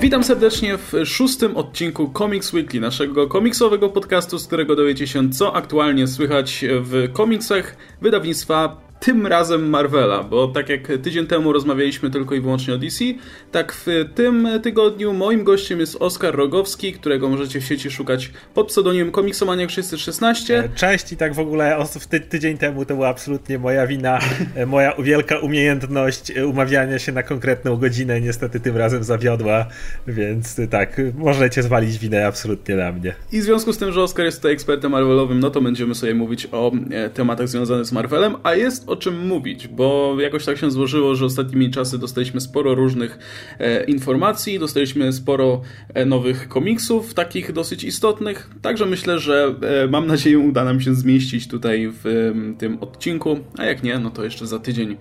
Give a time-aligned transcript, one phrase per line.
[0.00, 5.56] Witam serdecznie w szóstym odcinku Comics Weekly, naszego komiksowego podcastu, z którego dowiecie się, co
[5.56, 12.34] aktualnie słychać w komiksach wydawnictwa tym razem Marvela, bo tak jak tydzień temu rozmawialiśmy tylko
[12.34, 13.04] i wyłącznie o DC,
[13.52, 18.68] tak w tym tygodniu moim gościem jest Oskar Rogowski, którego możecie w sieci szukać pod
[18.68, 20.68] pseudonimem Komiksomaniak 616.
[20.74, 24.18] Cześć i tak w ogóle w ty tydzień temu to była absolutnie moja wina,
[24.54, 29.66] e, moja wielka umiejętność e, umawiania się na konkretną godzinę niestety tym razem zawiodła,
[30.06, 33.14] więc tak, możecie zwalić winę absolutnie na mnie.
[33.32, 36.14] I w związku z tym, że Oskar jest tutaj ekspertem Marvelowym, no to będziemy sobie
[36.14, 40.58] mówić o e, tematach związanych z Marvelem, a jest o czym mówić, bo jakoś tak
[40.58, 43.18] się złożyło, że ostatnimi czasy dostaliśmy sporo różnych
[43.58, 45.62] e, informacji, dostaliśmy sporo
[45.94, 50.94] e, nowych komiksów, takich dosyć istotnych, także myślę, że e, mam nadzieję uda nam się
[50.94, 54.96] zmieścić tutaj w tym odcinku, a jak nie, no to jeszcze za tydzień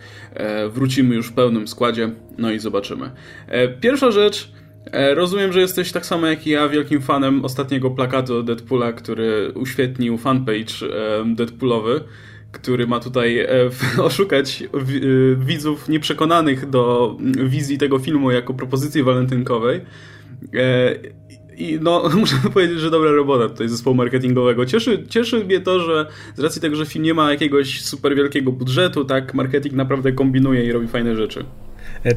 [0.70, 3.12] wrócimy już w pełnym składzie, no i zobaczymy.
[3.82, 4.52] Pierwsza rzecz,
[5.16, 10.18] Rozumiem, że jesteś tak samo jak i ja wielkim fanem ostatniego plakatu Deadpoola, który uświetnił
[10.18, 10.74] fanpage
[11.36, 12.02] Deadpoolowy
[12.52, 13.48] który ma tutaj e,
[14.04, 14.68] oszukać e,
[15.36, 19.82] widzów nieprzekonanych do wizji tego filmu jako propozycji walentynkowej.
[20.54, 20.96] E,
[21.58, 24.66] I no, muszę powiedzieć, że dobra robota tutaj zespołu marketingowego.
[24.66, 28.52] Cieszy, cieszy mnie to, że z racji tego, że film nie ma jakiegoś super wielkiego
[28.52, 31.46] budżetu, tak, marketing naprawdę kombinuje i robi fajne rzeczy.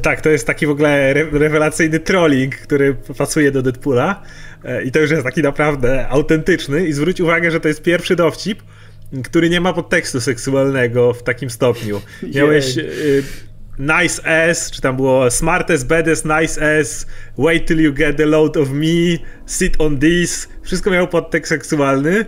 [0.03, 4.23] Tak, to jest taki w ogóle rewelacyjny trolling, który pasuje do Deadpoola
[4.85, 8.63] i to już jest taki naprawdę autentyczny i zwróć uwagę, że to jest pierwszy dowcip,
[9.25, 12.01] który nie ma podtekstu seksualnego w takim stopniu.
[12.35, 13.23] Miałeś y,
[13.79, 17.07] nice ass, czy tam było smart as, bad nice ass,
[17.39, 20.49] wait till you get a load of me, sit on this.
[20.63, 22.25] Wszystko miało podtekst seksualny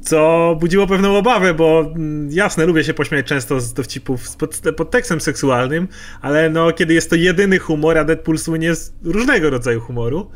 [0.00, 4.60] co budziło pewną obawę, bo mm, jasne, lubię się pośmiać często z dowcipów z pod,
[4.76, 5.88] podtekstem seksualnym,
[6.20, 10.30] ale no, kiedy jest to jedyny humor, a Deadpool słynie z różnego rodzaju humoru,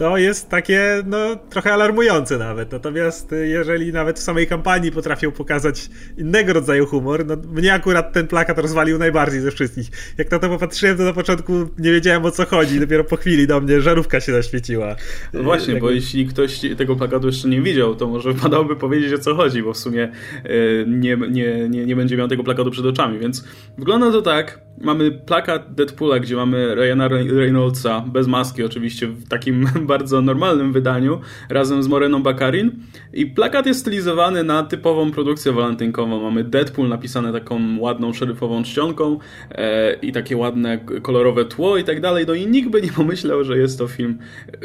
[0.00, 2.72] to jest takie, no, trochę alarmujące nawet.
[2.72, 8.12] Natomiast y, jeżeli nawet w samej kampanii potrafią pokazać innego rodzaju humor, no, mnie akurat
[8.12, 9.86] ten plakat rozwalił najbardziej ze wszystkich.
[10.18, 13.46] Jak na to popatrzyłem, to na początku nie wiedziałem o co chodzi, dopiero po chwili
[13.46, 14.96] do mnie żarówka się zaświeciła.
[15.32, 19.18] No właśnie, bo jeśli ktoś tego plakatu jeszcze nie widział, to może wypadałoby powiedzieć o
[19.18, 20.12] co chodzi, bo w sumie
[20.46, 23.44] y, nie, nie, nie, nie będzie miał tego plakatu przed oczami, więc
[23.78, 29.68] wygląda to tak, mamy plakat Deadpoola, gdzie mamy Ryana Reynoldsa, bez maski oczywiście, w takim
[29.90, 32.72] bardzo normalnym wydaniu, razem z Moreną Bakarin.
[33.12, 36.22] I plakat jest stylizowany na typową produkcję walentynkową.
[36.22, 39.18] Mamy Deadpool napisane taką ładną, szeryfową czcionką
[39.50, 42.24] e, i takie ładne, kolorowe tło i tak dalej.
[42.28, 44.18] No i nikt by nie pomyślał, że jest to film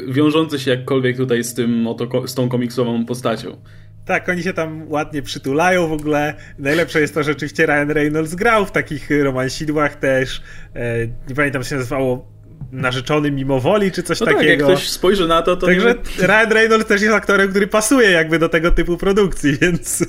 [0.07, 3.57] wiążący się jakkolwiek tutaj z, tym, oto, z tą komiksową postacią.
[4.05, 6.33] Tak, oni się tam ładnie przytulają w ogóle.
[6.59, 10.41] Najlepsze jest to, że rzeczywiście Ryan Reynolds grał w takich romansidłach też.
[10.75, 12.34] E, nie pamiętam, się nazywało
[12.71, 14.41] narzeczony mimo woli, czy coś no takiego.
[14.41, 15.65] Tak, jak ktoś spojrzy na to, to...
[15.67, 16.27] Także nie...
[16.27, 20.05] Ryan Reynolds też jest aktorem, który pasuje jakby do tego typu produkcji, więc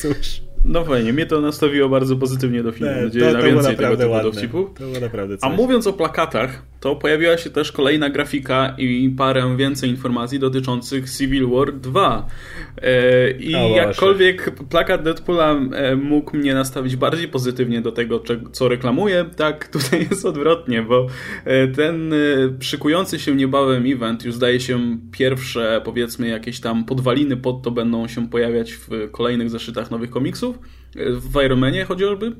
[0.00, 0.46] cóż.
[0.64, 2.92] No fajnie, mnie to nastawiło bardzo pozytywnie do filmu.
[2.94, 4.70] Mam nadzieję na więcej tego typu dowcipów.
[5.40, 11.10] A mówiąc o plakatach, to pojawiła się też kolejna grafika i parę więcej informacji dotyczących
[11.10, 12.26] Civil War 2.
[12.82, 18.22] E, I jakkolwiek plakat Deadpoola e, mógł mnie nastawić bardziej pozytywnie do tego,
[18.52, 21.06] co reklamuje, tak tutaj jest odwrotnie, bo
[21.44, 22.14] e, ten
[22.60, 28.08] szykujący się niebawem event już zdaje się pierwsze, powiedzmy, jakieś tam podwaliny pod to będą
[28.08, 30.58] się pojawiać w kolejnych zeszytach nowych komiksów.
[31.10, 32.32] W Ironmanie chociażby,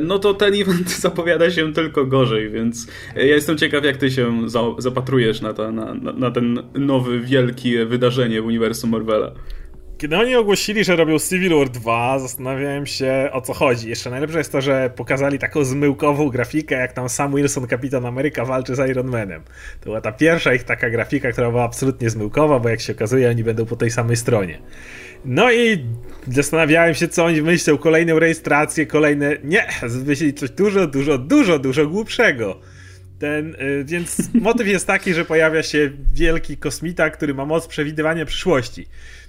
[0.00, 2.86] no to ten event zapowiada się tylko gorzej, więc
[3.16, 4.46] ja jestem ciekaw, jak ty się
[4.78, 9.32] zapatrujesz na, ta, na, na ten nowy, wielkie wydarzenie w uniwersum Marvela.
[9.98, 13.88] Kiedy oni ogłosili, że robią Civil War 2, zastanawiałem się o co chodzi.
[13.88, 18.44] Jeszcze najlepsze jest to, że pokazali taką zmyłkową grafikę, jak tam Sam Wilson, Kapitan Ameryka,
[18.44, 19.42] walczy z Iron Manem.
[19.80, 23.30] To była ta pierwsza ich taka grafika, która była absolutnie zmyłkowa, bo jak się okazuje,
[23.30, 24.58] oni będą po tej samej stronie.
[25.26, 25.84] No i
[26.28, 27.78] zastanawiałem się, co oni myślą.
[27.78, 29.36] Kolejną rejestrację, kolejne.
[29.44, 32.60] Nie, wymyślili coś dużo, dużo, dużo, dużo głupszego.
[33.18, 38.26] Ten, y, więc motyw jest taki, że pojawia się wielki kosmita, który ma moc przewidywania
[38.26, 38.86] przyszłości.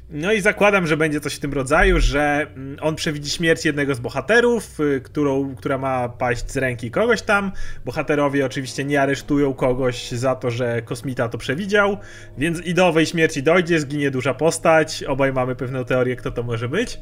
[0.10, 3.96] No i zakładam, że będzie coś w tym rodzaju, że mm, on przewidzi śmierć jednego
[3.96, 7.52] z bohaterów, y, którą, która ma paść z ręki kogoś tam.
[7.86, 11.98] Bohaterowie oczywiście nie aresztują kogoś za to, że kosmita to przewidział,
[12.38, 15.04] więc i do owej śmierci dojdzie, zginie duża postać.
[15.04, 17.00] Obaj mamy pewną teorię, kto to może być.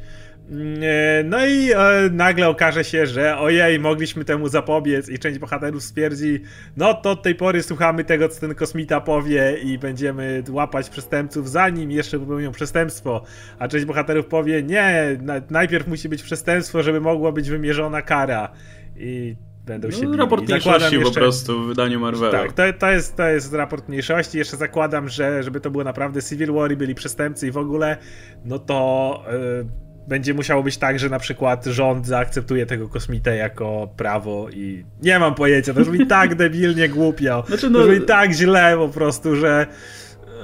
[0.52, 5.84] E, no i e, nagle okaże się, że ojej, mogliśmy temu zapobiec i część bohaterów
[5.84, 6.42] stwierdzi,
[6.78, 11.50] no to od tej pory słuchamy tego, co ten kosmita powie i będziemy łapać przestępców
[11.50, 13.24] zanim jeszcze popełnią przestępstwo,
[13.60, 15.18] a część bohaterów powie, nie,
[15.50, 18.52] najpierw musi być przestępstwo, żeby mogła być wymierzona kara
[18.98, 20.18] i będą no, się bili.
[20.18, 21.14] Raport mniejszości jeszcze...
[21.14, 22.32] po prostu w wydaniu Marvela.
[22.32, 24.38] Tak, to, to, jest, to jest raport mniejszości.
[24.38, 27.98] Jeszcze zakładam, że żeby to było naprawdę Civil War i byli przestępcy i w ogóle,
[28.46, 29.24] no to...
[29.62, 34.86] Yy będzie musiało być tak, że na przykład rząd zaakceptuje tego kosmitę jako prawo i
[35.02, 37.80] nie mam pojęcia, to brzmi tak debilnie głupio, znaczy, no...
[37.80, 39.68] to brzmi tak źle po prostu, że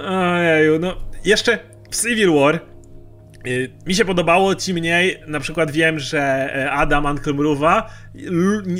[0.07, 1.59] ojeju, no jeszcze
[1.91, 2.59] w Civil War
[3.47, 7.89] y, mi się podobało ci mniej, na przykład wiem, że e, Adam Ankelmruwa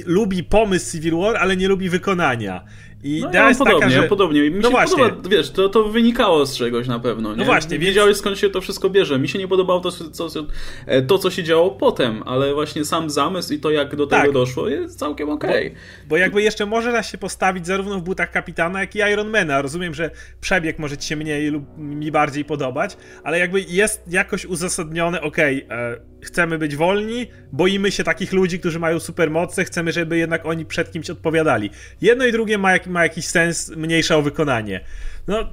[0.06, 2.63] lubi pomysł Civil War, ale nie lubi wykonania.
[3.03, 4.07] I no, idea ja jest podobnie, taka, że...
[4.07, 4.42] podobnie.
[4.42, 5.03] Mi no się właśnie.
[5.03, 7.31] Podoba, wiesz, to, to wynikało z czegoś na pewno.
[7.31, 7.38] Nie?
[7.38, 7.80] No właśnie.
[7.80, 8.18] Wiedziałeś więc...
[8.18, 9.19] skąd się to wszystko bierze.
[9.19, 10.27] Mi się nie podobało to co,
[10.86, 14.21] e, to, co się działo potem, ale właśnie sam zamysł i to, jak do tak.
[14.21, 15.68] tego doszło, jest całkiem okej.
[15.68, 15.80] Okay.
[16.03, 19.62] Bo, bo, jakby jeszcze może da się postawić zarówno w butach kapitana, jak i Ironmana.
[19.62, 20.12] Rozumiem, że
[20.42, 25.65] przebieg może ci się mniej lub mi bardziej podobać, ale jakby jest jakoś uzasadnione, okej,
[25.65, 30.45] okay, e, chcemy być wolni, boimy się takich ludzi, którzy mają supermoce, chcemy, żeby jednak
[30.45, 31.69] oni przed kimś odpowiadali.
[32.01, 34.81] Jedno i drugie ma, jak, ma jakiś sens, mniejsze o wykonanie.
[35.27, 35.50] No,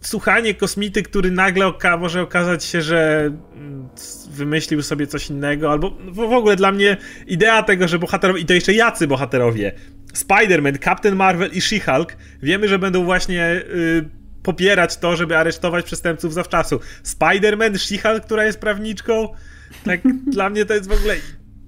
[0.00, 3.88] słuchanie kosmity, który nagle oka może okazać się, że mm,
[4.30, 8.54] wymyślił sobie coś innego, albo w ogóle dla mnie idea tego, że bohaterowie, i to
[8.54, 9.72] jeszcze jacy bohaterowie,
[10.14, 12.06] Spider-Man, Captain Marvel i She-Hulk,
[12.42, 13.62] wiemy, że będą właśnie...
[13.74, 16.80] Yy, popierać to, żeby aresztować przestępców zawczasu.
[17.04, 19.28] Spider-Man, She-Hulk, która jest prawniczką,
[19.84, 21.14] tak dla mnie to jest w ogóle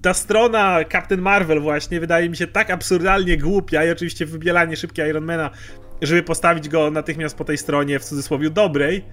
[0.03, 5.09] ta strona Captain Marvel właśnie wydaje mi się tak absurdalnie głupia i oczywiście wybielanie szybkie
[5.09, 5.51] Ironmana,
[6.03, 9.05] żeby postawić go natychmiast po tej stronie w cudzysłowie dobrej.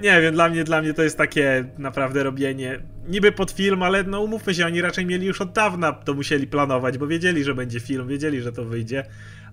[0.00, 4.04] Nie wiem, dla mnie, dla mnie to jest takie naprawdę robienie niby pod film, ale
[4.04, 7.54] no umówmy się, oni raczej mieli już od dawna to musieli planować, bo wiedzieli, że
[7.54, 9.04] będzie film, wiedzieli, że to wyjdzie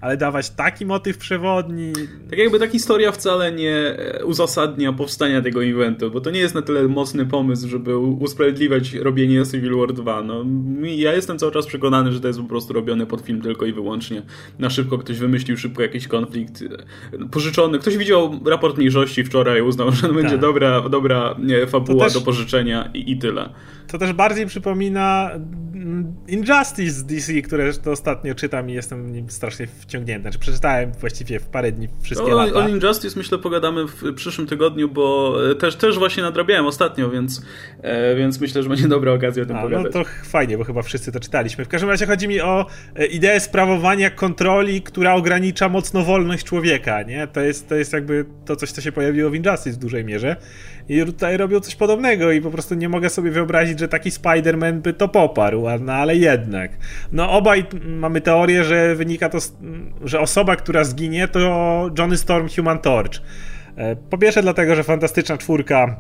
[0.02, 1.94] ale dawać taki motyw przewodni.
[2.30, 6.62] Tak jakby ta historia wcale nie uzasadnia powstania tego eventu, bo to nie jest na
[6.62, 10.24] tyle mocny pomysł, żeby usprawiedliwiać robienie Civil War 2.
[10.24, 10.46] No,
[10.82, 13.74] ja jestem cały czas przekonany, że to jest po prostu robione pod film tylko i
[13.74, 14.22] wyłącznie.
[14.60, 16.64] Na szybko ktoś wymyślił szybko jakiś konflikt
[17.32, 17.80] pożyczony.
[17.80, 20.40] Ktoś widział raport mniejszości wczoraj, uznał, że to będzie tak.
[20.40, 21.36] dobra, dobra
[21.68, 23.37] fabuła do pożyczenia i, i tyle.
[23.88, 29.30] To też bardziej przypomina mm, Injustice z DC, które to ostatnio czytam i jestem nim
[29.30, 30.22] strasznie wciągnięty.
[30.22, 32.60] Znaczy przeczytałem właściwie w parę dni wszystkie o, lata.
[32.60, 37.46] O Injustice myślę pogadamy w przyszłym tygodniu, bo e, też, też właśnie nadrabiałem ostatnio, więc,
[37.82, 39.94] e, więc myślę, że będzie dobra okazja o tym A, no pogadać.
[39.94, 41.66] No to fajnie, bo chyba wszyscy to czytaliśmy.
[41.66, 47.04] W każdym razie chodzi mi o e, ideę sprawowania kontroli, która ogranicza mocno wolność człowieka,
[47.04, 47.28] nie?
[47.28, 50.36] To jest, to jest jakby to coś, co się pojawiło w Injustice w dużej mierze.
[50.90, 54.74] I tutaj robią coś podobnego i po prostu nie mogę sobie wyobrazić, że taki Spider-Man
[54.74, 56.72] by to poparł, no ale jednak.
[57.12, 59.38] No obaj mamy teorię, że wynika to,
[60.04, 63.22] że osoba, która zginie to Johnny Storm Human Torch.
[63.76, 66.00] E, po pierwsze dlatego, że Fantastyczna Czwórka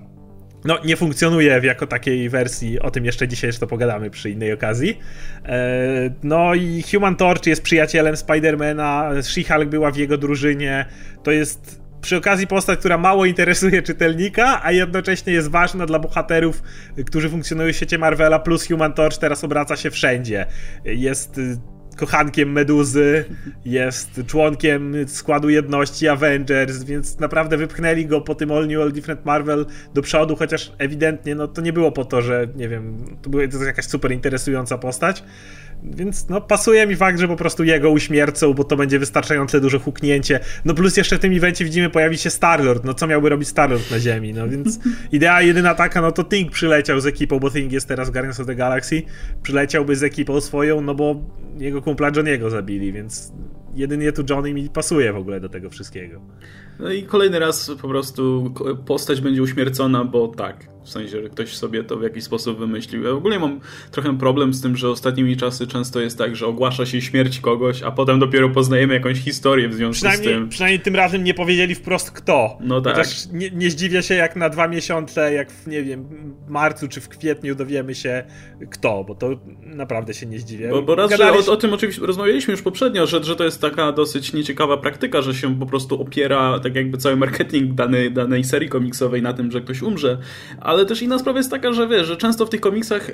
[0.65, 4.99] no, nie funkcjonuje jako takiej wersji, o tym jeszcze dzisiaj to pogadamy przy innej okazji.
[5.45, 10.85] E, no i Human Torch jest przyjacielem Spidermana, She-Hulk była w jego drużynie,
[11.23, 16.63] to jest przy okazji postać, która mało interesuje czytelnika, a jednocześnie jest ważna dla bohaterów,
[17.05, 20.45] którzy funkcjonują w świecie Marvela, plus Human Torch teraz obraca się wszędzie.
[20.85, 21.57] Jest y,
[21.97, 23.25] kochankiem Meduzy,
[23.65, 29.25] jest członkiem składu jedności Avengers, więc naprawdę wypchnęli go po tym All New, All Different
[29.25, 33.29] Marvel do przodu, chociaż ewidentnie no, to nie było po to, że nie wiem, to
[33.29, 35.23] była jakaś super interesująca postać.
[35.83, 39.79] Więc no, pasuje mi fakt, że po prostu jego uśmiercą, bo to będzie wystarczające duże
[39.79, 40.39] huknięcie.
[40.65, 42.85] No plus jeszcze w tym evencie widzimy pojawi się Starlord.
[42.85, 44.33] No co miałby robić Starlord na Ziemi?
[44.33, 44.79] No więc
[45.11, 48.47] idea jedyna taka, no to Thing przyleciał z ekipą, bo Thing jest teraz Guardians of
[48.47, 49.03] the Galaxy.
[49.43, 51.15] Przyleciałby z ekipą swoją, no bo
[51.57, 53.33] jego kumpla Johniego zabili, więc
[53.75, 56.21] jedynie tu Johnny mi pasuje w ogóle do tego wszystkiego.
[56.79, 58.53] No i kolejny raz po prostu
[58.85, 60.77] postać będzie uśmiercona, bo tak.
[60.83, 63.03] W sensie, że ktoś sobie to w jakiś sposób wymyślił.
[63.03, 63.59] Ja w ogóle mam
[63.91, 67.83] trochę problem z tym, że ostatnimi czasy często jest tak, że ogłasza się śmierć kogoś,
[67.83, 70.49] a potem dopiero poznajemy jakąś historię w związku z tym.
[70.49, 72.57] Przynajmniej tym razem nie powiedzieli wprost kto.
[72.59, 72.95] No tak.
[72.95, 76.05] Chociaż nie, nie zdziwię się, jak na dwa miesiące, jak w, nie wiem,
[76.47, 78.23] marcu czy w kwietniu dowiemy się
[78.69, 79.29] kto, bo to
[79.63, 80.69] naprawdę się nie zdziwię.
[80.69, 81.45] Bo, bo raz, Gadaliś...
[81.45, 84.77] że o, o, tym oczywiście rozmawialiśmy już poprzednio, że, że to jest taka dosyć nieciekawa
[84.77, 89.33] praktyka, że się po prostu opiera tak jakby cały marketing danej, danej serii komiksowej na
[89.33, 90.17] tym, że ktoś umrze,
[90.61, 93.09] ale też inna sprawa jest taka, że wiesz, że często w tych komiksach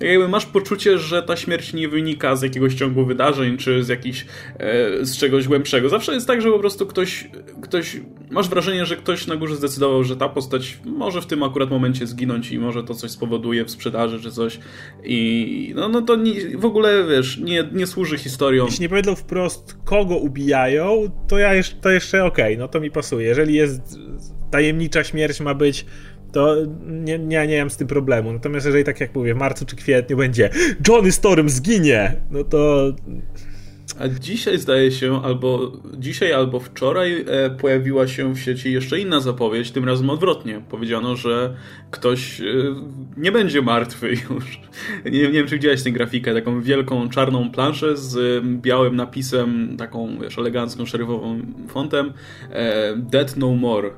[0.00, 3.88] e, jakby masz poczucie, że ta śmierć nie wynika z jakiegoś ciągu wydarzeń, czy z
[3.88, 4.26] jakiś,
[4.58, 5.88] e, z czegoś głębszego.
[5.88, 7.30] Zawsze jest tak, że po prostu ktoś,
[7.62, 11.70] ktoś, masz wrażenie, że ktoś na górze zdecydował, że ta postać może w tym akurat
[11.70, 14.58] momencie zginąć i może to coś spowoduje w sprzedaży, czy coś
[15.04, 18.64] i no, no to nie, w ogóle, wiesz, nie, nie służy historią.
[18.66, 22.80] Jeśli nie powiedzą wprost, kogo ubijają, to ja jeszcze, to jeszcze okej, okay, no to
[22.82, 23.26] mi pasuje.
[23.26, 23.98] Jeżeli jest
[24.50, 25.86] tajemnicza śmierć ma być
[26.32, 28.32] to nie, nie, nie mam z tym problemu.
[28.32, 30.50] Natomiast jeżeli tak jak mówię, w marcu czy kwietniu będzie
[30.88, 32.92] Johnny Storm zginie, no to
[34.02, 39.20] a dzisiaj zdaje się, albo dzisiaj, albo wczoraj e, pojawiła się w sieci jeszcze inna
[39.20, 40.62] zapowiedź, tym razem odwrotnie.
[40.70, 41.56] Powiedziano, że
[41.90, 42.44] ktoś e,
[43.16, 44.60] nie będzie martwy już.
[45.04, 50.18] Nie, nie wiem, czy widziałeś tę grafikę, taką wielką czarną planszę z białym napisem, taką
[50.20, 52.12] wiesz, elegancką, szeryfową fontem
[52.50, 53.90] e, Dead No More.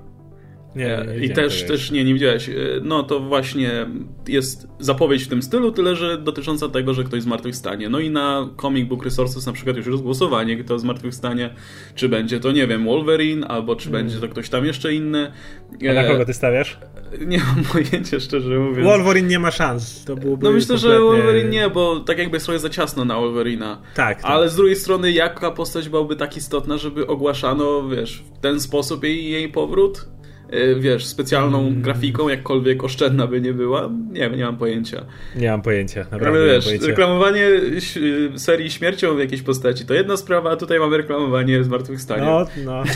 [0.76, 2.48] Nie, nie I też, też nie, nie widziałeś.
[2.48, 2.52] E,
[2.82, 3.86] no to właśnie
[4.28, 7.88] jest zapowiedź w tym stylu, tyle że dotycząca tego, że ktoś zmartwychwstanie.
[7.88, 11.54] No i na Comic Book Resources na przykład już jest głosowanie, kto zmartwychwstanie,
[11.94, 14.02] czy będzie to, nie wiem, Wolverine, albo czy hmm.
[14.02, 15.32] będzie to ktoś tam jeszcze inny.
[15.90, 16.78] A na e, kogo ty stawiasz?
[17.26, 18.88] Nie mam pojęcia, szczerze mówiąc.
[18.88, 20.04] Wolverine nie ma szans.
[20.04, 20.98] To byłoby no myślę, kompletnie...
[20.98, 23.82] że Wolverine nie, bo tak jakby jest trochę za ciasno na Wolverina.
[23.94, 24.30] Tak, tak.
[24.30, 29.04] Ale z drugiej strony, jaka postać byłaby tak istotna, żeby ogłaszano, wiesz, w ten sposób
[29.04, 30.14] jej, jej powrót?
[30.54, 31.82] Y, wiesz, specjalną mm.
[31.82, 33.90] grafiką, jakkolwiek oszczędna by nie była.
[34.10, 35.04] Nie nie mam pojęcia.
[35.36, 36.86] Nie mam pojęcia, naprawdę Ale wiesz, pojęcia.
[36.86, 37.48] reklamowanie
[38.36, 42.24] serii śmiercią w jakiejś postaci to jedna sprawa, a tutaj mamy reklamowanie zmartwychwstania.
[42.24, 42.82] No, no.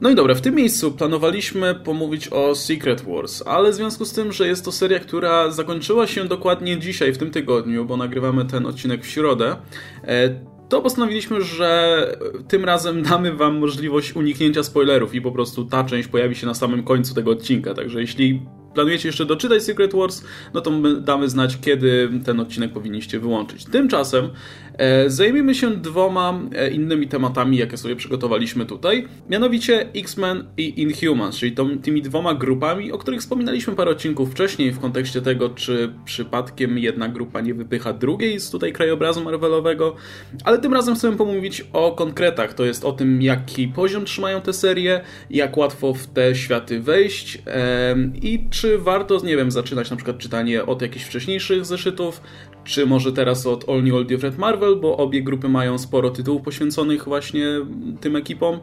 [0.00, 4.12] No i dobra, w tym miejscu planowaliśmy pomówić o Secret Wars, ale w związku z
[4.12, 8.44] tym, że jest to seria, która zakończyła się dokładnie dzisiaj, w tym tygodniu, bo nagrywamy
[8.44, 9.56] ten odcinek w środę,
[10.04, 12.18] e, to postanowiliśmy, że
[12.48, 16.54] tym razem damy Wam możliwość uniknięcia spoilerów i po prostu ta część pojawi się na
[16.54, 17.74] samym końcu tego odcinka.
[17.74, 18.42] Także jeśli
[18.76, 20.22] planujecie jeszcze doczytać Secret Wars,
[20.54, 23.64] no to my damy znać, kiedy ten odcinek powinniście wyłączyć.
[23.64, 24.30] Tymczasem
[24.78, 31.36] e, zajmiemy się dwoma e, innymi tematami, jakie sobie przygotowaliśmy tutaj, mianowicie X-Men i Inhumans,
[31.36, 35.92] czyli tą, tymi dwoma grupami, o których wspominaliśmy parę odcinków wcześniej w kontekście tego, czy
[36.04, 39.96] przypadkiem jedna grupa nie wypycha drugiej z tutaj krajobrazu Marvelowego,
[40.44, 44.52] ale tym razem chcemy pomówić o konkretach, to jest o tym, jaki poziom trzymają te
[44.52, 49.90] serie, jak łatwo w te światy wejść e, i czy czy warto, nie wiem, zaczynać
[49.90, 52.20] na przykład czytanie od jakichś wcześniejszych zeszytów,
[52.64, 56.42] czy może teraz od All New All Different Marvel, bo obie grupy mają sporo tytułów
[56.42, 57.46] poświęconych właśnie
[58.00, 58.58] tym ekipom.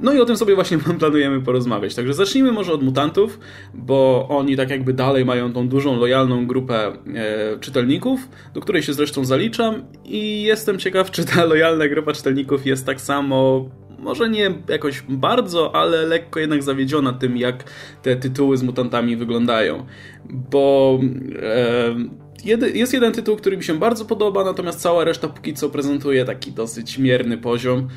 [0.00, 1.94] No i o tym sobie właśnie planujemy porozmawiać.
[1.94, 3.38] Także zacznijmy może od mutantów,
[3.74, 8.92] bo oni tak jakby dalej mają tą dużą, lojalną grupę e, czytelników, do której się
[8.92, 13.68] zresztą zaliczam i jestem ciekaw, czy ta lojalna grupa czytelników jest tak samo
[14.00, 17.64] może nie jakoś bardzo, ale lekko jednak zawiedziona tym, jak
[18.02, 19.86] te tytuły z mutantami wyglądają.
[20.24, 20.98] Bo
[21.42, 26.24] e, jest jeden tytuł, który mi się bardzo podoba, natomiast cała reszta póki co prezentuje
[26.24, 27.88] taki dosyć mierny poziom.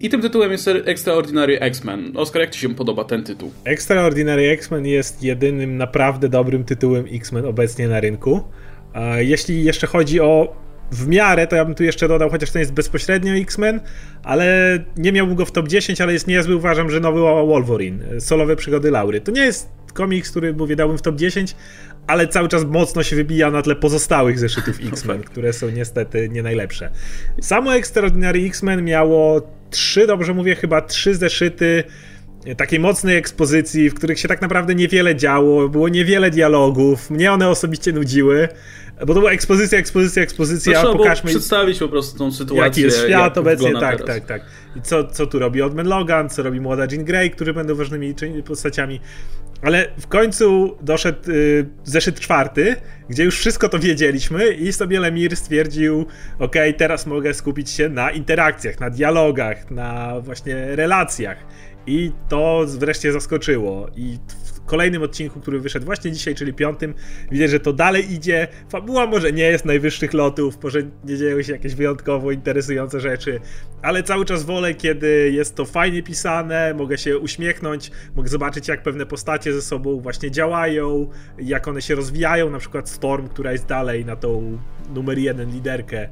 [0.00, 2.12] I tym tytułem jest Extraordinary X-Men.
[2.16, 3.50] Oskar, jak Ci się podoba ten tytuł?
[3.64, 8.40] Extraordinary X-Men jest jedynym naprawdę dobrym tytułem X-Men obecnie na rynku.
[9.18, 10.56] Jeśli jeszcze chodzi o
[10.90, 13.80] w miarę, to ja bym tu jeszcze dodał, chociaż to jest bezpośrednio X-Men,
[14.22, 18.56] ale nie miałbym go w top 10, ale jest niezły, uważam, że nowy Wolverine, solowe
[18.56, 19.20] przygody Laury.
[19.20, 21.56] To nie jest komiks, który mówię, dałbym w top 10,
[22.06, 26.42] ale cały czas mocno się wybija na tle pozostałych zeszytów X-Men, które są niestety nie
[26.42, 26.90] najlepsze.
[27.40, 31.84] Samo Extraordinary X-Men miało trzy, dobrze mówię, chyba trzy zeszyty
[32.56, 37.48] takiej mocnej ekspozycji, w których się tak naprawdę niewiele działo, było niewiele dialogów, mnie one
[37.48, 38.48] osobiście nudziły.
[39.06, 40.82] Bo to była ekspozycja, ekspozycja, ekspozycja.
[40.82, 41.30] No, pokażmy.
[41.30, 42.64] przedstawić po prostu tą sytuację.
[42.64, 44.06] Jaki jest świat obecnie, tak, teraz.
[44.06, 44.42] tak, tak.
[44.76, 48.14] I co, co tu robi Odman Logan, co robi młoda Jean Grey, którzy będą ważnymi
[48.44, 49.00] postaciami.
[49.62, 52.76] Ale w końcu doszedł y, zeszyt czwarty,
[53.08, 56.06] gdzie już wszystko to wiedzieliśmy i sobie Lemir stwierdził,
[56.38, 61.38] ok, teraz mogę skupić się na interakcjach, na dialogach, na właśnie relacjach.
[61.88, 63.86] I to wreszcie zaskoczyło.
[63.96, 64.18] I
[64.66, 66.94] kolejnym odcinku, który wyszedł właśnie dzisiaj, czyli piątym,
[67.30, 68.48] widać, że to dalej idzie.
[68.70, 73.40] Fabuła może nie jest najwyższych lotów, może nie dzieją się jakieś wyjątkowo interesujące rzeczy,
[73.82, 78.82] ale cały czas wolę, kiedy jest to fajnie pisane, mogę się uśmiechnąć, mogę zobaczyć, jak
[78.82, 83.66] pewne postacie ze sobą właśnie działają, jak one się rozwijają, na przykład Storm, która jest
[83.66, 84.58] dalej na tą
[84.94, 86.08] numer jeden liderkę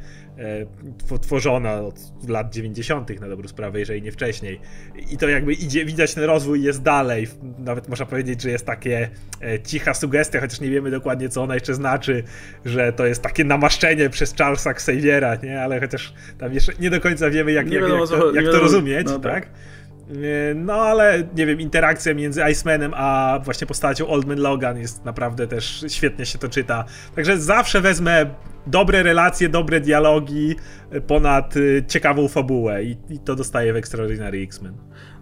[1.23, 3.21] tworzona od lat 90.
[3.21, 4.61] na dobrą sprawę, jeżeli nie wcześniej.
[5.11, 7.29] I to jakby idzie, widać ten rozwój jest dalej.
[7.59, 9.09] Nawet można powiedzieć, że jest takie
[9.43, 12.23] e, cicha sugestia, chociaż nie wiemy dokładnie, co ona jeszcze znaczy,
[12.65, 15.63] że to jest takie namaszczenie przez Charlesa Xaviera, nie?
[15.63, 19.07] Ale chociaż tam jeszcze nie do końca wiemy, jak, jak, jak, to, jak to rozumieć,
[19.07, 19.33] no, tak?
[19.33, 19.49] tak?
[20.11, 25.47] E, no ale nie wiem, interakcja między Icemanem a właśnie postacią Oldman Logan jest naprawdę
[25.47, 26.85] też świetnie się to czyta.
[27.15, 28.27] Także zawsze wezmę
[28.67, 30.57] dobre relacje, dobre dialogi,
[31.07, 34.75] ponad y, ciekawą fabułę i, i to dostaje w Extraordinary X-Men.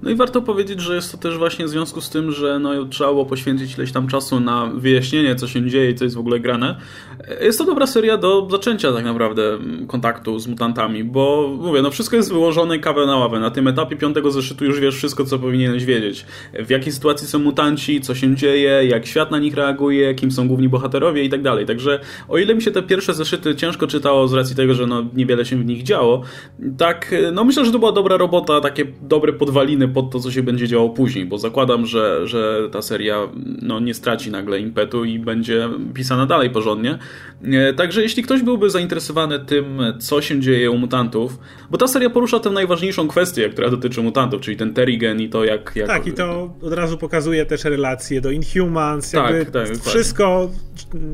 [0.04, 2.84] No i warto powiedzieć, że jest to też właśnie w związku z tym, że no,
[2.84, 6.18] trzeba było poświęcić ileś tam czasu na wyjaśnienie, co się dzieje i co jest w
[6.18, 6.76] ogóle grane.
[7.40, 9.58] Jest to dobra seria do zaczęcia tak naprawdę
[9.88, 13.40] kontaktu z mutantami, bo mówię, no wszystko jest wyłożone kawę na ławę.
[13.40, 16.26] Na tym etapie piątego zeszytu już wiesz wszystko, co powinieneś wiedzieć.
[16.66, 20.49] W jakiej sytuacji są mutanci, co się dzieje, jak świat na nich reaguje, kim są
[20.49, 21.66] główni bohaterowie i tak dalej.
[21.66, 25.04] Także o ile mi się te pierwsze zeszyty ciężko czytało z racji tego, że no
[25.14, 26.23] niewiele się w nich działo,
[26.78, 30.42] tak no myślę, że to była dobra robota, takie dobre podwaliny pod to, co się
[30.42, 33.28] będzie działo później, bo zakładam, że, że ta seria
[33.62, 36.98] no, nie straci nagle impetu i będzie pisana dalej porządnie.
[37.44, 41.38] E, także jeśli ktoś byłby zainteresowany tym, co się dzieje u mutantów,
[41.70, 45.44] bo ta seria porusza tę najważniejszą kwestię, która dotyczy mutantów, czyli ten Terrigen i to
[45.44, 45.72] jak...
[45.76, 45.86] jak...
[45.86, 50.50] Tak, i to od razu pokazuje też relacje do Inhumans, tak, tak, wszystko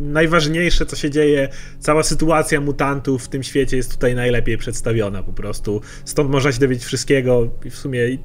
[0.02, 5.32] najważniejsze, co się dzieje, cała sytuacja mutantów w tym świecie jest tutaj najlepiej przedstawiona po
[5.32, 5.80] prostu.
[6.04, 8.18] Stąd można się dowiedzieć wszystkiego i w sumie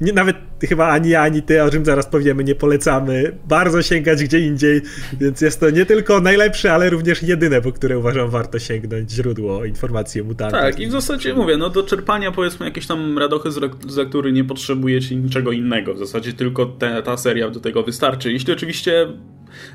[0.00, 0.36] nie, nawet
[0.68, 4.80] chyba ani ja, ani ty, o czym zaraz powiemy, nie polecamy bardzo sięgać gdzie indziej,
[5.20, 9.64] więc jest to nie tylko najlepsze, ale również jedyne, po które uważam warto sięgnąć źródło
[9.64, 10.60] informacji o mutantach.
[10.60, 14.32] Tak, i w zasadzie mówię, no do czerpania powiedzmy jakieś tam radochy z, z lektury
[14.32, 18.32] nie potrzebujecie niczego innego, w zasadzie tylko te, ta seria do tego wystarczy.
[18.32, 19.06] Jeśli oczywiście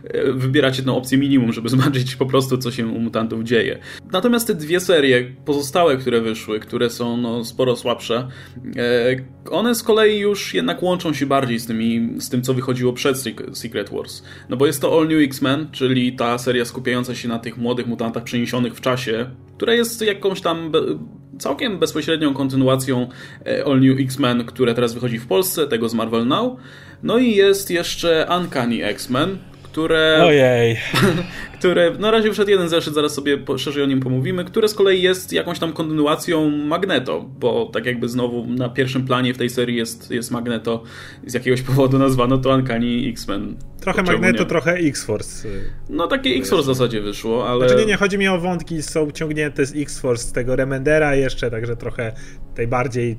[0.03, 3.79] E, wybieracie tę opcję minimum, żeby zobaczyć po prostu, co się u mutantów dzieje.
[4.11, 8.27] Natomiast te dwie serie pozostałe, które wyszły, które są no, sporo słabsze,
[8.77, 9.15] e,
[9.51, 13.23] one z kolei już jednak łączą się bardziej z, tymi, z tym, co wychodziło przed
[13.53, 14.23] Secret Wars.
[14.49, 17.87] No bo jest to All New X-Men, czyli ta seria skupiająca się na tych młodych
[17.87, 20.71] mutantach przeniesionych w czasie, która jest jakąś tam
[21.39, 23.09] całkiem bezpośrednią kontynuacją
[23.45, 26.57] e, All New X-Men, które teraz wychodzi w Polsce, tego z Marvel Now.
[27.03, 29.37] No i jest jeszcze Uncanny X-Men,
[29.77, 30.23] które...
[30.25, 30.79] Ojej.
[31.59, 35.01] które, na razie wszedł jeden zeszyt, zaraz sobie szerzej o nim pomówimy, które z kolei
[35.01, 39.75] jest jakąś tam kontynuacją Magneto, bo tak jakby znowu na pierwszym planie w tej serii
[39.75, 40.83] jest, jest Magneto,
[41.25, 43.57] z jakiegoś powodu nazwano to Uncanny X-Men.
[43.81, 44.49] Trochę Magneto, nie?
[44.49, 45.47] trochę X-Force.
[45.89, 47.67] No takie X-Force w zasadzie wyszło, ale...
[47.67, 51.51] Znaczy nie, nie, chodzi mi o wątki, są ciągnięte z X-Force, z tego Remendera jeszcze,
[51.51, 52.13] także trochę
[52.55, 53.17] tej bardziej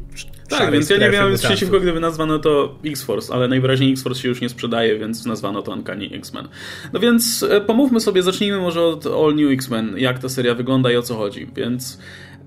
[0.48, 4.28] tak, więc ja nie miałem nic przeciwko, gdyby nazwano to X-Force, ale najwyraźniej X-Force się
[4.28, 6.48] już nie sprzedaje, więc nazwano to Uncanny X-Men.
[6.92, 10.92] No więc e, pomówmy sobie, zacznijmy może od All New X-Men, jak ta seria wygląda
[10.92, 11.46] i o co chodzi.
[11.56, 11.98] Więc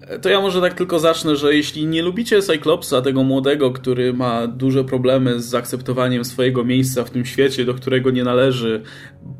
[0.02, 4.14] e, to ja może tak tylko zacznę, że jeśli nie lubicie Cyclopsa, tego młodego, który
[4.14, 8.82] ma duże problemy z zaakceptowaniem swojego miejsca w tym świecie, do którego nie należy,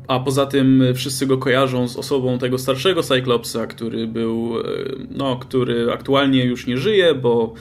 [0.08, 4.62] a poza tym wszyscy go kojarzą z osobą tego starszego Cyclopsa, który był, e,
[5.10, 7.54] no, który aktualnie już nie żyje, bo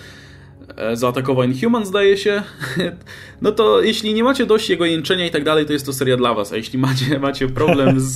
[0.94, 2.44] zaatakował Inhuman, zdaje się,
[3.42, 6.18] no to jeśli nie macie dość jego jęczenia i tak dalej, to jest to seria
[6.18, 6.54] dla was.
[6.54, 8.14] A jeśli macie, macie problem z,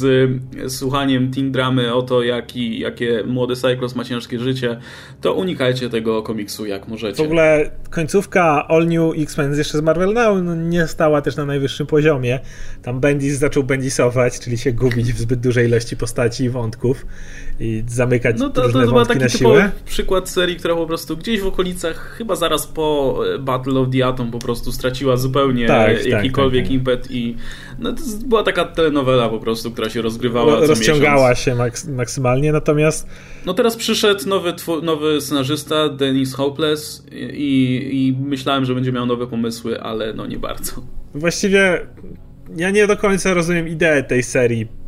[0.65, 4.79] z słuchaniem teen dramy o to, jaki, jakie młody Cyclops ma ciężkie życie,
[5.21, 7.23] to unikajcie tego komiksu jak możecie.
[7.23, 11.45] W ogóle końcówka All New X-Men jeszcze z Marvel Now no, nie stała też na
[11.45, 12.39] najwyższym poziomie.
[12.81, 17.05] Tam Bendis zaczął bendisować, czyli się gubić w zbyt dużej ilości postaci i wątków
[17.59, 19.71] i zamykać no to, różne to, to wątki taki na siłę.
[19.85, 24.05] przykład serii, która po prostu gdzieś w okolicach, chyba zaraz po e, Battle of the
[24.05, 27.35] Atom po prostu straciła zupełnie tak, tak jakikolwiek tak, tak, impet i
[27.79, 32.51] no, to była taka telenowela po prostu, która się rozgrywała Ro, Rozciągała się maks maksymalnie,
[32.51, 33.07] natomiast...
[33.45, 39.27] No teraz przyszedł nowy, nowy scenarzysta, Dennis Hopeless i, i myślałem, że będzie miał nowe
[39.27, 40.71] pomysły, ale no nie bardzo.
[41.13, 41.87] Właściwie
[42.55, 44.84] ja nie do końca rozumiem ideę tej serii.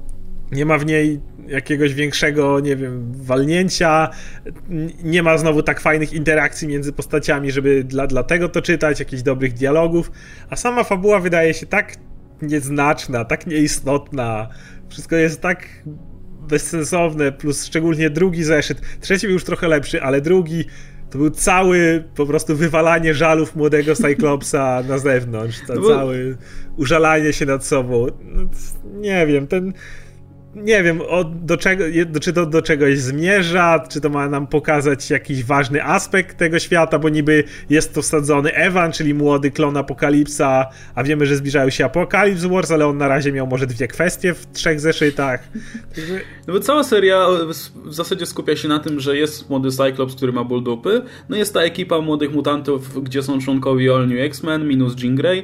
[0.52, 4.10] Nie ma w niej jakiegoś większego, nie wiem, walnięcia.
[5.04, 9.54] Nie ma znowu tak fajnych interakcji między postaciami, żeby dla, dlatego to czytać, jakichś dobrych
[9.54, 10.12] dialogów.
[10.50, 11.96] A sama fabuła wydaje się tak
[12.42, 14.48] nieznaczna, tak nieistotna.
[14.90, 15.68] Wszystko jest tak
[16.48, 18.82] bezsensowne, plus szczególnie drugi zeszyt.
[19.02, 20.66] Trzeci był już trochę lepszy, ale drugi
[21.10, 25.62] to był cały po prostu wywalanie żalów młodego Cyclopsa na zewnątrz.
[25.68, 26.38] To no Cały
[26.78, 28.08] użalanie się nad sobą.
[28.24, 28.42] No,
[28.86, 29.74] nie wiem, ten
[30.56, 31.84] nie wiem, o, do czego,
[32.22, 37.00] czy to do czegoś zmierza, czy to ma nam pokazać jakiś ważny aspekt tego świata,
[37.00, 41.86] bo niby jest to wsadzony Evan, czyli młody klon Apokalipsa, a wiemy, że zbliżają się
[41.86, 45.50] Apokalips Wars, ale on na razie miał może dwie kwestie w trzech zeszytach.
[46.48, 47.28] No bo cała seria
[47.86, 51.38] w zasadzie skupia się na tym, że jest młody Cyclops, który ma ból dupy, no
[51.38, 55.44] jest ta ekipa młodych mutantów, gdzie są członkowie All New X-Men, minus Jean Grey, e,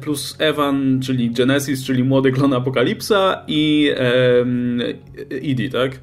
[0.00, 6.00] plus Evan, czyli Genesis, czyli młody klon Apokalipsa i e, Idi, tak?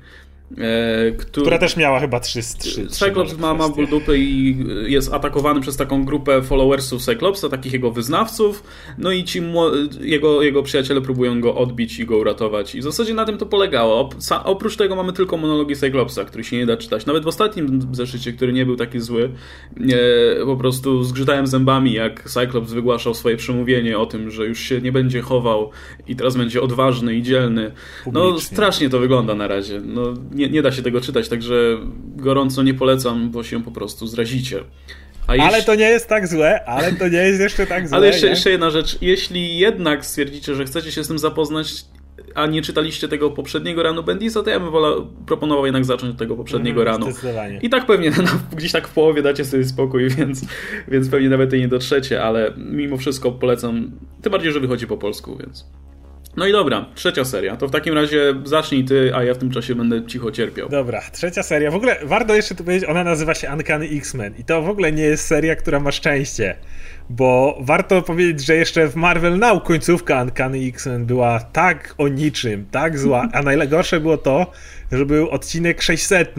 [0.58, 1.46] E, który...
[1.46, 4.58] Która też miała chyba trzy, trzy Cyclops ma, ma ból dupy i
[4.88, 8.64] jest atakowany przez taką grupę followersów Cyclopsa, takich jego wyznawców,
[8.98, 9.42] no i ci
[10.02, 12.76] jego, jego przyjaciele próbują go odbić i go uratować.
[12.76, 14.10] I w zasadzie na tym to polegało.
[14.44, 17.06] Oprócz tego mamy tylko monologi Cyclopsa, który się nie da czytać.
[17.06, 19.32] Nawet w ostatnim zeszycie, który nie był taki zły,
[20.46, 24.92] po prostu zgrzytałem zębami, jak Cyclops wygłaszał swoje przemówienie o tym, że już się nie
[24.92, 25.70] będzie chował
[26.08, 27.72] i teraz będzie odważny i dzielny.
[28.12, 29.82] No strasznie to wygląda na razie.
[29.86, 31.78] No, nie, nie da się tego czytać, także
[32.16, 34.64] gorąco nie polecam, bo się po prostu zrazicie.
[35.30, 35.42] Jeśli...
[35.42, 37.98] Ale to nie jest tak złe, ale to nie jest jeszcze tak złe.
[37.98, 38.98] Ale jeszcze, jeszcze jedna rzecz.
[39.02, 41.86] Jeśli jednak stwierdzicie, że chcecie się z tym zapoznać,
[42.36, 46.18] a nie czytaliście tego poprzedniego ranu Bendisa, to ja bym wolał, proponował jednak zacząć od
[46.18, 47.08] tego poprzedniego mm, ranu.
[47.62, 48.12] I tak pewnie
[48.58, 50.46] gdzieś tak w połowie dacie sobie spokój, więc,
[50.88, 54.98] więc pewnie nawet i nie dotrzecie, ale mimo wszystko polecam, tym bardziej, że wychodzi po
[54.98, 55.66] polsku, więc...
[56.38, 57.58] No i dobra, trzecia seria.
[57.58, 60.70] To w takim razie zacznij ty, a ja w tym czasie będę cicho cierpiał.
[60.70, 61.72] Dobra, trzecia seria.
[61.72, 64.34] W ogóle warto jeszcze tu powiedzieć, ona nazywa się Uncanny X-Men.
[64.40, 66.56] I to w ogóle nie jest seria, która ma szczęście.
[67.10, 72.66] Bo warto powiedzieć, że jeszcze w Marvel Now końcówka Uncanny X-Men była tak o niczym,
[72.72, 73.28] tak zła.
[73.34, 74.52] A najgorsze było to,
[74.92, 76.36] że był odcinek 600,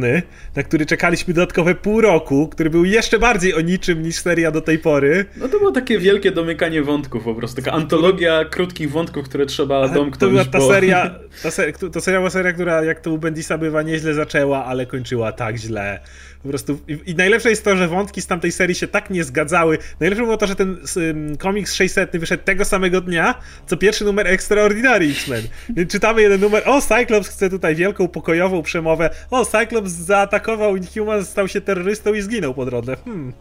[0.56, 4.60] na który czekaliśmy dodatkowe pół roku, który był jeszcze bardziej o niczym niż seria do
[4.60, 5.24] tej pory.
[5.36, 9.76] No to było takie wielkie domykanie wątków po prostu, taka antologia krótkich wątków, które trzeba
[9.76, 10.20] ale domknąć.
[10.20, 10.68] To była ta bo...
[10.68, 14.64] seria, ta, ser, to seria była seria, która jak to u Bendisa bywa nieźle zaczęła,
[14.64, 16.00] ale kończyła tak źle.
[16.42, 19.24] Po prostu i, i, najlepsze jest to, że wątki z tamtej serii się tak nie
[19.24, 19.78] zgadzały.
[20.00, 23.34] Najlepsze było to, że ten um, komiks 600 wyszedł tego samego dnia,
[23.66, 25.42] co pierwszy numer Extraordinary X-Men.
[25.88, 31.48] Czytamy jeden numer, o Cyclops chce tutaj wielką pokojową przemowę, o Cyclops zaatakował Inhuman, stał
[31.48, 32.96] się terrorystą i zginął po drodze.
[33.04, 33.32] Hmm.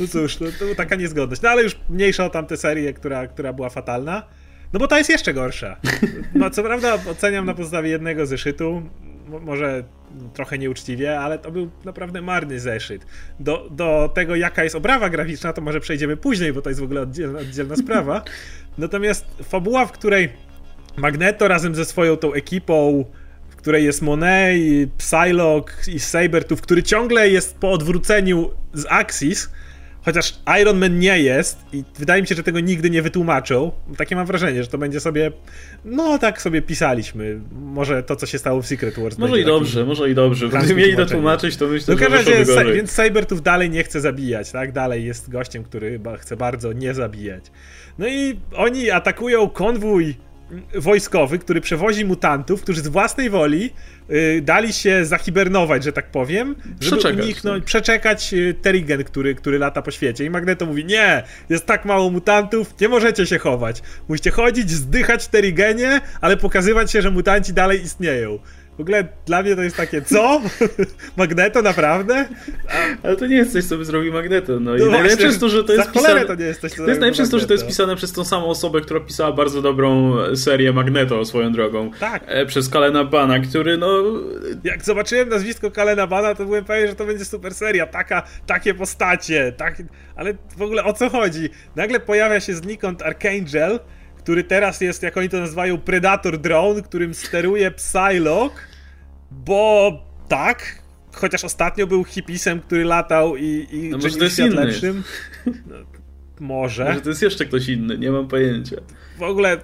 [0.00, 1.42] No cóż, to, to taka niezgodność.
[1.42, 4.22] No ale już mniejsza o tamtę serię, która, która była fatalna.
[4.72, 5.76] No bo ta jest jeszcze gorsza.
[6.34, 8.82] No co prawda oceniam na podstawie jednego zeszytu
[9.40, 9.84] może
[10.34, 13.06] trochę nieuczciwie, ale to był naprawdę marny zeszyt.
[13.40, 16.84] Do, do tego, jaka jest obrawa graficzna, to może przejdziemy później, bo to jest w
[16.84, 18.22] ogóle oddzielna, oddzielna sprawa.
[18.78, 20.28] Natomiast fabuła, w której
[20.96, 23.04] Magneto razem ze swoją tą ekipą,
[23.64, 24.60] której jest Monet,
[24.98, 29.48] Psylocke i Sabertooth, który ciągle jest po odwróceniu z Axis,
[30.04, 33.72] Chociaż Iron Man nie jest i wydaje mi się, że tego nigdy nie wytłumaczą.
[33.96, 35.32] Takie mam wrażenie, że to będzie sobie,
[35.84, 37.40] no tak sobie pisaliśmy.
[37.52, 39.18] Może to, co się stało w Secret Wars.
[39.18, 40.48] Może i dobrze, może i dobrze.
[40.48, 44.50] Gdyby mieli to tłumaczyć, to myślę, no, że razie, Więc Cybertooth dalej nie chce zabijać,
[44.52, 44.72] tak?
[44.72, 47.44] Dalej jest gościem, który chce bardzo nie zabijać.
[47.98, 50.14] No i oni atakują konwój
[50.74, 53.70] wojskowy, który przewozi mutantów, którzy z własnej woli
[54.10, 57.64] y, dali się zahibernować, że tak powiem, żeby przeczekać, uniknąć, tak.
[57.64, 60.24] przeczekać y, Terrigen, który, który lata po świecie.
[60.24, 63.82] I Magneto mówi, nie, jest tak mało mutantów, nie możecie się chować.
[64.08, 68.38] Musicie chodzić, zdychać w Terrigenie, ale pokazywać się, że mutanci dalej istnieją.
[68.78, 70.40] W ogóle dla mnie to jest takie, co?
[71.16, 72.26] Magneto, naprawdę?
[72.68, 73.06] A...
[73.06, 74.60] Ale to nie jest coś, co by zrobił Magneto.
[74.60, 76.24] No, no i najlepsze jest to, że to jest pisane...
[76.24, 78.24] to nie jest coś, co To jest najlepsze to, że to jest pisane przez tą
[78.24, 81.90] samą osobę, która pisała bardzo dobrą serię Magneto swoją drogą.
[82.00, 82.22] Tak.
[82.26, 84.02] E, przez Kalena Bana, który no...
[84.64, 87.86] Jak zobaczyłem nazwisko Kalena Bana, to byłem pewien, że to będzie super seria.
[87.86, 89.82] Taka, takie postacie, tak...
[90.16, 91.48] Ale w ogóle o co chodzi?
[91.76, 93.80] Nagle pojawia się znikąd Archangel,
[94.24, 98.60] który teraz jest, jak oni to nazywają, Predator Drone, którym steruje Psylocke,
[99.30, 99.92] bo
[100.28, 100.82] tak,
[101.12, 104.64] chociaż ostatnio był hipisem, który latał i, i no może to jest inny.
[104.64, 105.02] lepszym.
[105.46, 105.76] No,
[106.40, 106.84] może.
[106.84, 108.76] Może to jest jeszcze ktoś inny, nie mam pojęcia.
[109.18, 109.56] W ogóle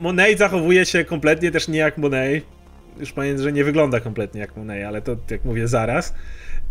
[0.00, 2.44] Monet zachowuje się kompletnie też nie jak Monet.
[3.00, 6.14] Już pamiętam, że nie wygląda kompletnie jak Monet, ale to jak mówię zaraz.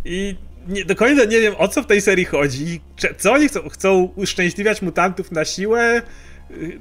[0.05, 0.35] I
[0.67, 2.81] nie, do końca nie wiem o co w tej serii chodzi.
[3.17, 3.69] Co oni chcą?
[3.69, 6.01] Chcą uszczęśliwiać mutantów na siłę?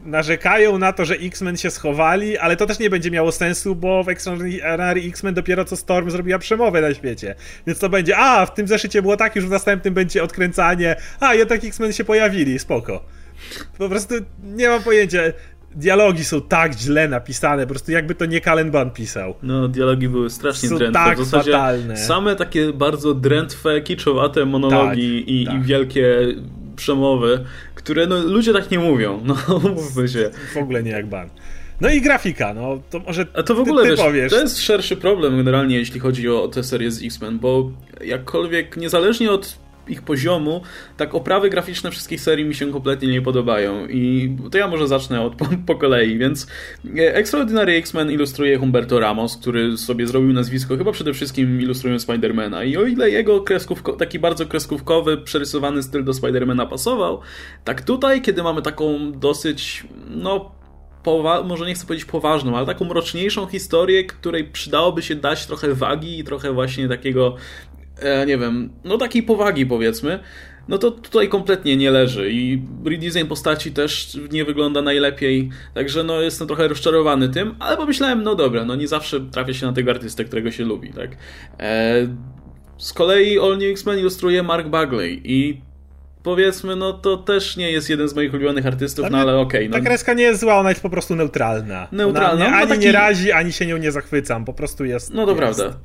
[0.05, 4.05] Narzekają na to, że X-Men się schowali, ale to też nie będzie miało sensu, bo
[4.05, 7.35] w Extraordinary X-Men dopiero co Storm zrobiła przemowę na świecie.
[7.67, 11.35] Więc to będzie, a w tym zeszycie było tak, już w następnym będzie odkręcanie, a
[11.35, 13.05] jednak X-Men się pojawili, spoko.
[13.79, 15.19] Po prostu nie mam pojęcia.
[15.77, 19.35] Dialogi są tak źle napisane, po prostu jakby to nie Kalen pisał.
[19.43, 21.05] No, dialogi były strasznie są drętwe.
[21.05, 21.97] Tak w zasadzie fatalne.
[21.97, 25.55] Same takie bardzo drętwe, kiczowate monologi tak, i, tak.
[25.55, 26.19] i wielkie
[26.77, 29.21] przemowy, które no, ludzie tak nie mówią.
[29.27, 30.31] No, mówmy się.
[30.55, 31.31] W ogóle nie jak ban.
[31.81, 34.33] No i grafika, no to może A to w ogóle ty, ty wiesz, powiesz.
[34.33, 39.31] to jest szerszy problem generalnie, jeśli chodzi o tę serię z X-Men, bo jakkolwiek niezależnie
[39.31, 39.59] od
[39.89, 40.63] ich poziomu,
[40.97, 43.87] tak oprawy graficzne wszystkich serii mi się kompletnie nie podobają.
[43.87, 46.47] I to ja może zacznę od po, po kolei, więc
[46.97, 52.65] e, Extraordinary X-Men ilustruje Humberto Ramos, który sobie zrobił nazwisko chyba przede wszystkim ilustrując Spidermana.
[52.65, 57.21] I o ile jego kreskówko, taki bardzo kreskówkowy, przerysowany styl do Spidermana pasował,
[57.65, 60.55] tak tutaj, kiedy mamy taką dosyć, no
[61.45, 66.19] może nie chcę powiedzieć poważną, ale taką mroczniejszą historię, której przydałoby się dać trochę wagi
[66.19, 67.37] i trochę właśnie takiego,
[68.27, 70.19] nie wiem, no takiej powagi powiedzmy,
[70.69, 76.21] no to tutaj kompletnie nie leży i redesign postaci też nie wygląda najlepiej, także no
[76.21, 79.91] jestem trochę rozczarowany tym, ale pomyślałem, no dobra, no nie zawsze trafia się na tego
[79.91, 81.11] artystę, którego się lubi, tak.
[81.61, 81.95] E,
[82.79, 85.61] z kolei All New X-Men ilustruje Mark Bagley i
[86.23, 89.61] powiedzmy, no to też nie jest jeden z moich ulubionych artystów, no ale okej.
[89.61, 89.85] Okay, no.
[89.85, 91.89] Ta kreska nie jest zła, ona jest po prostu neutralna.
[91.93, 92.47] Neutralna.
[92.47, 92.81] Ona, nie, ani taki...
[92.81, 95.15] nie razi, ani się nią nie zachwycam, po prostu jest.
[95.15, 95.39] No to jest.
[95.39, 95.79] prawda.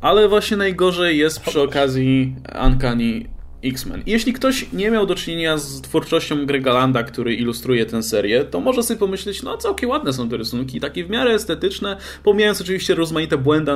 [0.00, 3.24] Ale właśnie najgorzej jest przy okazji Uncanny
[3.64, 4.02] X-Men.
[4.06, 8.60] Jeśli ktoś nie miał do czynienia z twórczością Grega Landa, który ilustruje tę serię, to
[8.60, 12.94] może sobie pomyśleć, no całkiem ładne są te rysunki, takie w miarę estetyczne, pomijając oczywiście
[12.94, 13.72] rozmaite błędy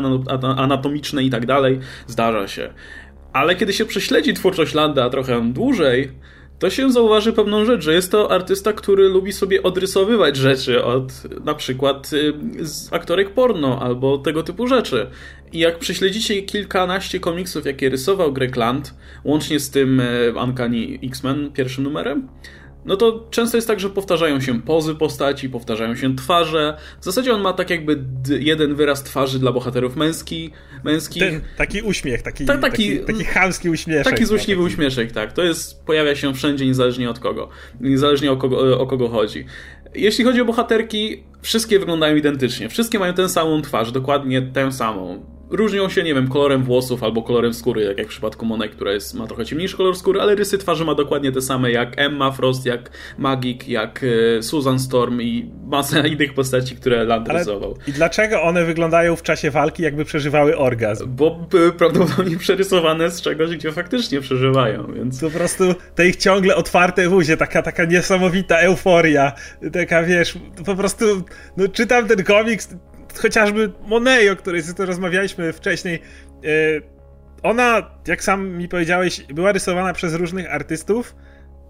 [0.56, 2.74] anatomiczne i tak dalej, zdarza się.
[3.32, 6.10] Ale kiedy się prześledzi twórczość Landa trochę dłużej,
[6.58, 11.12] to się zauważy pewną rzecz, że jest to artysta, który lubi sobie odrysowywać rzeczy od
[11.44, 12.32] na przykład y,
[12.66, 15.06] z aktorek porno albo tego typu rzeczy.
[15.52, 21.52] I jak prześledzicie kilkanaście komiksów, jakie rysował Greg Land, łącznie z tym y, Uncanny X-Men
[21.52, 22.28] pierwszym numerem,
[22.86, 26.76] no to często jest tak, że powtarzają się pozy postaci, powtarzają się twarze.
[27.00, 28.04] W zasadzie on ma tak jakby
[28.40, 30.50] jeden wyraz twarzy dla bohaterów męski,
[30.84, 31.22] męskich.
[31.22, 34.12] Ten, taki uśmiech, taki, Ta, taki, taki, taki chamski uśmieszek.
[34.12, 34.74] Taki złośliwy no, taki...
[34.74, 35.32] uśmieszek, tak.
[35.32, 37.48] To jest, pojawia się wszędzie, niezależnie od kogo.
[37.80, 39.44] Niezależnie o kogo, o kogo chodzi.
[39.94, 42.68] Jeśli chodzi o bohaterki, wszystkie wyglądają identycznie.
[42.68, 45.24] Wszystkie mają tę samą twarz, dokładnie tę samą
[45.56, 48.92] różnią się, nie wiem, kolorem włosów albo kolorem skóry, tak jak w przypadku Monet, która
[48.92, 52.32] jest, ma trochę ciemniejszy kolor skóry, ale rysy twarzy ma dokładnie te same jak Emma
[52.32, 54.04] Frost, jak Magik, jak
[54.38, 57.76] e, Susan Storm i masa innych postaci, które Land ale rysował.
[57.86, 61.06] I dlaczego one wyglądają w czasie walki, jakby przeżywały orgazm?
[61.08, 65.20] Bo były prawdopodobnie przerysowane z czegoś, gdzie faktycznie przeżywają, więc...
[65.20, 65.64] Po prostu
[65.94, 69.32] te ich ciągle otwarte wuzie, taka, taka niesamowita euforia,
[69.72, 71.04] taka, wiesz, po prostu,
[71.56, 72.68] no czytam ten komiks,
[73.18, 76.48] chociażby Monet, o której to rozmawialiśmy wcześniej, e,
[77.42, 81.14] ona, jak sam mi powiedziałeś, była rysowana przez różnych artystów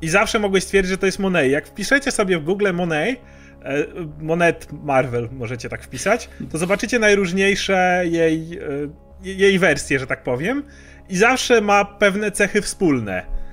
[0.02, 1.50] i zawsze mogłeś stwierdzić, że to jest Monet.
[1.50, 3.20] Jak wpiszecie sobie w Google Monet,
[3.64, 3.84] e,
[4.20, 10.62] Monet Marvel możecie tak wpisać, to zobaczycie najróżniejsze jej, e, jej wersje, że tak powiem.
[11.08, 13.43] I zawsze ma pewne cechy wspólne.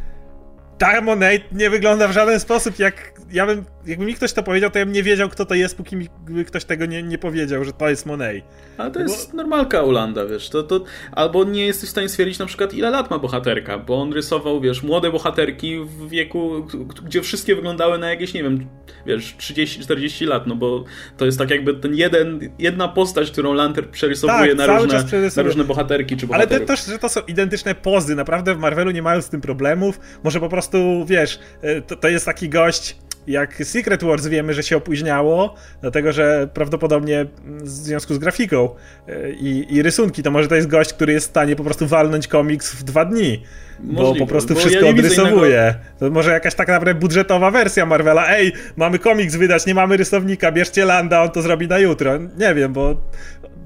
[0.82, 4.70] Ta Monet nie wygląda w żaden sposób jak ja bym, jakby mi ktoś to powiedział,
[4.70, 6.08] to ja bym nie wiedział, kto to jest, póki mi
[6.48, 8.44] ktoś tego nie, nie powiedział, że to jest Monet.
[8.78, 9.06] Ale to bo...
[9.06, 12.90] jest normalka Ulanda, wiesz, to, to, albo nie jesteś w stanie stwierdzić na przykład, ile
[12.90, 16.68] lat ma bohaterka, bo on rysował, wiesz, młode bohaterki w wieku,
[17.06, 18.68] gdzie wszystkie wyglądały na jakieś, nie wiem,
[19.06, 20.84] wiesz, 30-40 lat, no bo
[21.18, 25.04] to jest tak jakby ten jeden, jedna postać, którą Lanter przerysowuje tak, na, różne,
[25.38, 26.58] na różne bohaterki czy bohaterów.
[26.58, 30.00] Ale też, że to są identyczne pozy, naprawdę w Marvelu nie mają z tym problemów,
[30.24, 30.71] może po prostu,
[31.06, 32.96] wiesz, e, to, to jest taki gość,
[33.28, 38.70] jak Secret Wars wiemy, że się opóźniało, dlatego że prawdopodobnie w związku z grafiką
[39.08, 41.88] e, i, i rysunki, to może to jest gość, który jest w stanie po prostu
[41.88, 43.44] walnąć komiks w dwa dni.
[43.80, 45.76] Możliwe, bo po prostu wszystko ja odrysowuje.
[46.00, 48.28] To może jakaś tak naprawdę budżetowa wersja Marvela.
[48.30, 52.18] Ej, mamy komiks wydać, nie mamy rysownika, bierzcie Landa, on to zrobi na jutro.
[52.18, 53.02] Nie wiem, bo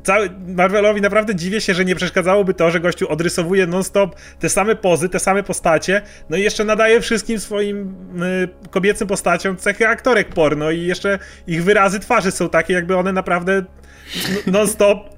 [0.06, 4.76] cały, Marvelowi naprawdę dziwię się, że nie przeszkadzałoby to, że gościu odrysowuje non-stop te same
[4.76, 10.30] pozy, te same postacie, no i jeszcze nadaje wszystkim swoim y, kobiecym postaciom cechy aktorek
[10.30, 13.64] porno i jeszcze ich wyrazy twarzy są takie, jakby one naprawdę
[14.48, 15.10] non-stop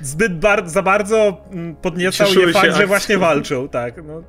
[0.00, 4.04] zbyt bar za bardzo mm, podniecał je fakt, że właśnie walczą, tak.
[4.04, 4.22] No.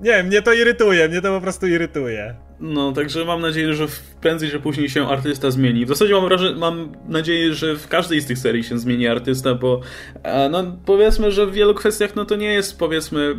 [0.00, 2.34] Nie, mnie to irytuje, mnie to po prostu irytuje.
[2.60, 3.86] No, także mam nadzieję, że
[4.20, 5.84] prędzej czy później się artysta zmieni.
[5.84, 9.80] W zasadzie mam, mam nadzieję, że w każdej z tych serii się zmieni artysta, bo
[10.22, 13.36] e, no, powiedzmy, że w wielu kwestiach no to nie jest powiedzmy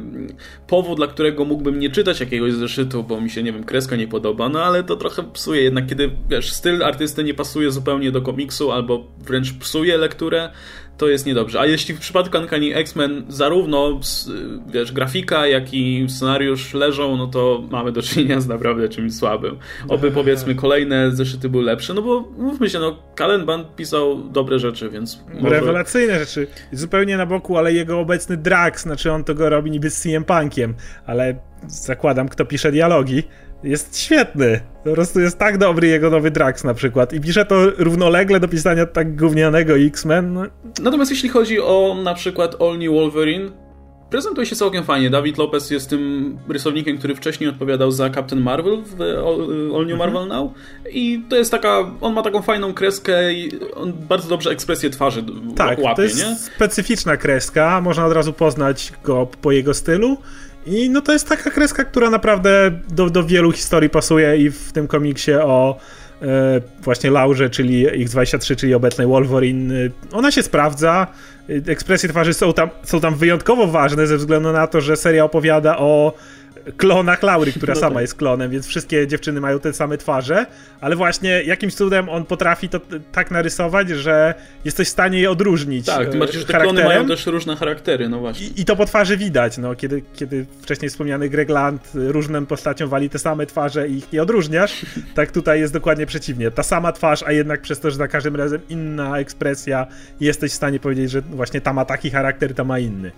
[0.67, 4.07] powód, dla którego mógłbym nie czytać jakiegoś zeszytu, bo mi się, nie wiem, kreska nie
[4.07, 8.21] podoba, no ale to trochę psuje jednak, kiedy, wiesz, styl artysty nie pasuje zupełnie do
[8.21, 10.49] komiksu albo wręcz psuje lekturę,
[10.97, 11.59] to jest niedobrze.
[11.59, 13.99] A jeśli w przypadku Uncanny X-Men zarówno
[14.67, 19.57] wiesz, grafika, jak i scenariusz leżą, no to mamy do czynienia z naprawdę czymś słabym.
[19.87, 24.59] Oby powiedzmy kolejne zeszyty były lepsze, no bo mówmy się, no Kalen Band pisał dobre
[24.59, 25.49] rzeczy, więc może...
[25.49, 26.47] Rewelacyjne rzeczy.
[26.71, 30.23] Zupełnie na boku, ale jego obecny Drax, znaczy on to go robi niby z CM
[30.23, 30.73] Punkiem,
[31.05, 33.23] ale zakładam, kto pisze dialogi,
[33.63, 34.59] jest świetny.
[34.83, 37.13] Po prostu jest tak dobry jego nowy Drax na przykład.
[37.13, 40.33] I pisze to równolegle do pisania tak gównianego X-Men.
[40.33, 40.43] No.
[40.81, 43.49] Natomiast jeśli chodzi o na przykład All New Wolverine,
[44.09, 45.09] prezentuje się całkiem fajnie.
[45.09, 49.01] Dawid Lopez jest tym rysownikiem, który wcześniej odpowiadał za Captain Marvel w
[49.75, 50.27] All New Marvel mhm.
[50.27, 50.51] Now.
[50.91, 55.23] I to jest taka, on ma taką fajną kreskę i on bardzo dobrze ekspresję twarzy
[55.55, 56.35] tak, łapie, to jest nie?
[56.35, 60.17] specyficzna kreska, można od razu poznać go po jego stylu.
[60.67, 64.71] I no to jest taka kreska, która naprawdę do, do wielu historii pasuje i w
[64.71, 65.79] tym komiksie o
[66.81, 69.73] właśnie Laurze, czyli X23, czyli obecnej Wolverine,
[70.11, 71.07] ona się sprawdza.
[71.67, 75.77] Ekspresje twarzy są tam, są tam wyjątkowo ważne ze względu na to, że seria opowiada
[75.77, 76.13] o
[76.77, 78.01] klonach Laury, która no sama tak.
[78.01, 80.45] jest klonem, więc wszystkie dziewczyny mają te same twarze,
[80.81, 82.79] ale właśnie jakimś cudem on potrafi to
[83.11, 84.33] tak narysować, że
[84.65, 85.85] jesteś w stanie je odróżnić.
[85.85, 88.47] Tak, tym bardziej, że te klony mają też różne charaktery, no właśnie.
[88.47, 92.89] I, I, to po twarzy widać, no, kiedy, kiedy wcześniej wspomniany Greg Land różnym postaciom
[92.89, 96.51] wali te same twarze i ich nie odróżniasz, tak tutaj jest dokładnie przeciwnie.
[96.51, 99.87] Ta sama twarz, a jednak przez to, że za każdym razem inna ekspresja,
[100.19, 103.11] jesteś w stanie powiedzieć, że właśnie ta ma taki charakter, ta ma inny.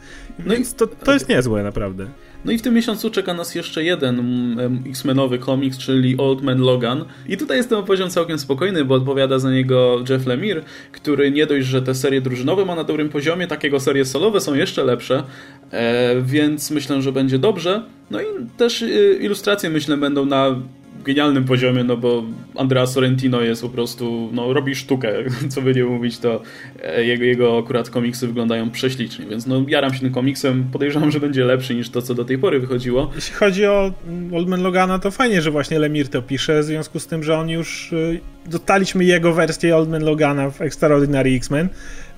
[0.46, 2.08] No i to, to jest niezłe, naprawdę.
[2.46, 6.60] No i w tym miesiącu czeka nas jeszcze jeden mm, X-Menowy komiks, czyli Old Man
[6.60, 7.06] Logan.
[7.28, 11.46] I tutaj jest ten poziom całkiem spokojny, bo odpowiada za niego Jeff Lemire, który nie
[11.46, 15.24] dość, że te serie drużynowe ma na dobrym poziomie, takiego serie solowe są jeszcze lepsze,
[15.72, 17.84] e, więc myślę, że będzie dobrze.
[18.12, 18.26] No i
[18.58, 20.56] też e, ilustracje myślę będą na
[21.04, 22.24] genialnym poziomie, no bo
[22.56, 25.14] Andrea Sorrentino jest po prostu, no robi sztukę,
[25.54, 26.42] co by nie mówić, to
[26.84, 31.20] e, jego, jego akurat komiksy wyglądają prześlicznie, więc no jaram się tym komiksem, podejrzewam, że
[31.20, 33.12] będzie lepszy niż to, co do tej pory wychodziło.
[33.16, 33.92] Jeśli chodzi o
[34.34, 37.50] Oldman Logana, to fajnie, że właśnie Lemir to pisze, w związku z tym, że on
[37.50, 41.70] już, y, dostaliśmy jego wersję Oldman Logana w Extraordinary X-Men,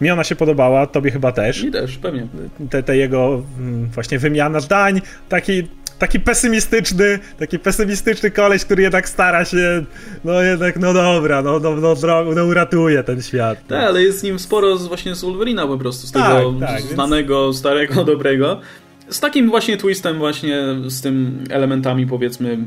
[0.01, 1.63] mi ona się podobała, tobie chyba też.
[1.63, 2.27] Mi też, pewnie.
[2.69, 5.63] Te, te jego mm, właśnie wymiana zdań, taki
[6.01, 9.85] taki pesymistyczny, taki pesymistyczny koleś, który jednak stara się,
[10.25, 11.95] no jednak, no dobra, no, no, no,
[12.35, 13.59] no uratuje ten świat.
[13.69, 13.75] No.
[13.75, 16.81] Tak, ale jest nim sporo z, właśnie z Wolverina po prostu, z tak, tego tak,
[16.81, 17.57] znanego, więc...
[17.57, 18.59] starego, dobrego.
[19.09, 22.57] Z takim właśnie twistem, właśnie z tym elementami, powiedzmy,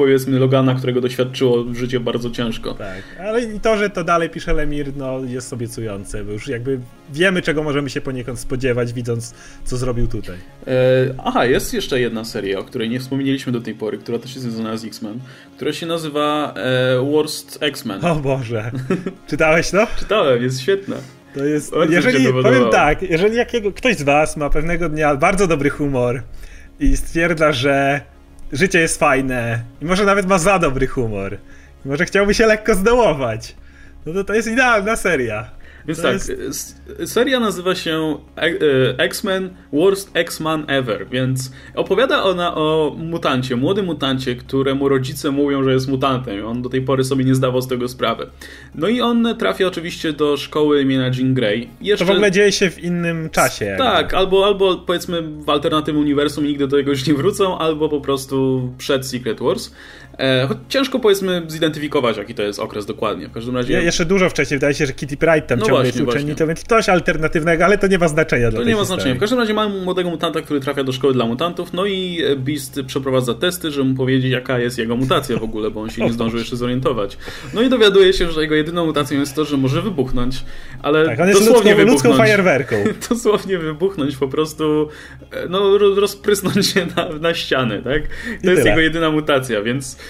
[0.00, 2.74] powiedzmy Logana, którego doświadczyło życie bardzo ciężko.
[2.74, 6.80] Tak, ale i to, że to dalej pisze Lemir, no jest obiecujące, bo już jakby
[7.12, 9.34] wiemy, czego możemy się poniekąd spodziewać, widząc,
[9.64, 10.36] co zrobił tutaj.
[10.66, 10.70] E,
[11.24, 14.46] aha, jest jeszcze jedna seria, o której nie wspomnieliśmy do tej pory, która też jest
[14.46, 15.18] związana z X-Men,
[15.56, 18.04] która się nazywa e, Worst X-Men.
[18.04, 18.70] O Boże,
[19.30, 19.86] czytałeś to?
[19.98, 20.96] Czytałem, jest świetna.
[21.34, 21.70] To jest.
[21.70, 26.22] Bardzo jeżeli, powiem tak, jeżeli jakiego, ktoś z Was ma pewnego dnia bardzo dobry humor
[26.80, 28.00] i stwierdza, że
[28.52, 29.62] życie jest fajne.
[29.82, 31.38] I może nawet ma za dobry humor,
[31.84, 33.56] i może chciałby się lekko zdołować,
[34.06, 35.59] no to to jest idealna seria.
[35.90, 36.82] Więc to tak, jest...
[37.04, 38.50] seria nazywa się e, e,
[38.98, 45.72] X-Men Worst X-Man Ever, więc opowiada ona o mutancie, młodym mutancie, któremu rodzice mówią, że
[45.72, 46.46] jest mutantem.
[46.46, 48.26] On do tej pory sobie nie zdawał z tego sprawy.
[48.74, 51.68] No i on trafia oczywiście do szkoły imienia Jean Grey.
[51.80, 52.04] Jeszcze...
[52.04, 53.74] To w ogóle dzieje się w innym czasie.
[53.78, 58.00] Tak, albo, albo powiedzmy w alternatywnym uniwersum nigdy do tego już nie wrócą, albo po
[58.00, 59.70] prostu przed Secret Wars.
[60.18, 63.28] E, choć ciężko powiedzmy zidentyfikować, jaki to jest okres dokładnie.
[63.28, 63.72] W każdym razie.
[63.72, 66.46] Ja, jeszcze dużo wcześniej wydaje się, że Kitty Pride tam no ciągle właśnie, jest uczennicą,
[66.46, 68.52] więc coś alternatywnego, ale to nie ma znaczenia.
[68.52, 69.14] To nie ma znaczenia.
[69.14, 72.80] W każdym razie mamy młodego mutanta, który trafia do szkoły dla mutantów, no i Beast
[72.86, 76.12] przeprowadza testy, żeby mu powiedzieć, jaka jest jego mutacja w ogóle, bo on się nie
[76.20, 77.18] zdążył jeszcze zorientować.
[77.54, 80.44] No i dowiaduje się, że jego jedyną mutacją jest to, że może wybuchnąć,
[80.82, 82.04] ale tak, on jest dosłownie ludzką, wybuchnąć.
[82.04, 82.76] ludzką fajerwerką.
[83.10, 84.88] dosłownie wybuchnąć, po prostu
[85.32, 88.02] e, no, rozprysnąć się na, na ściany, tak?
[88.02, 88.70] To I jest tyle.
[88.70, 89.96] jego jedyna mutacja, więc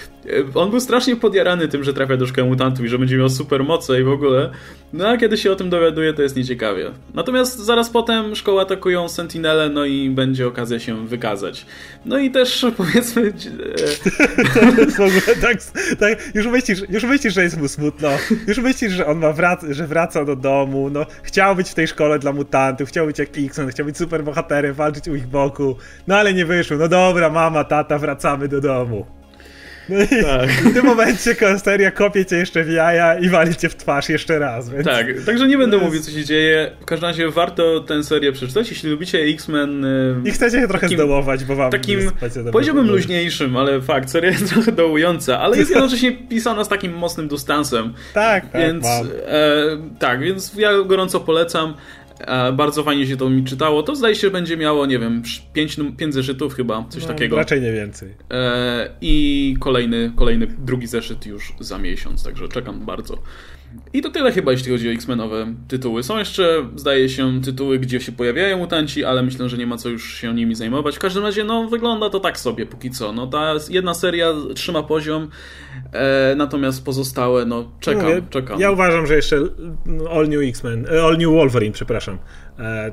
[0.53, 3.63] on był strasznie podjarany tym, że trafia do szkoły mutantów i że będzie miał super
[3.63, 4.49] moce i w ogóle.
[4.93, 6.91] No a kiedy się o tym dowiaduje, to jest nieciekawie.
[7.13, 11.65] Natomiast zaraz potem szkoły atakują Sentinele, no i będzie okazja się wykazać.
[12.05, 13.33] No i też powiedzmy...
[15.27, 15.57] E, tak,
[15.99, 18.09] tak, już, myślisz, już myślisz, że jest mu smutno.
[18.47, 20.89] Już myślisz, że on ma wrac że wraca do domu.
[20.89, 24.23] No, chciał być w tej szkole dla mutantów, chciał być jak X-Men, chciał być super
[24.23, 25.75] bohaterem, walczyć u ich boku.
[26.07, 26.77] No ale nie wyszło.
[26.77, 29.20] No dobra, mama, tata, wracamy do domu.
[29.91, 30.49] No i tak.
[30.51, 34.39] w tym momencie seria kopie cię jeszcze w jaja i wali cię w twarz jeszcze
[34.39, 34.69] raz.
[34.69, 34.85] Więc...
[34.85, 35.85] Tak, także nie będę jest...
[35.85, 36.71] mówił, co się dzieje.
[36.81, 39.85] W każdym razie warto tę serię przeczytać, jeśli lubicie X-Men.
[39.85, 42.11] Y, I chcecie się trochę takim, zdołować, bo wam Takim,
[42.51, 47.27] powiedziałbym luźniejszym, ale fakt, seria jest trochę dołująca, ale jest jednocześnie pisana z takim mocnym
[47.27, 47.93] dystansem.
[48.13, 48.61] Tak, tak.
[48.61, 49.63] Więc, e,
[49.99, 51.73] tak, więc ja gorąco polecam.
[52.53, 53.83] Bardzo fajnie się to mi czytało.
[53.83, 55.21] To zdaje się, będzie miało, nie wiem,
[55.53, 57.35] pięć, pięć zeszytów chyba, coś no, takiego.
[57.35, 58.09] Raczej nie więcej.
[58.31, 63.17] E, I kolejny, kolejny, drugi zeszyt już za miesiąc, także czekam bardzo.
[63.93, 66.03] I to tyle chyba, jeśli chodzi o X-Menowe tytuły.
[66.03, 69.89] Są jeszcze, zdaje się, tytuły, gdzie się pojawiają mutanci, ale myślę, że nie ma co
[69.89, 70.95] już się nimi zajmować.
[70.95, 73.13] W każdym razie, no, wygląda to tak sobie póki co.
[73.13, 75.29] No, ta jedna seria trzyma poziom,
[75.93, 78.59] e, natomiast pozostałe, no, czekam, Mówię, czekam.
[78.59, 79.37] Ja uważam, że jeszcze
[80.11, 82.17] All New X-Men, e, All New Wolverine, przepraszam,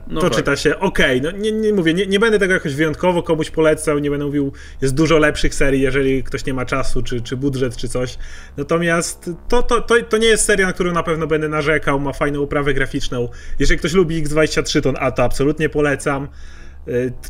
[0.09, 0.38] no to tak.
[0.38, 0.98] czyta się ok.
[1.22, 4.52] No, nie, nie mówię, nie, nie, będę tego jakoś wyjątkowo komuś polecał, nie będę mówił,
[4.83, 8.18] jest dużo lepszych serii, jeżeli ktoś nie ma czasu, czy, czy budżet, czy coś.
[8.57, 12.12] Natomiast to, to, to, to nie jest seria, na którą na pewno będę narzekał, ma
[12.12, 13.28] fajną uprawę graficzną.
[13.59, 16.28] Jeżeli ktoś lubi X23, to, a to absolutnie polecam.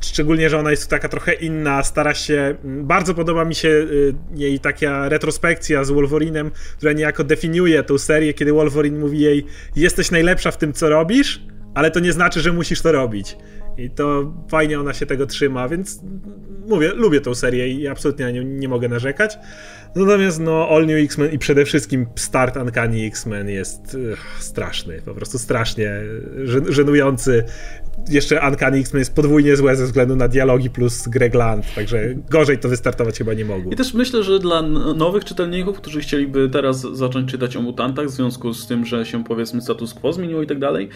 [0.03, 2.55] Szczególnie, że ona jest taka trochę inna, stara się.
[2.64, 3.87] Bardzo podoba mi się
[4.35, 9.46] jej taka retrospekcja z Wolverinem, która niejako definiuje tę serię, kiedy Wolverine mówi jej:
[9.77, 11.40] Jesteś najlepsza w tym, co robisz,
[11.75, 13.37] ale to nie znaczy, że musisz to robić.
[13.77, 16.00] I to fajnie ona się tego trzyma, więc
[16.69, 19.38] mówię, lubię tą serię i absolutnie nią nie mogę narzekać.
[19.96, 25.14] Natomiast no All New X-Men i przede wszystkim start Uncanny X-Men jest ugh, straszny, po
[25.14, 25.92] prostu strasznie
[26.69, 27.44] żenujący
[28.09, 32.59] jeszcze Uncanny X-Men jest podwójnie złe ze względu na dialogi plus Greg Land, także gorzej
[32.59, 33.73] to wystartować chyba nie mogło.
[33.73, 34.63] I też myślę, że dla
[34.96, 39.25] nowych czytelników, którzy chcieliby teraz zacząć czytać o mutantach w związku z tym, że się
[39.25, 40.88] powiedzmy status quo zmieniło i tak dalej,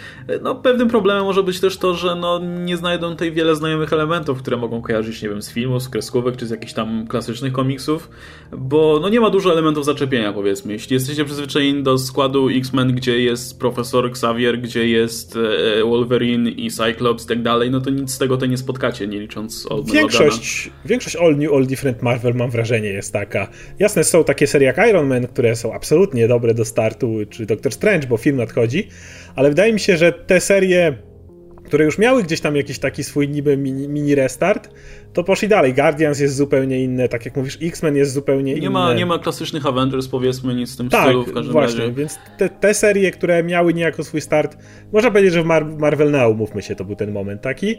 [0.43, 4.39] no pewnym problemem może być też to, że no nie znajdą tutaj wiele znajomych elementów,
[4.39, 8.11] które mogą kojarzyć, nie wiem, z filmów, z kreskówek, czy z jakichś tam klasycznych komiksów,
[8.53, 10.73] bo no nie ma dużo elementów zaczepienia powiedzmy.
[10.73, 16.71] Jeśli jesteście przyzwyczajeni do składu X-Men, gdzie jest profesor Xavier, gdzie jest e, Wolverine i
[16.71, 19.67] Cyclops, Cyclops i tak dalej, no to nic z tego to nie spotkacie, nie licząc
[19.71, 23.49] Old większość, większość All New, All Different Marvel mam wrażenie jest taka.
[23.79, 27.73] Jasne, są takie serie jak Iron Man, które są absolutnie dobre do startu, czy Doctor
[27.73, 28.89] Strange, bo film nadchodzi,
[29.35, 30.99] ale wydaje mi się, że te serie
[31.73, 34.71] które już miały gdzieś tam jakiś taki swój niby mini, mini restart,
[35.13, 35.75] to poszli dalej.
[35.75, 38.71] Guardians jest zupełnie inny, tak jak mówisz, X-Men jest zupełnie nie inny.
[38.71, 41.93] Ma, nie ma klasycznych Avengers, powiedzmy, nic w tym tak, stylu w każdym właśnie, razie.
[41.93, 44.57] więc te, te, serie, które miały niejako swój start,
[44.93, 47.77] można powiedzieć, że w Mar Marvel Now, mówmy się, to był ten moment taki,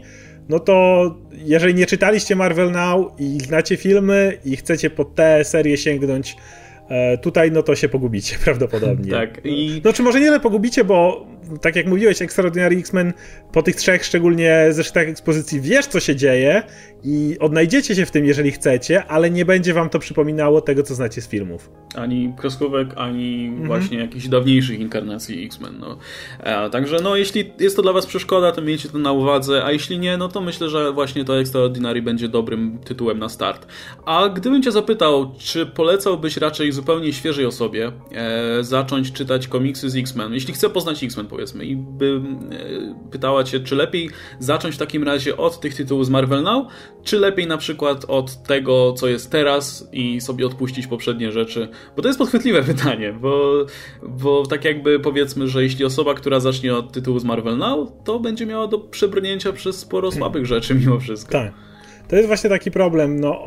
[0.48, 5.76] no to jeżeli nie czytaliście Marvel Now i znacie filmy i chcecie po te serie
[5.76, 6.36] sięgnąć
[6.88, 9.10] E, tutaj no to się pogubicie prawdopodobnie.
[9.10, 9.40] Tak.
[9.44, 9.80] I...
[9.84, 11.26] No czy może nie pogubicie, bo
[11.60, 13.12] tak jak mówiłeś, Extraordinary X-Men
[13.52, 16.62] po tych trzech szczególnie zresztą ekspozycji wiesz co się dzieje
[17.04, 20.94] i odnajdziecie się w tym, jeżeli chcecie, ale nie będzie wam to przypominało tego, co
[20.94, 21.70] znacie z filmów.
[21.94, 23.66] Ani kreskówek, ani mhm.
[23.66, 25.78] właśnie jakichś dawniejszych inkarnacji X-Men.
[25.78, 25.98] No.
[26.40, 29.72] E, także no, jeśli jest to dla was przeszkoda, to miejcie to na uwadze, a
[29.72, 33.66] jeśli nie, no to myślę, że właśnie to Extraordinary będzie dobrym tytułem na start.
[34.04, 39.96] A gdybym cię zapytał, czy polecałbyś raczej zupełnie świeżej osobie e, zacząć czytać komiksy z
[39.96, 42.20] X-Men, jeśli chce poznać X-Men powiedzmy i by
[42.50, 46.66] e, pytała cię, czy lepiej zacząć w takim razie od tych tytułów z Marvel Now,
[47.04, 51.68] czy lepiej na przykład od tego, co jest teraz i sobie odpuścić poprzednie rzeczy?
[51.96, 53.66] Bo to jest podchwytliwe pytanie, bo,
[54.02, 58.20] bo tak jakby powiedzmy, że jeśli osoba, która zacznie od tytułu z Marvel Now, to
[58.20, 61.32] będzie miała do przebrnięcia przez sporo słabych rzeczy mimo wszystko.
[61.32, 61.52] Tak.
[62.08, 63.38] To jest właśnie taki problem, no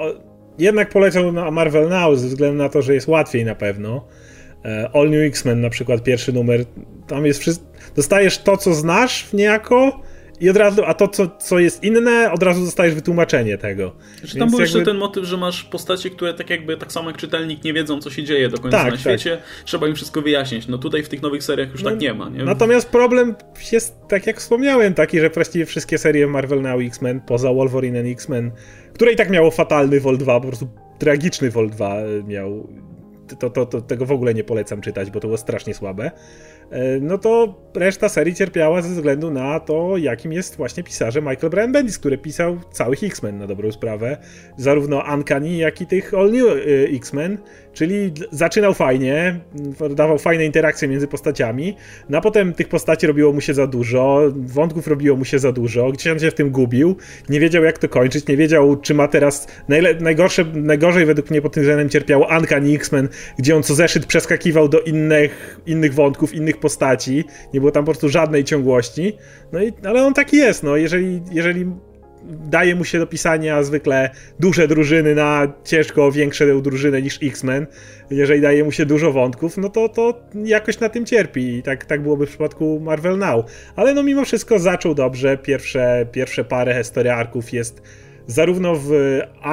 [0.59, 4.07] jednak polecał na Marvel Now ze względu na to, że jest łatwiej na pewno.
[4.67, 6.65] E, All New X-Men na przykład, pierwszy numer,
[7.07, 7.65] tam jest wszystko,
[7.95, 10.01] dostajesz to, co znasz niejako,
[10.39, 13.95] i od razu, a to, co, co jest inne, od razu dostajesz wytłumaczenie tego.
[14.19, 14.77] Znaczy, tam był jakby...
[14.77, 18.01] jeszcze ten motyw, że masz postacie, które tak jakby, tak samo jak czytelnik, nie wiedzą,
[18.01, 18.99] co się dzieje do końca tak, na tak.
[18.99, 19.37] świecie.
[19.37, 19.65] Tak.
[19.65, 20.67] Trzeba im wszystko wyjaśnić.
[20.67, 22.29] No tutaj w tych nowych seriach już no, tak nie ma.
[22.29, 22.43] Nie?
[22.43, 23.35] Natomiast problem
[23.71, 28.07] jest, tak jak wspomniałem, taki, że właściwie wszystkie serie Marvel Now X-Men, poza Wolverine and
[28.07, 28.51] X-Men,
[28.93, 30.67] które i tak miało fatalny Vol 2, po prostu
[30.99, 31.95] tragiczny Vol 2
[32.27, 32.67] miał
[33.35, 36.11] to, to, to, tego w ogóle nie polecam czytać, bo to było strasznie słabe.
[36.71, 41.49] E, no to reszta serii cierpiała ze względu na to, jakim jest właśnie pisarzem Michael
[41.49, 44.17] Brian Bendis, który pisał całych X-Men na dobrą sprawę.
[44.57, 47.37] Zarówno Uncanny, jak i tych All New e, X-Men,
[47.77, 49.39] czyli zaczynał fajnie,
[49.95, 51.75] dawał fajne interakcje między postaciami,
[52.09, 55.51] no a potem tych postaci robiło mu się za dużo, wątków robiło mu się za
[55.51, 56.95] dużo, gdzieś on się w tym gubił,
[57.29, 59.47] nie wiedział jak to kończyć, nie wiedział czy ma teraz,
[59.99, 63.09] najgorsze, najgorzej według mnie pod tym względem cierpiało Uncanny X-Men,
[63.39, 67.23] gdzie on co zeszyt przeskakiwał do innych, innych wątków, innych postaci,
[67.53, 69.17] nie było tam po prostu żadnej ciągłości,
[69.51, 71.65] no i, ale on taki jest, no, jeżeli, jeżeli
[72.27, 74.09] daje mu się do pisania zwykle
[74.39, 77.67] duże drużyny na ciężko większe drużyny niż X-Men,
[78.09, 81.85] jeżeli daje mu się dużo wątków, no to, to jakoś na tym cierpi i tak,
[81.85, 86.77] tak byłoby w przypadku Marvel Now, ale no mimo wszystko zaczął dobrze, pierwsze, pierwsze parę
[86.77, 87.81] historii arków jest
[88.27, 88.91] zarówno w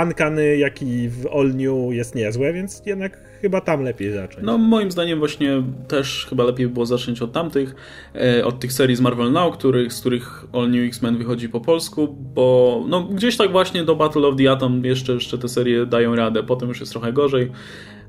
[0.03, 4.47] Uncanny, jak i w All New jest niezłe, więc jednak chyba tam lepiej zacząć.
[4.47, 7.74] No moim zdaniem właśnie też chyba lepiej było zacząć od tamtych,
[8.14, 11.61] e, od tych serii z Marvel Now, których, z których All New X-Men wychodzi po
[11.61, 15.86] polsku, bo no gdzieś tak właśnie do Battle of the Atom jeszcze, jeszcze te serie
[15.86, 17.51] dają radę, potem już jest trochę gorzej,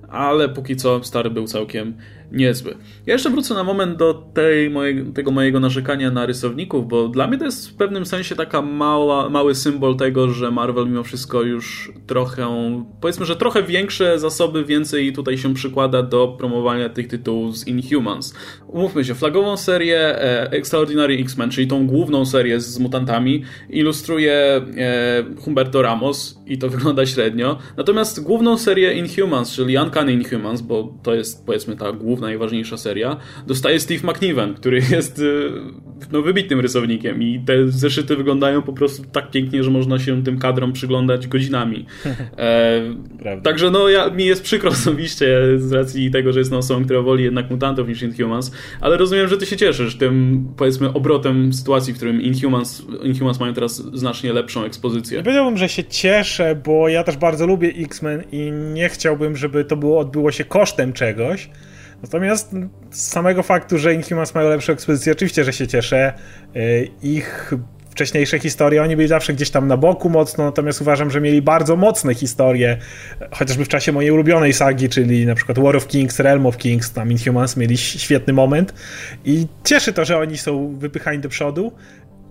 [0.10, 1.94] ale póki co stary był całkiem
[2.32, 2.76] niezły.
[3.06, 4.72] Ja jeszcze wrócę na moment do tej
[5.14, 9.30] tego mojego narzekania na rysowników, bo dla mnie to jest w pewnym sensie taka mała,
[9.30, 12.48] mały symbol tego, że Marvel mimo wszystko już trochę,
[13.02, 18.34] powiedzmy, że trochę większe zasoby, więcej tutaj się przykłada do promowania tych tytułów z Inhumans.
[18.68, 25.24] Umówmy się, flagową serię e, Extraordinary X-Men, czyli tą główną serię z mutantami, ilustruje e,
[25.42, 27.58] Humberto Ramos i to wygląda średnio.
[27.78, 32.38] Natomiast główną serię Inhumans, czyli Uncanny Inhumans, bo to jest powiedzmy ta główna główna i
[32.38, 35.22] ważniejsza seria, dostaje Steve McNiven, który jest
[36.12, 40.40] no, wybitnym rysownikiem i te zeszyty wyglądają po prostu tak pięknie, że można się tym
[40.40, 41.86] kadrom przyglądać godzinami.
[42.38, 47.02] E, także no, ja, mi jest przykro osobiście z racji tego, że jestem osobą, która
[47.02, 48.52] woli jednak mutantów niż Inhumans,
[48.82, 53.54] ale rozumiem, że ty się cieszysz tym, powiedzmy, obrotem sytuacji, w którym Inhumans, Inhumans mają
[53.54, 55.24] teraz znacznie lepszą ekspozycję.
[55.24, 59.78] Powiedziałbym, że się cieszę, bo ja też bardzo lubię X-Men i nie chciałbym, żeby to
[59.78, 61.50] było, odbyło się kosztem czegoś.
[62.04, 62.56] Natomiast
[62.92, 66.14] z samego faktu, że Inhumans mają lepszą ekspozycję, oczywiście, że się cieszę.
[66.56, 67.54] Y, ich
[67.96, 71.76] wcześniejsze historie, oni byli zawsze gdzieś tam na boku mocno, natomiast uważam, że mieli bardzo
[71.76, 72.78] mocne historie,
[73.32, 76.94] chociażby w czasie mojej ulubionej sagi, czyli na przykład War of Kings, Realm of Kings,
[76.94, 78.74] tam Inhumans mieli świetny moment
[79.26, 81.72] i cieszy to, że oni są wypychani do przodu.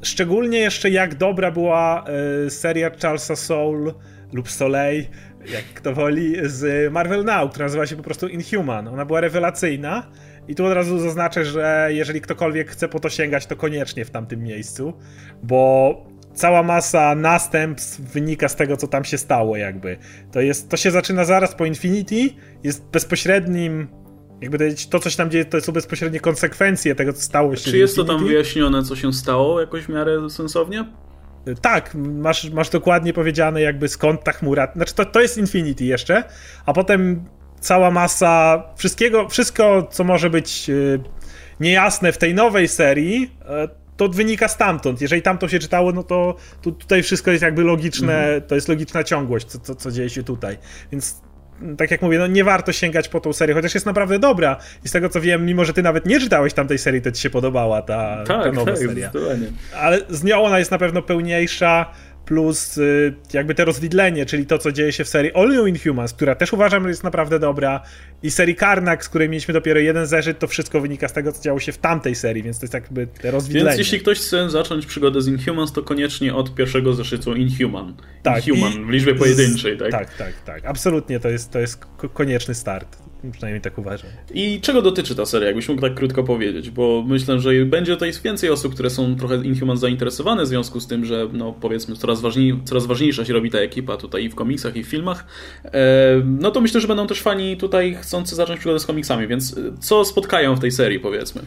[0.03, 2.05] Szczególnie jeszcze jak dobra była
[2.47, 3.95] y, seria Charlesa Soul
[4.33, 5.05] lub Soleil,
[5.53, 8.89] jak kto woli, z Marvel Now, która nazywa się po prostu Inhuman.
[8.89, 10.11] Ona była rewelacyjna
[10.49, 14.11] i tu od razu zaznaczę, że jeżeli ktokolwiek chce po to sięgać, to koniecznie w
[14.11, 14.93] tamtym miejscu,
[15.43, 15.97] bo
[16.35, 19.97] cała masa następstw wynika z tego, co tam się stało, jakby.
[20.33, 22.31] To, jest, to się zaczyna zaraz po Infinity,
[22.63, 23.89] jest bezpośrednim.
[24.41, 27.71] Jakby powiedzieć, to, co się tam dzieje, to są bezpośrednie konsekwencje tego, co stało się.
[27.71, 30.85] Czy jest to tam wyjaśnione, co się stało jakoś w miarę sensownie?
[31.61, 34.73] Tak, masz, masz dokładnie powiedziane, jakby skąd ta chmura.
[34.77, 36.25] Znaczy, to, to jest Infinity jeszcze,
[36.67, 37.25] a potem
[37.61, 41.01] cała masa wszystkiego, wszystko, co może być y,
[41.61, 43.31] niejasne w tej nowej serii,
[43.65, 45.01] y, to wynika stamtąd.
[45.01, 48.43] Jeżeli tamto się czytało, no to tu, tutaj wszystko jest jakby logiczne, mhm.
[48.43, 50.59] to jest logiczna ciągłość, co, co, co dzieje się tutaj.
[50.93, 51.23] Więc
[51.79, 54.57] tak jak mówię, no nie warto sięgać po tą serię, chociaż jest naprawdę dobra.
[54.85, 57.23] I z tego co wiem, mimo że ty nawet nie czytałeś tamtej serii, to ci
[57.23, 59.11] się podobała ta, tak, ta nowa tak, seria.
[59.77, 61.91] Ale z nią ona jest na pewno pełniejsza
[62.25, 66.13] plus y, jakby te rozwidlenie, czyli to, co dzieje się w serii All New Inhumans,
[66.13, 67.81] która też uważam, że jest naprawdę dobra,
[68.25, 71.43] i serii Karnak, z której mieliśmy dopiero jeden zeszyt, to wszystko wynika z tego, co
[71.43, 73.67] działo się w tamtej serii, więc to jest jakby te rozwidlenie.
[73.67, 77.95] Więc jeśli ktoś chce zacząć przygodę z Inhumans, to koniecznie od pierwszego zeszytu Inhuman.
[78.23, 79.91] Tak, Inhuman w liczbie pojedynczej, tak?
[79.91, 80.65] Tak, tak, tak.
[80.65, 81.79] Absolutnie to jest, to jest
[82.15, 83.05] konieczny start.
[83.33, 84.11] Przynajmniej tak uważam.
[84.35, 86.71] I czego dotyczy ta seria, jakbyś mógł tak krótko powiedzieć?
[86.71, 90.87] Bo myślę, że będzie tutaj więcej osób, które są trochę Inhuman zainteresowane w związku z
[90.87, 94.35] tym, że no powiedzmy coraz, ważniej, coraz ważniejsza się robi ta ekipa tutaj i w
[94.35, 95.27] komiksach, i w filmach.
[95.65, 99.57] E, no to myślę, że będą też fani tutaj chcący zacząć przygodę z komiksami, więc
[99.81, 101.43] co spotkają w tej serii, powiedzmy?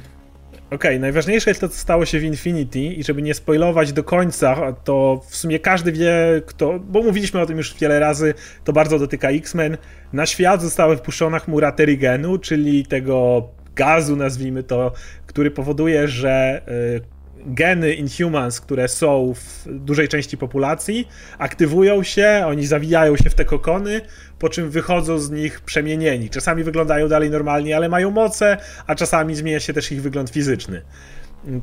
[0.66, 4.04] Okej, okay, najważniejsze jest to, co stało się w Infinity i żeby nie spoilować do
[4.04, 8.74] końca, to w sumie każdy wie, kto, bo mówiliśmy o tym już wiele razy, to
[8.74, 9.78] bardzo dotyka X-Men.
[10.14, 14.92] Na świat została wpuszczona chmura Terigenu, czyli tego gazu, nazwijmy to,
[15.26, 21.08] który powoduje, że y, geny Inhumans, które są w dużej części populacji,
[21.38, 24.02] aktywują się, oni zawijają się w te kokony,
[24.40, 26.30] po czym wychodzą z nich przemienieni.
[26.30, 28.58] Czasami wyglądają dalej normalnie, ale mają moce,
[28.88, 30.82] a czasami zmienia się też ich wygląd fizyczny.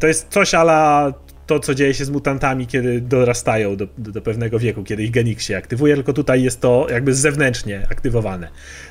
[0.00, 1.12] To jest coś ala
[1.46, 5.10] to, co dzieje się z mutantami, kiedy dorastają do, do, do, pewnego wieku, kiedy ich
[5.10, 8.48] genik się aktywuje, tylko tutaj jest to jakby zewnętrznie aktywowane.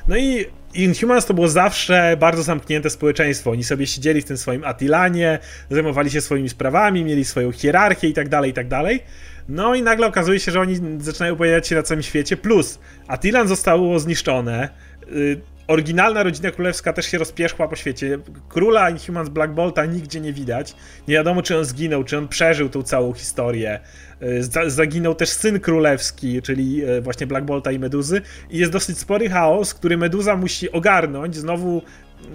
[0.08, 3.50] No i Inhumans to było zawsze bardzo zamknięte społeczeństwo.
[3.50, 5.38] Oni sobie siedzieli w tym swoim Atilanie,
[5.70, 9.02] zajmowali się swoimi sprawami, mieli swoją hierarchię i tak dalej, i tak dalej.
[9.48, 13.48] No i nagle okazuje się, że oni zaczynają pojawiać się na całym świecie, plus Atilan
[13.48, 14.68] zostało zniszczone,
[15.12, 18.18] y, oryginalna rodzina królewska też się rozpierzchła po świecie.
[18.48, 20.76] Króla Inhumans Black Bolta nigdzie nie widać.
[21.08, 23.80] Nie wiadomo, czy on zginął, czy on przeżył tą całą historię.
[24.20, 28.20] E, zaginął też syn królewski, czyli e, właśnie Black Bolta i Meduzy.
[28.50, 31.82] I jest dosyć spory chaos, który Meduza musi ogarnąć, znowu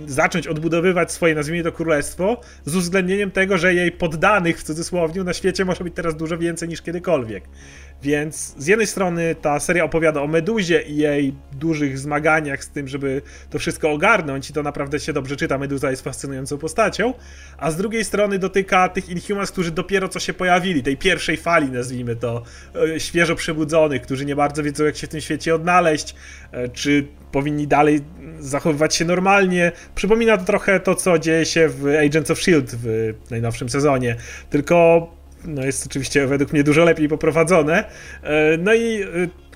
[0.07, 5.33] zacząć odbudowywać swoje, nazwijmy to, królestwo, z uwzględnieniem tego, że jej poddanych, w cudzysłowie, na
[5.33, 7.43] świecie może być teraz dużo więcej niż kiedykolwiek.
[8.03, 12.87] Więc z jednej strony ta seria opowiada o Meduzie i jej dużych zmaganiach z tym,
[12.87, 17.13] żeby to wszystko ogarnąć i to naprawdę się dobrze czyta, Meduza jest fascynującą postacią,
[17.57, 21.71] a z drugiej strony dotyka tych Inhumans, którzy dopiero co się pojawili, tej pierwszej fali,
[21.71, 22.43] nazwijmy to,
[22.95, 26.15] e, świeżo przebudzonych, którzy nie bardzo wiedzą jak się w tym świecie odnaleźć,
[26.51, 28.01] e, czy powinni dalej
[28.39, 29.71] zachowywać się normalnie.
[29.95, 32.77] Przypomina to trochę to, co dzieje się w Agents of S.H.I.E.L.D.
[33.27, 34.15] w najnowszym sezonie,
[34.49, 37.83] tylko no jest oczywiście według mnie dużo lepiej poprowadzone.
[38.23, 39.07] E, no i e,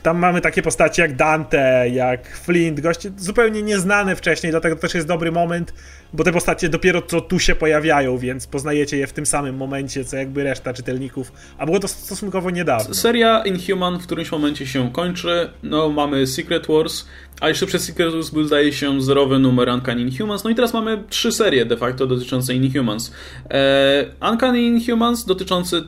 [0.04, 5.08] tam mamy takie postacie jak Dante, jak Flint, goście zupełnie nieznane wcześniej, dlatego też jest
[5.08, 5.74] dobry moment,
[6.14, 10.06] bo te postacie dopiero co tu się pojawiają, więc poznajecie je w tym samym momencie,
[10.06, 12.94] co jakby reszta czytelników, a było to stosunkowo niedawno.
[12.94, 17.06] Seria Inhuman w którymś momencie się kończy, no mamy Secret Wars,
[17.42, 20.74] a jeszcze przed Secret Wars był zdaje się zerowy numer Uncanny Inhumans, no i teraz
[20.74, 23.12] mamy trzy serie de facto dotyczące Inhumans.
[23.50, 25.84] Eee, Uncanny Inhumans dotyczący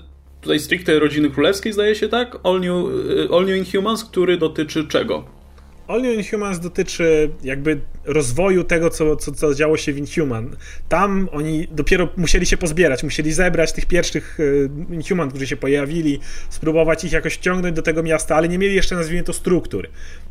[0.46, 2.38] tutaj stricte rodziny królewskiej, zdaje się tak?
[2.44, 2.86] All New,
[3.32, 5.26] e, All New Inhumans, który dotyczy czego?
[5.88, 10.56] All New Inhumans dotyczy jakby rozwoju tego, co, co, co działo się w Inhuman.
[10.90, 14.38] Tam oni dopiero musieli się pozbierać, musieli zebrać tych pierwszych
[14.92, 18.76] e, Inhuman, którzy się pojawili, spróbować ich jakoś wciągnąć do tego miasta, ale nie mieli
[18.76, 19.88] jeszcze, nazwijmy to, struktur.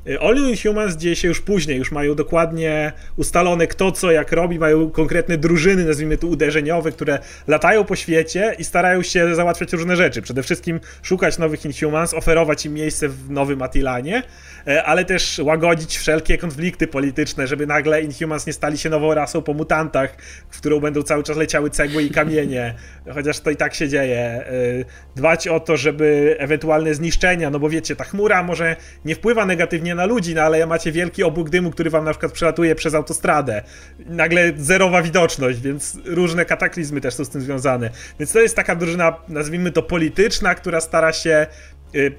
[0.06, 4.58] E, All Inhumans dzieje się już później, już mają dokładnie ustalone kto co, jak robi,
[4.58, 9.96] mają konkretne drużyny, nazwijmy to uderzeniowe, które latają po świecie i starają się załatwiać różne
[9.96, 10.22] rzeczy.
[10.22, 14.22] Przede wszystkim szukać nowych Inhumans, oferować im miejsce w nowym Atilanie,
[14.66, 19.42] e, ale też łagodzić wszelkie konflikty polityczne, żeby nagle Inhumans nie stali się nową rasą
[19.42, 20.16] po mutantach,
[20.50, 22.74] w którą będą cały czas leciały cegły i kamienie,
[23.14, 24.44] chociaż to i tak się dzieje.
[24.52, 24.84] Y,
[25.16, 29.94] dbać o to, żeby ewentualne zniszczenia, no bo wiecie, ta chmura może nie wpływa negatywnie
[29.94, 33.62] na ludzi, no ale macie wielki obłóg dymu, który wam na przykład przelatuje przez autostradę.
[34.06, 37.90] Nagle zerowa widoczność, więc różne kataklizmy też są z tym związane.
[38.18, 41.46] Więc to jest taka drużyna, nazwijmy to polityczna, która stara się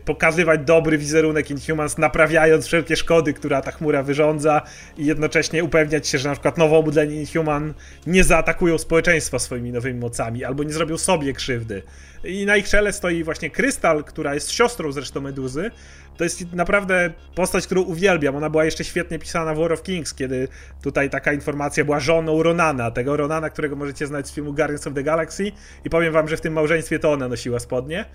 [0.06, 4.62] pokazywać dobry wizerunek Inhumans, naprawiając wszelkie szkody, która ta chmura wyrządza
[4.98, 7.74] i jednocześnie upewniać się, że na przykład nowo obudzeni Inhuman
[8.08, 11.82] nie zaatakują społeczeństwa swoimi nowymi mocami, albo nie zrobią sobie krzywdy.
[12.26, 15.72] I na ich czele stoi właśnie Krystal, która jest siostrą zresztą Meduzy.
[16.18, 18.36] To jest naprawdę postać, którą uwielbiam.
[18.36, 20.48] Ona była jeszcze świetnie pisana w War of Kings, kiedy
[20.82, 24.94] tutaj taka informacja była żoną Ronana, tego Ronana, którego możecie znać z filmu Guardians of
[24.94, 25.52] the Galaxy
[25.86, 28.06] i powiem wam, że w tym małżeństwie to ona nosiła spodnie.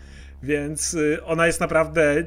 [0.43, 2.25] Więc y, ona jest naprawdę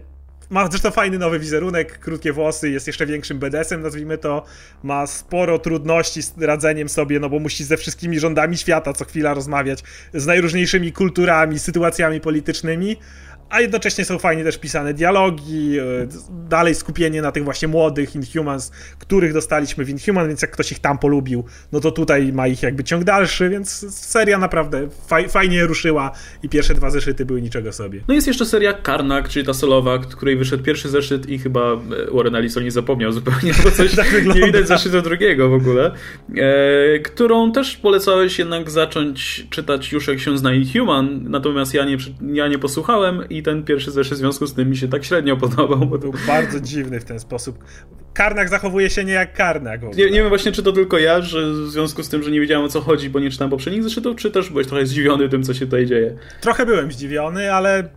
[0.53, 4.45] ma zresztą fajny nowy wizerunek, krótkie włosy, jest jeszcze większym BDS-em, nazwijmy to.
[4.83, 9.33] Ma sporo trudności z radzeniem sobie, no bo musi ze wszystkimi rządami świata co chwila
[9.33, 9.83] rozmawiać,
[10.13, 12.97] z najróżniejszymi kulturami, sytuacjami politycznymi,
[13.49, 15.83] a jednocześnie są fajnie też pisane dialogi, e,
[16.49, 20.79] dalej skupienie na tych właśnie młodych Inhumans, których dostaliśmy w Inhuman, więc jak ktoś ich
[20.79, 25.65] tam polubił, no to tutaj ma ich jakby ciąg dalszy, więc seria naprawdę faj, fajnie
[25.65, 26.11] ruszyła
[26.43, 28.01] i pierwsze dwa zeszyty były niczego sobie.
[28.07, 31.77] No jest jeszcze seria Karnak, czyli ta solowa, której wyszedł pierwszy zeszyt i chyba e,
[32.11, 35.91] Warren Ellison nie zapomniał zupełnie, bo coś tak nie widać zeszytu drugiego w ogóle,
[36.37, 41.97] e, którą też polecałeś jednak zacząć czytać już jak się zna Inhuman, natomiast ja nie,
[42.33, 45.37] ja nie posłuchałem i ten pierwszy zeszyt w związku z tym mi się tak średnio
[45.37, 45.85] podobał.
[45.85, 45.97] Bo...
[45.97, 47.63] Był bardzo dziwny w ten sposób.
[48.13, 49.81] Karnak zachowuje się nie jak Karnak.
[49.81, 52.39] Nie, nie wiem właśnie, czy to tylko ja, że w związku z tym, że nie
[52.39, 55.43] wiedziałem o co chodzi, bo nie czytałem poprzednich zeszytów, czy też byłeś trochę zdziwiony tym,
[55.43, 56.15] co się tutaj dzieje?
[56.41, 57.89] Trochę byłem zdziwiony, ale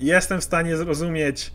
[0.00, 1.52] jestem w stanie zrozumieć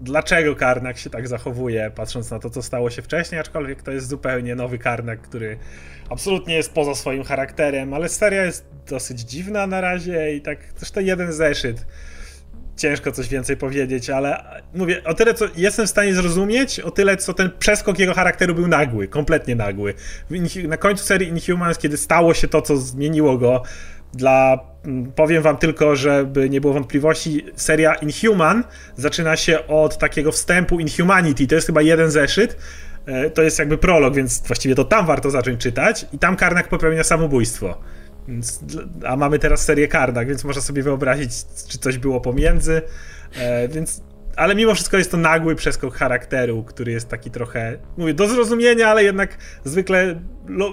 [0.00, 4.08] dlaczego Karnak się tak zachowuje, patrząc na to, co stało się wcześniej, aczkolwiek to jest
[4.08, 5.58] zupełnie nowy Karnak, który
[6.10, 10.90] absolutnie jest poza swoim charakterem, ale seria jest dosyć dziwna na razie i tak też
[10.90, 11.86] to jeden zeszyt
[12.76, 14.44] ciężko coś więcej powiedzieć, ale
[14.74, 18.54] mówię, o tyle co jestem w stanie zrozumieć, o tyle co ten przeskok jego charakteru
[18.54, 19.94] był nagły, kompletnie nagły.
[20.68, 23.62] Na końcu serii Inhumans, kiedy stało się to, co zmieniło go,
[24.14, 24.58] dla,
[25.14, 28.64] powiem wam tylko, żeby nie było wątpliwości, seria Inhuman
[28.96, 32.56] zaczyna się od takiego wstępu Inhumanity, to jest chyba jeden zeszyt,
[33.06, 36.68] e, to jest jakby prolog, więc właściwie to tam warto zacząć czytać i tam Karnak
[36.68, 37.78] popełnia samobójstwo.
[39.06, 41.30] A mamy teraz serię Karnak, więc można sobie wyobrazić,
[41.68, 42.82] czy coś było pomiędzy.
[43.36, 44.02] E, więc
[44.36, 48.88] ale mimo wszystko jest to nagły przeskok charakteru, który jest taki trochę, mówię, do zrozumienia,
[48.88, 50.20] ale jednak zwykle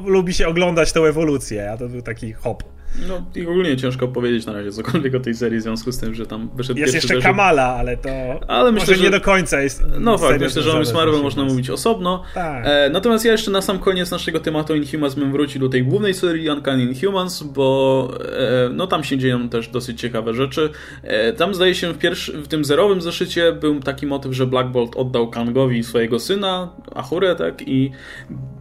[0.05, 2.63] lubi się oglądać tę ewolucję, a to był taki hop.
[3.07, 6.15] No i ogólnie ciężko powiedzieć na razie cokolwiek o tej serii w związku z tym,
[6.15, 7.21] że tam wyszedł Jest jeszcze.
[7.21, 8.09] Kamala, ale to
[8.47, 9.83] ale myślę, że nie do końca jest.
[9.99, 12.23] No fakt, myślę, że o Miss Marvel można mówić osobno.
[12.33, 12.63] Tak.
[12.65, 16.13] E, natomiast ja jeszcze na sam koniec naszego tematu Inhumans bym wrócił do tej głównej
[16.13, 20.69] serii Uncanny Inhumans, bo e, no tam się dzieją też dosyć ciekawe rzeczy.
[21.03, 24.69] E, tam zdaje się w, pierwszy, w tym zerowym zeszycie był taki motyw, że Black
[24.69, 27.91] Bolt oddał Kangowi swojego syna, Ahurę, tak, i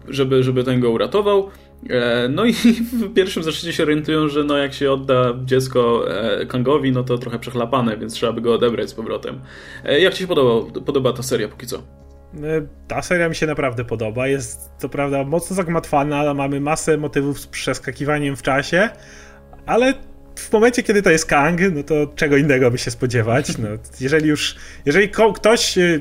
[0.09, 1.51] żeby, żeby ten go uratował.
[1.89, 2.53] E, no i
[3.03, 7.19] w pierwszym zeszycie się orientują, że no jak się odda dziecko e, Kangowi, no to
[7.19, 9.41] trochę przechlapane, więc trzeba by go odebrać z powrotem.
[9.85, 11.83] E, jak Ci się podoba, podoba ta seria póki co?
[12.89, 14.29] Ta seria mi się naprawdę podoba.
[14.29, 18.91] Jest to prawda mocno zagmatwana, mamy masę motywów z przeskakiwaniem w czasie,
[19.67, 19.95] ale
[20.41, 23.59] w momencie, kiedy to jest Kang, no to czego innego by się spodziewać.
[23.59, 23.69] No,
[24.01, 26.01] jeżeli już, jeżeli ktoś y,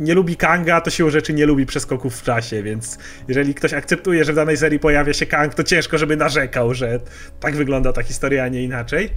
[0.00, 4.24] nie lubi Kanga, to siłą rzeczy nie lubi przeskoków w czasie, więc jeżeli ktoś akceptuje,
[4.24, 7.00] że w danej serii pojawia się Kang, to ciężko, żeby narzekał, że
[7.40, 9.10] tak wygląda ta historia, a nie inaczej.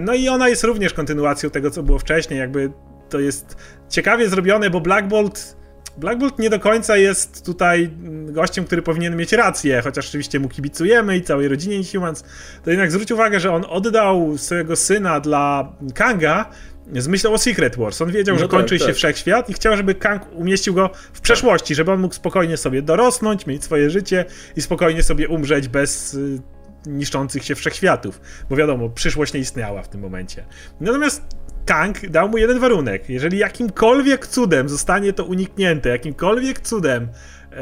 [0.00, 2.70] No i ona jest również kontynuacją tego, co było wcześniej, jakby
[3.08, 3.56] to jest
[3.88, 5.56] ciekawie zrobione, bo Black Bolt
[5.98, 7.90] Black Bolt nie do końca jest tutaj
[8.28, 12.24] gościem, który powinien mieć rację, chociaż oczywiście mu kibicujemy i całej rodzinie Inhumans,
[12.64, 16.50] to jednak zwróć uwagę, że on oddał swojego syna dla Kanga
[16.92, 18.02] z myślą o Secret Wars.
[18.02, 18.88] On wiedział, no że tak, kończy tak.
[18.88, 22.82] się wszechświat i chciał, żeby Kang umieścił go w przeszłości, żeby on mógł spokojnie sobie
[22.82, 24.24] dorosnąć, mieć swoje życie
[24.56, 26.40] i spokojnie sobie umrzeć bez y,
[26.86, 28.20] niszczących się wszechświatów.
[28.50, 30.44] Bo wiadomo, przyszłość nie istniała w tym momencie.
[30.80, 31.22] Natomiast
[31.68, 33.08] Kang dał mu jeden warunek.
[33.08, 37.08] Jeżeli jakimkolwiek cudem zostanie to uniknięte, jakimkolwiek cudem
[37.52, 37.56] e,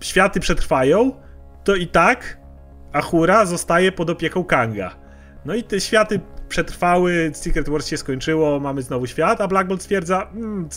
[0.00, 1.12] światy przetrwają,
[1.64, 2.38] to i tak
[2.92, 4.94] Ahura zostaje pod opieką Kanga.
[5.44, 9.82] No i te światy przetrwały, Secret Wars się skończyło, mamy znowu świat, a Black Bolt
[9.82, 10.68] stwierdza, mm,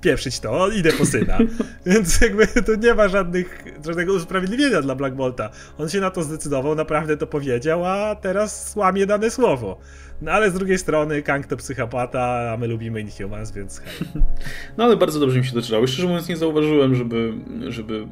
[0.00, 1.38] pieprzyć to, idę po syna.
[1.86, 5.50] Więc jakby to nie ma żadnych, żadnego usprawiedliwienia dla Black Bolta.
[5.78, 9.78] On się na to zdecydował, naprawdę to powiedział, a teraz łamie dane słowo.
[10.22, 14.22] No ale z drugiej strony Kang to psychopata, a my lubimy Inhumans, więc hej.
[14.78, 15.86] No ale bardzo dobrze mi się to czytało.
[15.86, 17.32] Szczerze mówiąc nie zauważyłem, żeby,
[17.68, 18.06] żeby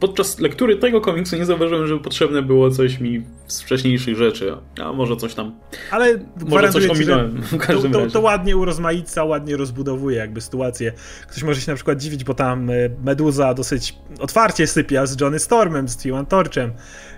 [0.00, 4.92] podczas lektury tego komiksu nie zauważyłem, że potrzebne było coś mi z wcześniejszych rzeczy, a
[4.92, 5.54] może coś tam.
[5.90, 7.42] Ale może coś ominąłem.
[7.42, 10.92] W każdym to, to, to, ładnie urozmaica, ładnie rozbudowuje jakby sytuację.
[11.28, 15.38] Ktoś może się na przykład dziwić, bo tam e, Meduza dosyć otwarcie sypia z Johnny
[15.38, 16.72] Stormem, z Steven Torchem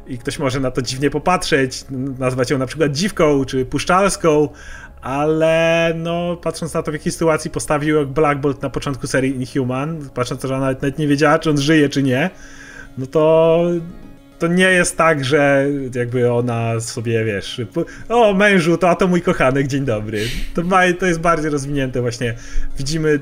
[0.09, 1.84] i ktoś może na to dziwnie popatrzeć,
[2.18, 4.48] nazwać ją na przykład dziwką czy puszczalską,
[5.02, 10.11] ale no patrząc na to w jakiej sytuacji postawił Black Bolt na początku serii Inhuman,
[10.14, 12.30] patrząc na to, że ona nawet nie wiedziała czy on żyje czy nie,
[12.98, 13.62] no to
[14.38, 17.61] to nie jest tak, że jakby ona sobie, wiesz,
[18.09, 20.20] o mężu, to a to mój kochanek, dzień dobry.
[20.54, 22.34] To, ma, to jest bardziej rozwinięte właśnie.
[22.78, 23.20] Widzimy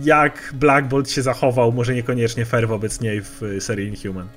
[0.00, 4.28] jak Black Bolt się zachował, może niekoniecznie fair wobec niej w serii Inhuman.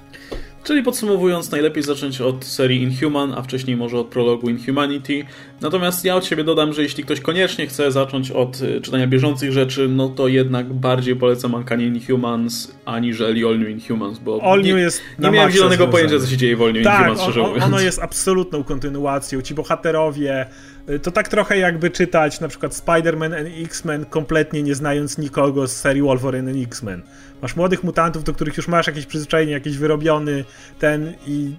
[0.63, 5.25] Czyli podsumowując, najlepiej zacząć od serii Inhuman, a wcześniej może od prologu Inhumanity.
[5.61, 9.51] Natomiast ja od siebie dodam, że jeśli ktoś koniecznie chce zacząć od y, czytania bieżących
[9.51, 14.69] rzeczy, no to jednak bardziej polecam Uncanny Inhumans aniżeli All New Inhumans, bo All nie,
[14.69, 17.63] jest nie miałem zielonego pojęcia, co się dzieje w All New tak, Inhumans, szczerze mówiąc.
[17.63, 19.41] ono jest absolutną kontynuacją.
[19.41, 20.45] Ci bohaterowie,
[20.89, 25.67] y, to tak trochę jakby czytać na przykład Spider-Man and X-Men kompletnie nie znając nikogo
[25.67, 27.01] z serii Wolverine and X-Men.
[27.43, 30.45] Masz młodych mutantów, do których już masz jakieś przyzwyczajenie, jakiś wyrobiony
[30.79, 31.55] ten i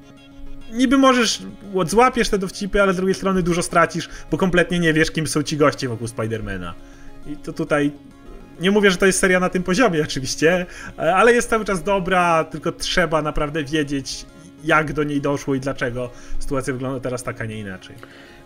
[0.72, 1.42] niby możesz,
[1.86, 5.42] złapiesz te dowcipy, ale z drugiej strony dużo stracisz, bo kompletnie nie wiesz, kim są
[5.42, 6.74] ci goście wokół Spidermana.
[7.26, 7.92] I to tutaj
[8.60, 10.66] nie mówię, że to jest seria na tym poziomie oczywiście,
[10.96, 14.26] ale jest cały czas dobra, tylko trzeba naprawdę wiedzieć,
[14.64, 17.96] jak do niej doszło i dlaczego sytuacja wygląda teraz tak, a nie inaczej.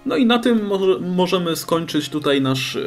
[0.06, 2.80] No i na tym może, możemy skończyć tutaj nasz, e,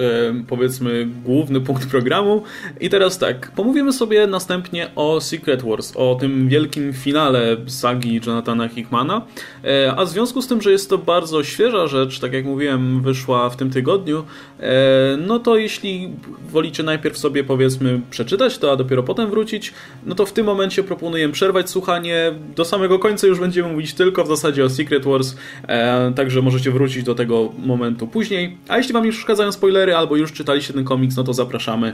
[0.47, 2.43] powiedzmy, główny punkt programu.
[2.79, 8.67] I teraz tak, pomówimy sobie następnie o Secret Wars, o tym wielkim finale sagi Jonathana
[8.67, 9.21] Hickmana.
[9.63, 13.01] E, a w związku z tym, że jest to bardzo świeża rzecz, tak jak mówiłem,
[13.01, 14.23] wyszła w tym tygodniu,
[14.59, 16.09] e, no to jeśli
[16.49, 19.73] wolicie najpierw sobie, powiedzmy, przeczytać to, a dopiero potem wrócić,
[20.05, 22.33] no to w tym momencie proponuję przerwać słuchanie.
[22.55, 25.35] Do samego końca już będziemy mówić tylko w zasadzie o Secret Wars,
[25.67, 28.57] e, także możecie wrócić do do tego momentu później.
[28.67, 31.93] A jeśli Wam już przeszkadzają spoilery albo już czytaliście ten komiks, no to zapraszamy.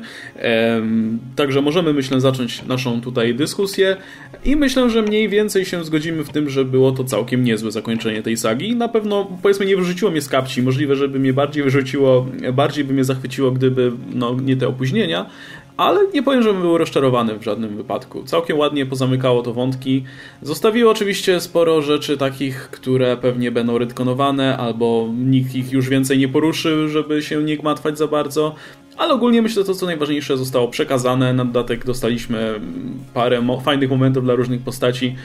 [1.35, 3.97] Także możemy, myślę, zacząć naszą tutaj dyskusję
[4.45, 8.21] i myślę, że mniej więcej się zgodzimy w tym, że było to całkiem niezłe zakończenie
[8.21, 8.75] tej sagi.
[8.75, 10.61] Na pewno, powiedzmy, nie wyrzuciło mnie z kapci.
[10.61, 15.25] Możliwe, żeby mnie bardziej wyrzuciło, bardziej by mnie zachwyciło, gdyby no, nie te opóźnienia,
[15.77, 18.23] ale nie powiem, żebym był rozczarowany w żadnym wypadku.
[18.23, 20.03] Całkiem ładnie pozamykało to wątki.
[20.41, 26.27] Zostawiło oczywiście sporo rzeczy takich, które pewnie będą retkonowane, albo nikt ich już więcej nie
[26.27, 28.55] poruszy, żeby się nie gmatwać za bardzo.
[28.97, 31.33] Ale ogólnie myślę, że to co najważniejsze zostało przekazane.
[31.33, 32.59] Na dodatek dostaliśmy
[33.13, 35.15] parę mo fajnych momentów dla różnych postaci.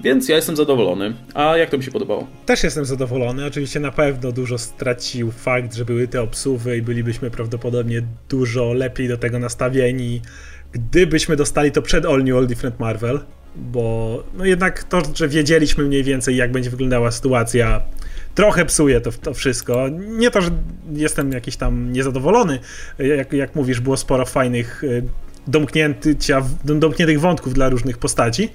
[0.00, 1.14] Więc ja jestem zadowolony.
[1.34, 2.26] A jak to mi się podobało?
[2.46, 3.46] Też jestem zadowolony.
[3.46, 9.08] Oczywiście na pewno dużo stracił fakt, że były te obsuwy i bylibyśmy prawdopodobnie dużo lepiej
[9.08, 10.20] do tego nastawieni,
[10.72, 13.20] gdybyśmy dostali to przed All New All Different Marvel,
[13.56, 17.82] bo no jednak to, że wiedzieliśmy mniej więcej jak będzie wyglądała sytuacja
[18.34, 19.88] trochę psuje to, to wszystko.
[20.08, 20.50] Nie to, że
[20.92, 22.58] jestem jakiś tam niezadowolony.
[22.98, 25.02] Jak, jak mówisz, było sporo fajnych y,
[25.46, 28.48] domknięcia, domkniętych wątków dla różnych postaci.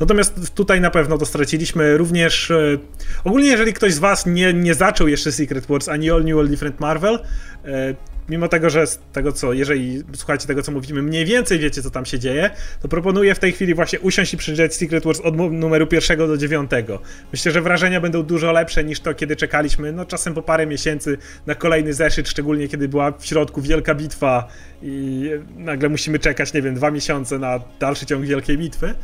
[0.00, 2.50] Natomiast tutaj na pewno to straciliśmy również.
[2.50, 2.78] E,
[3.24, 6.48] ogólnie, jeżeli ktoś z Was nie, nie zaczął jeszcze Secret Wars ani All New All
[6.48, 7.18] Different Marvel,
[7.64, 7.94] e,
[8.32, 11.90] mimo tego, że z tego co, jeżeli słuchacie tego co mówimy, mniej więcej wiecie co
[11.90, 12.50] tam się dzieje,
[12.82, 16.36] to proponuję w tej chwili właśnie usiąść i przeczytać Secret Wars od numeru pierwszego do
[16.36, 17.00] dziewiątego.
[17.32, 21.18] Myślę, że wrażenia będą dużo lepsze niż to, kiedy czekaliśmy, no czasem po parę miesięcy
[21.46, 24.48] na kolejny zeszyt, szczególnie kiedy była w środku wielka bitwa
[24.82, 28.94] i nagle musimy czekać, nie wiem, dwa miesiące na dalszy ciąg wielkiej bitwy.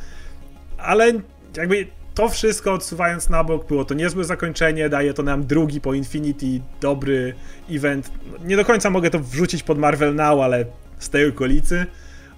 [0.78, 1.12] Ale
[1.56, 1.86] jakby
[2.18, 6.46] to wszystko odsuwając na bok, było to niezłe zakończenie, daje to nam drugi po Infinity
[6.80, 7.34] dobry
[7.70, 8.10] event.
[8.44, 10.64] Nie do końca mogę to wrzucić pod Marvel Now, ale
[10.98, 11.86] z tej okolicy,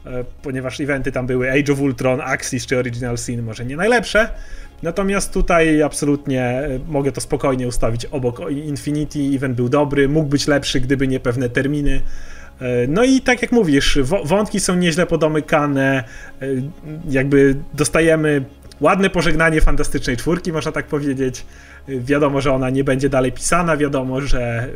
[0.06, 4.28] e, ponieważ eventy tam były Age of Ultron, Axis czy Original Sin, może nie najlepsze.
[4.82, 9.18] Natomiast tutaj absolutnie e, mogę to spokojnie ustawić obok Infinity.
[9.18, 12.00] Event był dobry, mógł być lepszy, gdyby nie pewne terminy.
[12.60, 16.04] E, no i tak jak mówisz, wątki są nieźle podomykane,
[17.08, 18.44] jakby dostajemy
[18.80, 21.44] ładne pożegnanie fantastycznej czwórki, można tak powiedzieć.
[21.88, 24.68] Wiadomo, że ona nie będzie dalej pisana, wiadomo, że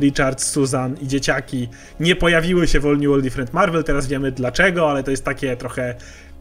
[0.00, 1.68] Richard, Susan i dzieciaki
[2.00, 5.24] nie pojawiły się w All New All Different Marvel, teraz wiemy dlaczego, ale to jest
[5.24, 5.94] takie trochę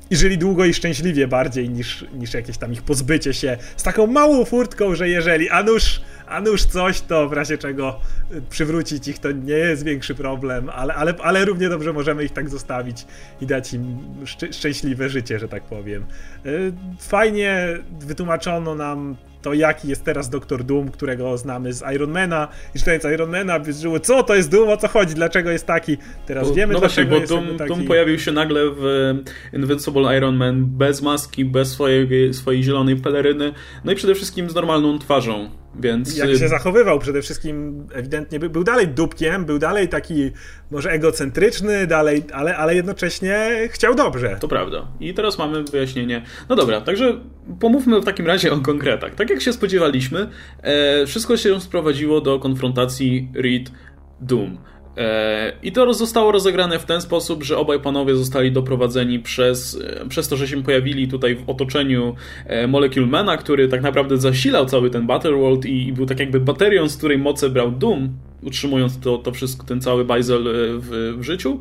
[0.09, 4.07] i żyli długo i szczęśliwie bardziej niż, niż jakieś tam ich pozbycie się z taką
[4.07, 7.99] małą furtką, że jeżeli a nuż, a nuż coś, to w razie czego
[8.49, 12.49] przywrócić ich to nie jest większy problem, ale, ale, ale równie dobrze możemy ich tak
[12.49, 13.05] zostawić
[13.41, 16.05] i dać im szcz szczęśliwe życie, że tak powiem.
[16.45, 19.15] Y, fajnie wytłumaczono nam
[19.45, 24.23] to jaki jest teraz Doktor Doom, którego znamy z Ironmana i czytając Ironmana wyżyło, co
[24.23, 25.97] to jest Doom, o co chodzi, dlaczego jest taki.
[26.26, 27.69] Teraz bo, wiemy, no właśnie, bo Doom, taki...
[27.69, 29.13] Doom pojawił się nagle w
[29.53, 33.53] Invincible Iron Man bez maski, bez swojej, swojej zielonej peleryny,
[33.84, 35.49] no i przede wszystkim z normalną twarzą.
[35.80, 36.17] Więc...
[36.17, 40.32] Jak się zachowywał przede wszystkim, ewidentnie był, był dalej dupkiem, był dalej taki
[40.71, 44.38] może egocentryczny, dalej, ale, ale jednocześnie chciał dobrze.
[44.39, 44.88] To prawda.
[44.99, 46.21] I teraz mamy wyjaśnienie.
[46.49, 47.19] No dobra, także
[47.59, 49.15] pomówmy w takim razie o konkretach.
[49.15, 50.30] Tak jak się spodziewaliśmy,
[50.61, 53.71] e, wszystko się sprowadziło do konfrontacji Reed
[54.21, 54.57] Doom.
[54.98, 60.06] E, I to zostało rozegrane w ten sposób, że obaj panowie zostali doprowadzeni przez, e,
[60.10, 62.16] przez to, że się pojawili tutaj w otoczeniu
[62.46, 66.89] e, Moleculemana, który tak naprawdę zasilał cały ten Battleworld i, i był tak jakby baterią,
[66.89, 68.10] z której moce brał Doom,
[68.43, 70.43] utrzymując to, to wszystko, ten cały bajzel
[70.80, 71.60] w, w życiu.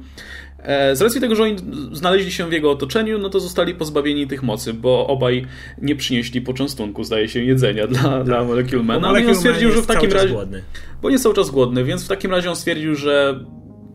[0.95, 1.57] Z racji tego, że oni
[1.93, 5.47] znaleźli się w jego otoczeniu, no to zostali pozbawieni tych mocy, bo obaj
[5.83, 8.25] nie przynieśli poczęstunku, zdaje się, jedzenia dla, tak.
[8.25, 9.13] dla Moleculemana.
[9.13, 10.29] No on stwierdził, że w takim razie.
[10.29, 10.63] Głodny.
[11.03, 13.45] Bo nie cały czas głodny, więc w takim razie on stwierdził, że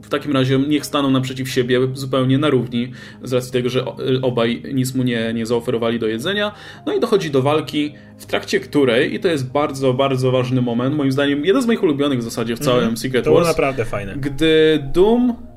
[0.03, 2.91] w takim razie niech staną naprzeciw siebie zupełnie na równi,
[3.24, 3.86] z racji tego, że
[4.22, 6.51] obaj nic mu nie, nie zaoferowali do jedzenia.
[6.86, 10.95] No i dochodzi do walki, w trakcie której, i to jest bardzo, bardzo ważny moment,
[10.95, 12.97] moim zdaniem, jeden z moich ulubionych w zasadzie w całym mm.
[12.97, 13.45] Secret to Wars.
[13.45, 14.15] To naprawdę fajne.
[14.15, 15.49] Gdy Doom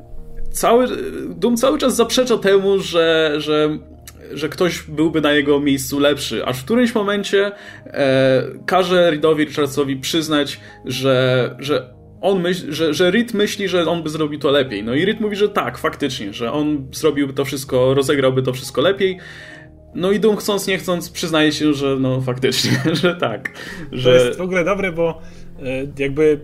[0.53, 0.87] cały,
[1.29, 3.79] Doom cały czas zaprzecza temu, że, że
[4.35, 7.53] że ktoś byłby na jego miejscu lepszy, aż w którymś momencie
[7.87, 14.03] e, każe Reedowi Richardsowi przyznać, że, że on myśli, że, że Reed myśli, że on
[14.03, 14.85] by zrobił to lepiej.
[14.85, 18.81] No i Reed mówi, że tak, faktycznie, że on zrobiłby to wszystko, rozegrałby to wszystko
[18.81, 19.19] lepiej.
[19.95, 23.53] No i Doom chcąc, nie chcąc, przyznaje się, że no faktycznie, że tak.
[23.93, 24.19] Że...
[24.19, 25.21] To jest w ogóle dobre, bo
[25.63, 26.41] e, jakby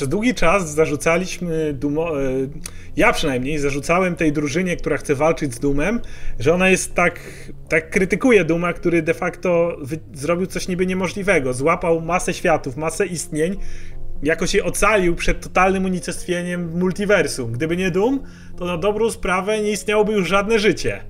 [0.00, 2.30] przez długi czas zarzucaliśmy Dumo, e,
[2.96, 6.00] ja przynajmniej zarzucałem tej drużynie, która chce walczyć z Dumem,
[6.38, 7.20] że ona jest tak,
[7.68, 9.76] tak krytykuje Duma, który de facto
[10.12, 11.54] zrobił coś niby niemożliwego.
[11.54, 13.56] Złapał masę światów, masę istnień,
[14.22, 17.52] jakoś się ocalił przed totalnym unicestwieniem multiversum.
[17.52, 18.20] Gdyby nie Doom,
[18.56, 21.00] to na dobrą sprawę nie istniałoby już żadne życie.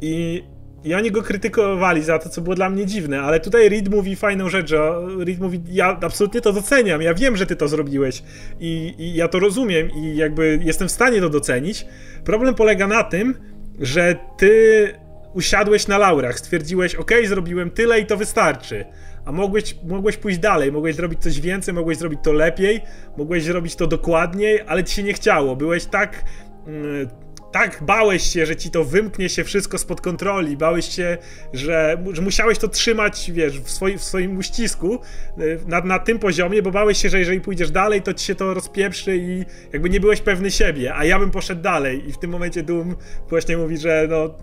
[0.00, 0.42] I
[0.84, 4.16] i oni go krytykowali za to, co było dla mnie dziwne, ale tutaj Reed mówi
[4.16, 8.22] fajną rzecz, że Reed mówi, ja absolutnie to doceniam, ja wiem, że ty to zrobiłeś
[8.60, 11.86] i, i ja to rozumiem i jakby jestem w stanie to docenić.
[12.24, 13.34] Problem polega na tym,
[13.80, 14.88] że ty
[15.34, 18.84] usiadłeś na laurach, stwierdziłeś, ok, zrobiłem tyle i to wystarczy.
[19.24, 22.80] A mogłeś, mogłeś pójść dalej, mogłeś zrobić coś więcej, mogłeś zrobić to lepiej,
[23.16, 25.56] mogłeś zrobić to dokładniej, ale ci się nie chciało.
[25.56, 26.24] Byłeś tak
[26.66, 27.08] mm,
[27.54, 31.18] tak bałeś się, że ci to wymknie się wszystko spod kontroli, bałeś się,
[31.52, 34.98] że, że musiałeś to trzymać, wiesz, w, swoi, w swoim uścisku
[35.38, 38.34] y, na, na tym poziomie, bo bałeś się, że jeżeli pójdziesz dalej, to ci się
[38.34, 42.08] to rozpieprzy i jakby nie byłeś pewny siebie, a ja bym poszedł dalej.
[42.08, 42.96] I w tym momencie Doom
[43.28, 44.34] właśnie mówi, że no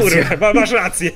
[0.00, 1.10] kurwa, masz rację.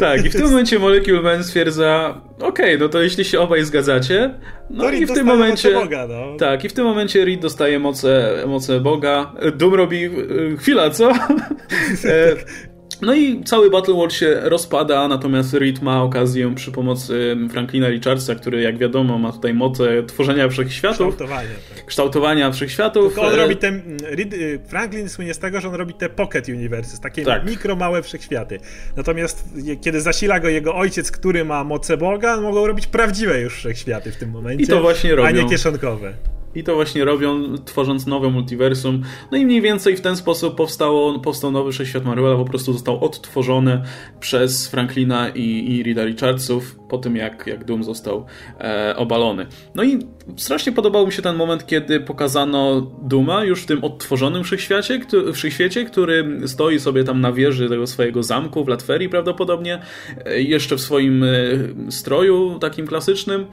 [0.00, 3.64] tak, i w tym momencie Molecule Man stwierdza, okej, okay, no to jeśli się obaj
[3.64, 4.34] zgadzacie,
[4.70, 5.74] no, no i w tym momencie.
[5.74, 6.36] Boga, no.
[6.38, 9.32] Tak, i w tym momencie Reed dostaje moce, moce Boga.
[9.56, 10.04] Doom robi.
[10.04, 11.12] Y, chwila, co?
[13.02, 17.88] E, no i cały Battle World się rozpada, natomiast Reed ma okazję przy pomocy Franklina
[17.88, 21.14] Richardsa, który jak wiadomo ma tutaj moce tworzenia wszechświatów.
[21.14, 21.48] Kształtowania.
[21.74, 21.86] Tak.
[21.86, 23.14] Kształtowania wszechświatów.
[23.14, 23.72] Tylko on robi te,
[24.02, 27.46] Reed, y, Franklin słynie z tego, że on robi te pocket universes, takie tak.
[27.50, 28.60] mikro, małe wszechświaty.
[28.96, 29.44] Natomiast
[29.80, 34.16] kiedy zasila go jego ojciec, który ma moce Boga, mogą robić prawdziwe już wszechświaty w
[34.16, 34.64] tym momencie.
[34.64, 35.28] I to właśnie robią.
[35.28, 36.14] A nie kieszonkowe.
[36.54, 39.02] I to właśnie robią, tworząc nowe multiversum.
[39.32, 43.04] No i mniej więcej w ten sposób powstało, powstał nowy Wszechświat Marvela, po prostu został
[43.04, 43.82] odtworzony
[44.20, 48.26] przez Franklina i, i Rida Richardsów po tym, jak, jak Doom został
[48.60, 49.46] e, obalony.
[49.74, 49.98] No i
[50.36, 55.32] strasznie podobał mi się ten moment, kiedy pokazano Duma już w tym odtworzonym wszechświecie, który,
[55.32, 59.80] wszechświecie, który stoi sobie tam na wieży tego swojego zamku w Latverii prawdopodobnie,
[60.24, 61.28] e, jeszcze w swoim e,
[61.90, 63.46] stroju takim klasycznym.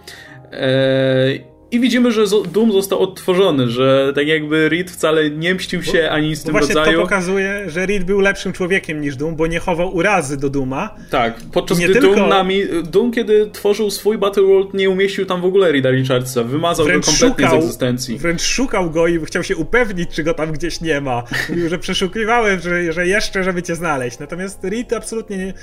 [0.52, 6.04] E, I widzimy, że Doom został odtworzony, że tak jakby Reed wcale nie mścił się
[6.04, 6.98] bo, ani z tym właśnie rodzaju.
[6.98, 10.96] to pokazuje, że Reed był lepszym człowiekiem niż Doom, bo nie chował urazy do Duma.
[11.10, 12.16] Tak, podczas gdy tylko...
[12.16, 16.44] Doom, nami, Doom, kiedy tworzył swój Battle World, nie umieścił tam w ogóle Reeda Richardsa,
[16.44, 18.18] wymazał wręcz go kompletnie szukał, z egzystencji.
[18.18, 21.24] Wręcz szukał go i chciał się upewnić, czy go tam gdzieś nie ma.
[21.50, 24.20] Mówił, że przeszukiwałem, że, że jeszcze, żeby cię znaleźć.
[24.20, 25.54] Natomiast Reed absolutnie nie,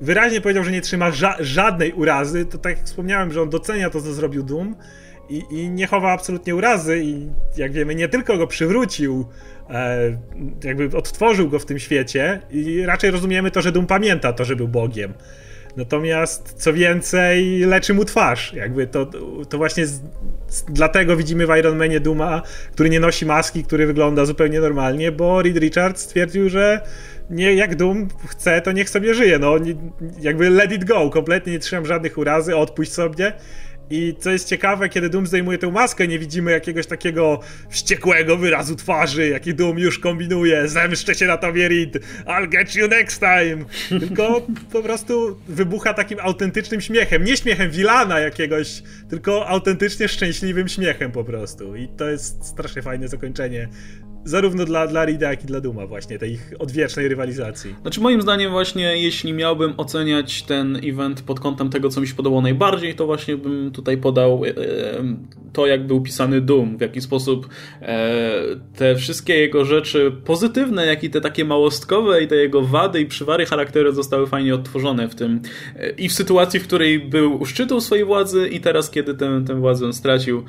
[0.00, 2.46] wyraźnie powiedział, że nie trzyma ża żadnej urazy.
[2.46, 4.76] To tak jak wspomniałem, że on docenia to, co zrobił Doom
[5.30, 7.26] i, i nie chowa absolutnie urazy i
[7.56, 9.26] jak wiemy, nie tylko go przywrócił,
[9.70, 10.16] e,
[10.64, 14.56] jakby odtworzył go w tym świecie i raczej rozumiemy to, że Doom pamięta to, że
[14.56, 15.12] był Bogiem.
[15.76, 18.52] Natomiast co więcej, leczy mu twarz.
[18.52, 19.10] Jakby to,
[19.48, 20.00] to właśnie z,
[20.48, 25.12] z, dlatego widzimy w Iron Manie Duma, który nie nosi maski, który wygląda zupełnie normalnie,
[25.12, 26.80] bo Reed Richards stwierdził, że
[27.30, 29.38] nie, jak Doom chce, to niech sobie żyje.
[29.38, 29.74] No, nie,
[30.20, 33.32] jakby let it go, kompletnie nie trzymam żadnych urazy, odpuść sobie.
[33.90, 38.76] I co jest ciekawe, kiedy Doom zdejmuje tę maskę, nie widzimy jakiegoś takiego wściekłego wyrazu
[38.76, 43.64] twarzy, jaki Doom już kombinuje, zemszczę się na tobie Reed, I'll get you next time.
[44.00, 47.24] Tylko po prostu wybucha takim autentycznym śmiechem.
[47.24, 51.76] Nie śmiechem Wilana jakiegoś, tylko autentycznie szczęśliwym śmiechem po prostu.
[51.76, 53.68] I to jest strasznie fajne zakończenie
[54.24, 57.74] zarówno dla, dla Rida, jak i dla Duma właśnie, tej ich odwiecznej rywalizacji.
[57.82, 62.14] Znaczy moim zdaniem właśnie, jeśli miałbym oceniać ten event pod kątem tego, co mi się
[62.14, 64.52] podobało najbardziej, to właśnie bym tutaj podał e,
[65.52, 67.48] to, jak był pisany Doom, w jaki sposób
[67.82, 68.42] e,
[68.76, 73.06] te wszystkie jego rzeczy pozytywne, jak i te takie małostkowe i te jego wady i
[73.06, 75.40] przywary charakteru zostały fajnie odtworzone w tym
[75.76, 79.44] e, i w sytuacji, w której był u szczytu swojej władzy i teraz, kiedy tę,
[79.54, 80.44] władzę stracił.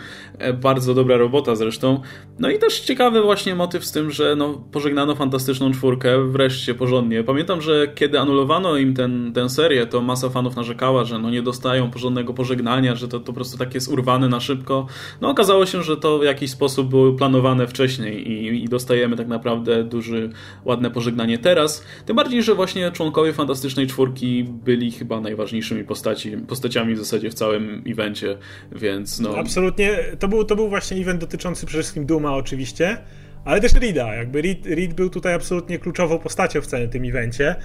[0.62, 2.02] Bardzo dobra robota zresztą.
[2.40, 7.24] No i też ciekawy właśnie motyw z tym, że no, pożegnano fantastyczną czwórkę wreszcie porządnie.
[7.24, 11.42] Pamiętam, że kiedy anulowano im ten, tę serię, to masa fanów narzekała, że no, nie
[11.42, 14.88] dostają porządnego pożegnania, że to, to po prostu tak jest urwane na szybko.
[15.22, 19.28] No okazało się, że to w jakiś sposób było planowane wcześniej i, i dostajemy tak
[19.28, 20.30] naprawdę duży,
[20.66, 21.86] ładne pożegnanie teraz.
[22.06, 27.34] Tym bardziej, że właśnie członkowie fantastycznej czwórki byli chyba najważniejszymi postaci, postaciami w zasadzie w
[27.34, 28.38] całym evencie,
[28.72, 29.38] więc no...
[29.38, 32.98] Absolutnie, to był, to był właśnie event dotyczący przede wszystkim Duma oczywiście,
[33.46, 37.56] ale też Rida, jakby Reed, Reed był tutaj absolutnie kluczową postacią w całym tym evencie.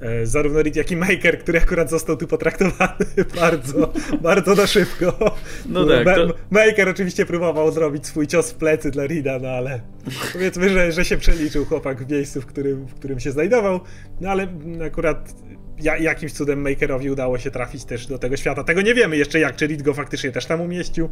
[0.00, 3.04] E, zarówno Reed, jak i Maker, który akurat został tu potraktowany
[3.40, 5.36] bardzo, bardzo na szybko.
[5.66, 6.04] No tak.
[6.04, 6.34] To...
[6.50, 9.80] Maker oczywiście próbował zrobić swój cios w plecy dla Rida, no ale
[10.32, 13.80] powiedzmy, że, że się przeliczył chłopak w miejscu, w którym, w którym się znajdował.
[14.20, 14.48] No ale
[14.86, 15.34] akurat
[15.78, 18.64] jakimś cudem Makerowi udało się trafić też do tego świata.
[18.64, 21.08] Tego nie wiemy jeszcze jak, czy Reed go faktycznie też tam umieścił.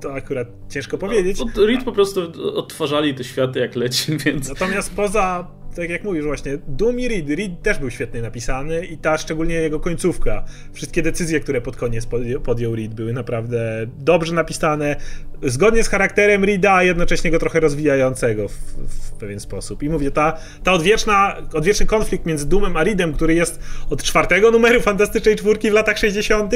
[0.00, 1.38] To akurat ciężko powiedzieć.
[1.56, 2.20] No, Reed po prostu
[2.54, 4.48] odtwarzali te światy jak leci, więc...
[4.48, 8.98] Natomiast poza tak jak mówisz właśnie, Doom i Reed, Reed też był świetnie napisany i
[8.98, 12.08] ta szczególnie jego końcówka, wszystkie decyzje, które pod koniec
[12.44, 14.96] podjął Reed były naprawdę dobrze napisane,
[15.42, 19.82] zgodnie z charakterem Reeda, a jednocześnie go trochę rozwijającego w, w, pewien sposób.
[19.82, 23.60] I mówię, ta, ta odwieczna, odwieczny konflikt między Doomem a Reedem, który jest
[23.90, 26.52] od czwartego numeru Fantastycznej Czwórki w latach 60.,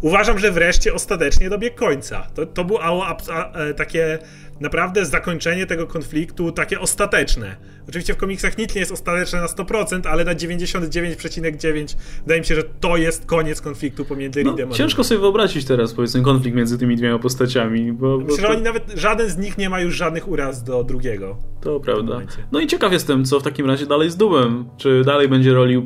[0.00, 2.26] uważam, że wreszcie ostatecznie dobiegł końca.
[2.34, 4.18] To, to było a, a, e, takie
[4.60, 7.56] naprawdę zakończenie tego konfliktu takie ostateczne.
[7.88, 12.54] Oczywiście w komiksach nic nie jest ostateczne na 100%, ale na 99,9 wydaje mi się,
[12.54, 16.56] że to jest koniec konfliktu pomiędzy no, Reedem a Ciężko sobie wyobrazić teraz, powiedzmy, konflikt
[16.56, 17.92] między tymi dwiema postaciami.
[17.92, 21.36] Bo Myślę, że oni nawet, żaden z nich nie ma już żadnych uraz do drugiego.
[21.60, 22.20] To prawda.
[22.52, 24.64] No i ciekaw jestem, co w takim razie dalej z Dumem.
[24.76, 25.84] Czy dalej będzie rolił,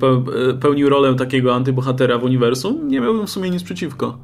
[0.61, 2.89] pełnił rolę takiego antybohatera w uniwersum?
[2.89, 4.19] Nie miałbym w sumie nic przeciwko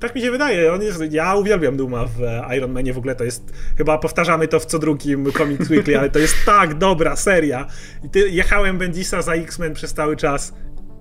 [0.00, 0.72] tak mi się wydaje.
[0.72, 2.20] On jest, ja uwielbiam Duma w
[2.56, 6.10] Iron Manie, w ogóle to jest, chyba powtarzamy to w co drugim Comics Weekly, ale
[6.10, 7.66] to jest tak dobra seria.
[8.04, 10.54] I ty, jechałem Bendisa za X-Men przez cały czas.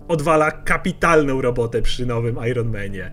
[0.07, 3.11] Odwala kapitalną robotę przy nowym Iron Manie.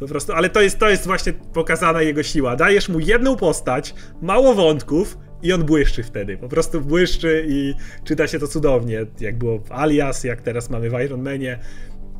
[0.00, 2.56] Po prostu, ale to jest, to jest właśnie pokazana jego siła.
[2.56, 6.36] Dajesz mu jedną postać, mało wątków i on błyszczy wtedy.
[6.36, 7.74] Po prostu błyszczy i
[8.04, 9.06] czyta się to cudownie.
[9.20, 11.58] Jak było w Alias, jak teraz mamy w Iron Manie.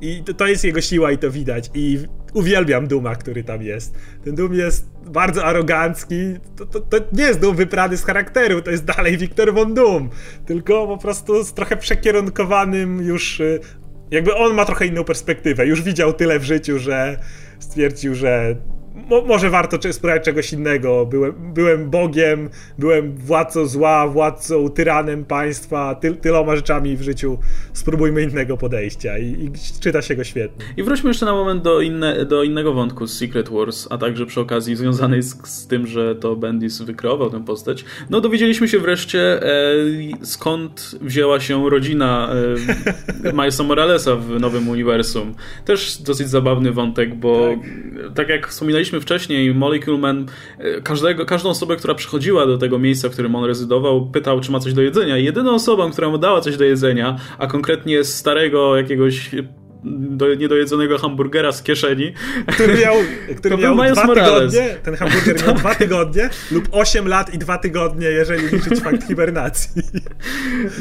[0.01, 1.71] I to, to, jest jego siła i to widać.
[1.75, 1.99] I
[2.35, 3.95] uwielbiam Duma, który tam jest.
[4.25, 6.17] Ten Dum jest bardzo arogancki.
[6.57, 10.11] To, to, to, nie jest Dum wyprany z charakteru, to jest dalej Wiktor von Dum.
[10.47, 13.41] Tylko po prostu z trochę przekierunkowanym już...
[13.41, 13.61] Y,
[14.11, 15.67] jakby on ma trochę inną perspektywę.
[15.67, 17.19] Już widział tyle w życiu, że
[17.65, 18.57] stwierdził, że
[18.95, 21.07] mo, może warto spróbować czegoś innego.
[21.07, 27.39] Byłem, byłem Bogiem, byłem władcą zła, władcą, tyranem państwa, ty, tyloma rzeczami w życiu.
[27.73, 30.65] Spróbujmy innego podejścia i, i czyta się go świetnie.
[30.77, 34.27] I wróćmy jeszcze na moment do, inne, do innego wątku z Secret Wars, a także
[34.27, 37.85] przy okazji związanej z, z tym, że to Bendis wykreował tę postać.
[38.11, 39.47] No dowiedzieliśmy się wreszcie e,
[40.23, 42.31] skąd wzięła się rodzina
[43.25, 45.35] e, Milesa Moralesa w nowym uniwersum.
[45.65, 50.27] Też dosyć zabawny wątek, bo tak, tak jak wspominaliśmy wspominaliśmy wcześniej, Molecule Man
[50.59, 54.53] e, każdego, każdą osobę, która przychodziła do tego miejsca, w którym on rezydował, pytał, czy
[54.53, 55.17] ma coś do jedzenia.
[55.17, 59.31] Jedyną osobą, która mu dała coś do jedzenia, a konkretnie starego jakiegoś
[59.85, 62.13] do, niedojedzonego hamburgera z kieszeni.
[62.47, 62.97] Który miał,
[63.37, 68.07] który miał dwa tygodnie, ten hamburger miał dwa tygodnie lub 8 lat i dwa tygodnie,
[68.07, 69.83] jeżeli liczyć fakt hibernacji.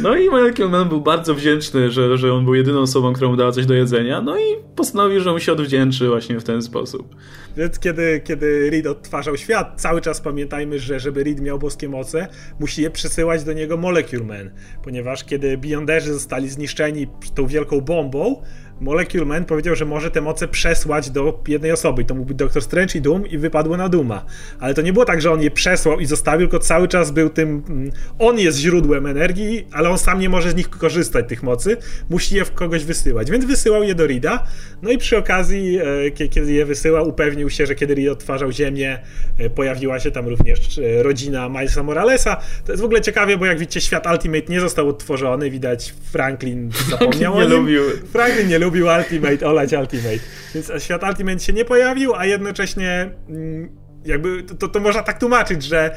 [0.01, 3.35] No i Michael Mann był bardzo wdzięczny, że, że on był jedyną osobą, która mu
[3.35, 4.43] dała coś do jedzenia, no i
[4.75, 7.15] postanowił, że mu się odwdzięczy właśnie w ten sposób.
[7.57, 12.27] Więc kiedy, kiedy Reed odtwarzał świat, cały czas pamiętajmy, że żeby Reed miał boskie moce,
[12.59, 14.51] musi je przesyłać do niego Molecule Man,
[14.83, 18.41] ponieważ kiedy Beyonderzy zostali zniszczeni tą wielką bombą,
[18.83, 22.01] Molecule Man powiedział, że może te moce przesłać do jednej osoby.
[22.01, 24.25] I to mógł być Doctor Strange i Doom i wypadło na Duma.
[24.59, 27.29] Ale to nie było tak, że on je przesłał i zostawił, tylko cały czas był
[27.29, 27.63] tym...
[27.69, 31.77] Mm, on jest źródłem energii, ale on sam nie może z nich korzystać, tych mocy.
[32.09, 33.31] Musi je w kogoś wysyłać.
[33.31, 34.43] Więc wysyłał je do Rida.
[34.81, 38.99] No i przy okazji, e, kiedy je wysyłał, upewnił się, że kiedy Reed odtwarzał Ziemię,
[39.37, 42.35] e, pojawiła się tam również e, rodzina Milesa Moralesa.
[42.65, 45.49] To jest w ogóle ciekawie, bo jak widzicie, świat Ultimate nie został odtworzony.
[45.49, 47.81] Widać, Franklin zapomniał Franklin nie lubił.
[48.11, 50.19] Franklin nie lubił Ultimate, olać Ultimate.
[50.55, 55.63] Więc świat Ultimate się nie pojawił, a jednocześnie mm, jakby to, to można tak tłumaczyć,
[55.63, 55.95] że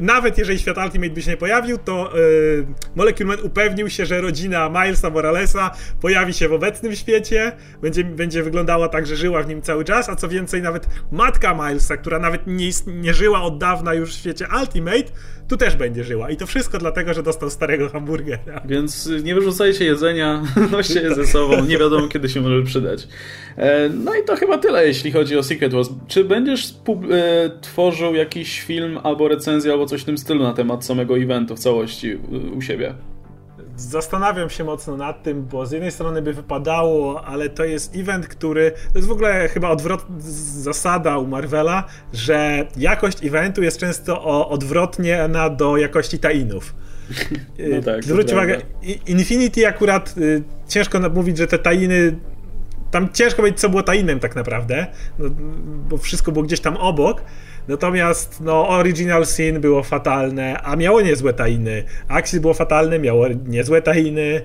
[0.00, 4.20] nawet jeżeli świat Ultimate by się nie pojawił, to yy, Molecule Man upewnił się, że
[4.20, 7.52] rodzina Milesa Moralesa pojawi się w obecnym świecie,
[7.82, 11.54] będzie, będzie wyglądała tak, że żyła w nim cały czas, a co więcej, nawet matka
[11.54, 15.12] Milesa, która nawet nie, nie żyła od dawna już w świecie Ultimate,
[15.48, 16.30] tu też będzie żyła.
[16.30, 18.62] I to wszystko dlatego, że dostał starego hamburgera.
[18.64, 20.42] Więc nie wyrzucajcie jedzenia,
[20.72, 23.08] noście je ze sobą, nie wiadomo kiedy się może przydać.
[23.56, 25.88] E, no i to chyba tyle, jeśli chodzi o Secret Wars.
[26.08, 26.70] Czy będziesz
[27.10, 31.56] e, tworzył jakiś film albo recenzję, albo coś w tym stylu na temat samego eventu
[31.56, 32.18] w całości
[32.56, 32.94] u siebie?
[33.78, 38.28] Zastanawiam się mocno nad tym, bo z jednej strony by wypadało, ale to jest event,
[38.28, 38.72] który.
[38.92, 40.06] To jest w ogóle chyba odwrot
[40.62, 46.74] zasada u Marvela, że jakość eventu jest często odwrotnie do jakości tainów.
[47.58, 48.60] No tak, Zwróć uwagę,
[49.06, 52.18] Infinity akurat y, ciężko mówić, że te tainy
[52.90, 54.86] tam ciężko powiedzieć, co było tainem tak naprawdę,
[55.18, 55.30] no,
[55.88, 57.22] bo wszystko było gdzieś tam obok.
[57.68, 61.84] Natomiast no, Original Sin było fatalne, a miało niezłe tainy.
[62.08, 64.42] Axis było fatalne, miało niezłe tainy.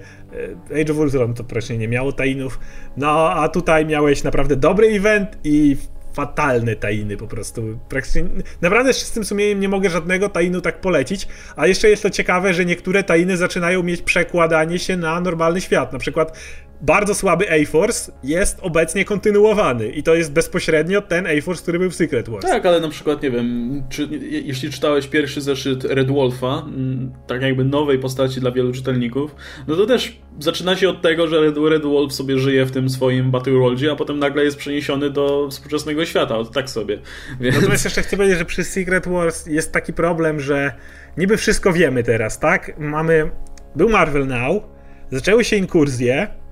[0.72, 2.60] E, Age of Ultron to praktycznie nie miało tainów.
[2.98, 5.78] No, a tutaj miałeś naprawdę dobry event i
[6.14, 7.80] fatalne tainy po prostu.
[7.90, 8.24] Praktycznie,
[8.62, 12.54] naprawdę z czystym sumieniem nie mogę żadnego tainu tak polecić, a jeszcze jest to ciekawe,
[12.54, 15.94] że niektóre tainy zaczynają mieć przekładanie się na normalny świat.
[15.94, 16.38] Na przykład
[16.84, 21.96] bardzo słaby A-Force jest obecnie kontynuowany i to jest bezpośrednio ten A-Force, który był w
[21.96, 22.46] Secret Wars.
[22.46, 27.42] Tak, ale na przykład, nie wiem, czy, jeśli czytałeś pierwszy zeszyt Red Wolfa, mm, tak
[27.42, 29.36] jakby nowej postaci dla wielu czytelników,
[29.68, 32.90] no to też zaczyna się od tego, że Red, Red Wolf sobie żyje w tym
[32.90, 37.00] swoim Battleworldzie, a potem nagle jest przeniesiony do współczesnego świata, tak sobie.
[37.40, 37.56] Więc...
[37.56, 40.74] Natomiast jeszcze chcę powiedzieć, że przy Secret Wars jest taki problem, że
[41.18, 42.80] niby wszystko wiemy teraz, tak?
[42.80, 43.32] Mamy...
[43.76, 44.64] Był Marvel Now,
[45.12, 46.43] zaczęły się inkursje,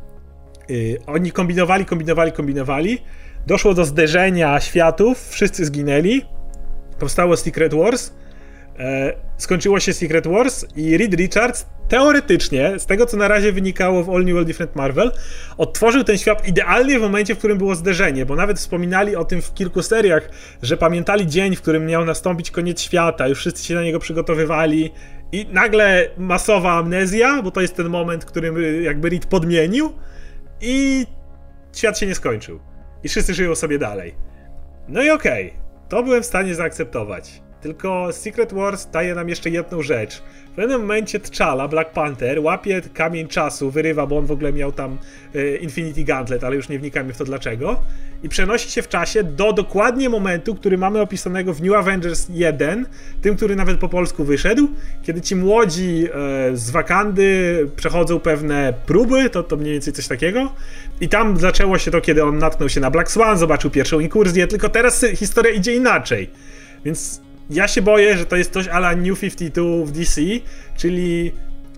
[0.72, 3.02] Yy, oni kombinowali, kombinowali, kombinowali.
[3.48, 6.26] Doszło do zderzenia światów, wszyscy zginęli.
[7.00, 8.12] Powstało Secret Wars.
[8.80, 14.04] E, skończyło się Secret Wars i Reed Richards teoretycznie, z tego co na razie wynikało
[14.04, 15.12] w All New World Different Marvel,
[15.58, 19.42] odtworzył ten świat idealnie w momencie, w którym było zderzenie, bo nawet wspominali o tym
[19.42, 20.30] w kilku seriach,
[20.62, 24.92] że pamiętali dzień, w którym miał nastąpić koniec świata, już wszyscy się na niego przygotowywali
[25.32, 29.94] i nagle masowa amnezja, bo to jest ten moment, którym jakby Reed podmienił
[30.62, 31.05] i
[31.74, 32.59] świat się nie skończył.
[33.03, 34.16] I wszyscy żyją sobie dalej.
[34.88, 35.59] No i okej, okay,
[35.89, 37.41] to byłem w stanie zaakceptować.
[37.62, 40.24] Tylko Secret Wars daje nam jeszcze jedną rzecz.
[40.52, 44.72] W pewnym momencie T'Challa, Black Panther, łapie kamień czasu, wyrywa, bo on w ogóle miał
[44.72, 44.97] tam
[45.36, 47.82] y, Infinity Gauntlet, ale już nie wnikamy w to dlaczego.
[48.24, 52.86] I przenosi się w czasie do dokładnie momentu, który mamy opisanego w New Avengers 1,
[53.22, 54.68] tym, który nawet po polsku wyszedł,
[55.04, 56.08] kiedy ci młodzi
[56.52, 60.54] y, z Wakandy przechodzą pewne próby, to, to mniej więcej coś takiego.
[61.02, 64.47] I tam zaczęło się to, kiedy on natknął się na Black Swan, zobaczył pierwszą inkursję,
[64.47, 66.30] tylko teraz historia idzie inaczej.
[66.86, 70.22] Więc ja się boję, że to jest coś ala New 52 w DC,
[70.78, 71.32] czyli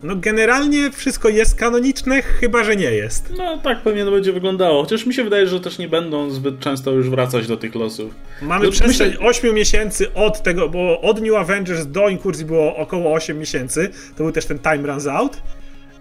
[0.04, 3.34] no generalnie wszystko jest kanoniczne, chyba że nie jest.
[3.38, 4.84] No tak pewnie to będzie wyglądało.
[4.84, 8.16] Chociaż mi się wydaje, że też nie będą zbyt często już wracać do tych losów.
[8.42, 9.28] Mamy no, przestrzeń myślę...
[9.28, 13.90] 8 miesięcy od tego, bo od New Avengers do Inkursji było około 8 miesięcy.
[14.18, 15.42] To był też ten Time Runs Out.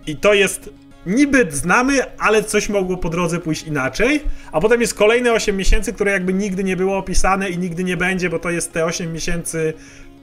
[0.06, 0.70] I to jest
[1.07, 4.20] niby znamy, ale coś mogło po drodze pójść inaczej,
[4.53, 7.96] a potem jest kolejne 8 miesięcy, które jakby nigdy nie było opisane i nigdy nie
[7.96, 9.74] będzie, bo to jest te 8 miesięcy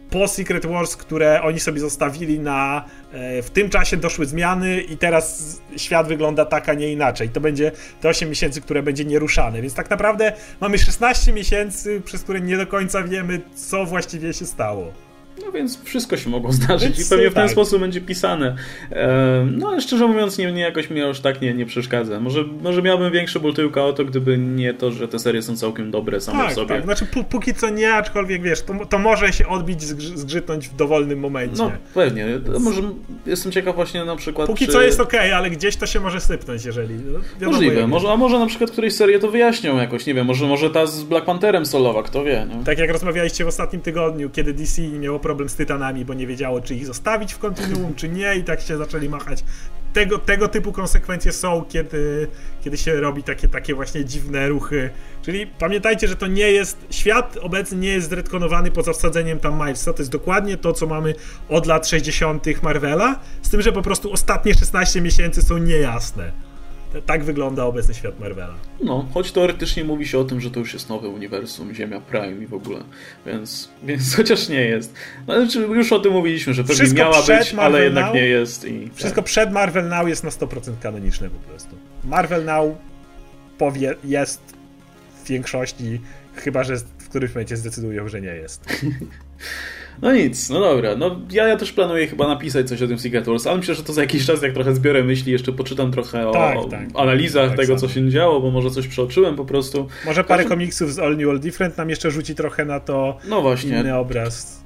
[0.09, 2.85] po Secret Wars, które oni sobie zostawili na.
[3.11, 7.29] E, w tym czasie doszły zmiany i teraz świat wygląda tak, a nie inaczej.
[7.29, 7.71] To będzie
[8.01, 9.61] te 8 miesięcy, które będzie nieruszane.
[9.61, 14.45] Więc tak naprawdę mamy 16 miesięcy, przez które nie do końca wiemy, co właściwie się
[14.45, 15.08] stało.
[15.45, 17.51] No więc wszystko się mogło zdarzyć więc, i pewnie w ten tak.
[17.51, 18.55] sposób będzie pisane.
[19.51, 22.19] no ale szczerze mówiąc, nie, nie jakoś mi aż tak nie, nie przeszkadza.
[22.19, 25.57] Może, może miałbym większy ból tyłka o to, gdyby nie to, że te serie są
[25.57, 26.67] całkiem dobre same tak, w sobie.
[26.67, 31.19] Tak, znaczy póki co nie, aczkolwiek wiesz, to, to może się odbić, zgrzytnąć w dowolnym
[31.19, 31.63] momencie.
[31.63, 32.25] No pewnie.
[32.59, 32.81] Może
[33.25, 34.47] jestem ciekaw właśnie na przykład.
[34.47, 34.71] Póki czy...
[34.71, 36.95] co jest ok, ale gdzieś to się może sypnąć, jeżeli.
[37.41, 37.87] No, Możliwe.
[37.87, 40.85] Może, a może na przykład którejś serii to wyjaśnią jakoś, nie wiem, może, może ta
[40.85, 42.47] z Black Pantherem solowa, kto wie.
[42.49, 42.63] No.
[42.63, 46.61] Tak jak rozmawialiście w ostatnim tygodniu, kiedy DC miało problem z Tytanami, bo nie wiedziało,
[46.61, 49.43] czy ich zostawić w kontinuum, czy nie, i tak się zaczęli machać.
[49.93, 52.27] Tego, tego typu konsekwencje są, kiedy,
[52.61, 54.89] kiedy się robi takie, takie właśnie dziwne ruchy.
[55.21, 56.77] Czyli pamiętajcie, że to nie jest.
[56.89, 59.93] Świat obecny nie jest zredkonowany poza wsadzeniem tam Milesa.
[59.93, 61.15] To jest dokładnie to, co mamy
[61.49, 62.63] od lat 60.
[62.63, 63.19] Marvela.
[63.41, 66.48] Z tym, że po prostu ostatnie 16 miesięcy są niejasne.
[67.05, 68.55] Tak wygląda obecny świat Marvela.
[68.83, 72.43] No, choć teoretycznie mówi się o tym, że to już jest nowe uniwersum, Ziemia Prime
[72.43, 72.83] i w ogóle,
[73.25, 74.93] więc, więc chociaż nie jest.
[75.27, 78.25] No, znaczy, już o tym mówiliśmy, że pewnie miała być, Marvel ale jednak Now, nie
[78.25, 78.65] jest.
[78.65, 79.25] I, wszystko tak.
[79.25, 81.75] przed Marvel Now jest na 100% kanoniczne po prostu.
[82.03, 82.75] Marvel Now
[83.57, 84.41] powie, jest
[85.23, 86.01] w większości,
[86.35, 88.65] chyba że w którymś momencie zdecydują, że nie jest.
[90.01, 90.95] No nic, no dobra.
[90.95, 93.83] No, ja, ja też planuję chyba napisać coś o tym Secret Wars, ale myślę, że
[93.83, 96.87] to za jakiś czas, jak trochę zbiorę myśli, jeszcze poczytam trochę o tak, tak.
[96.95, 99.87] analizach tak tego, co się działo, bo może coś przeoczyłem po prostu.
[100.05, 100.49] Może parę Każdy...
[100.49, 103.79] komiksów z All New, All Different nam jeszcze rzuci trochę na to no właśnie.
[103.79, 104.63] inny obraz.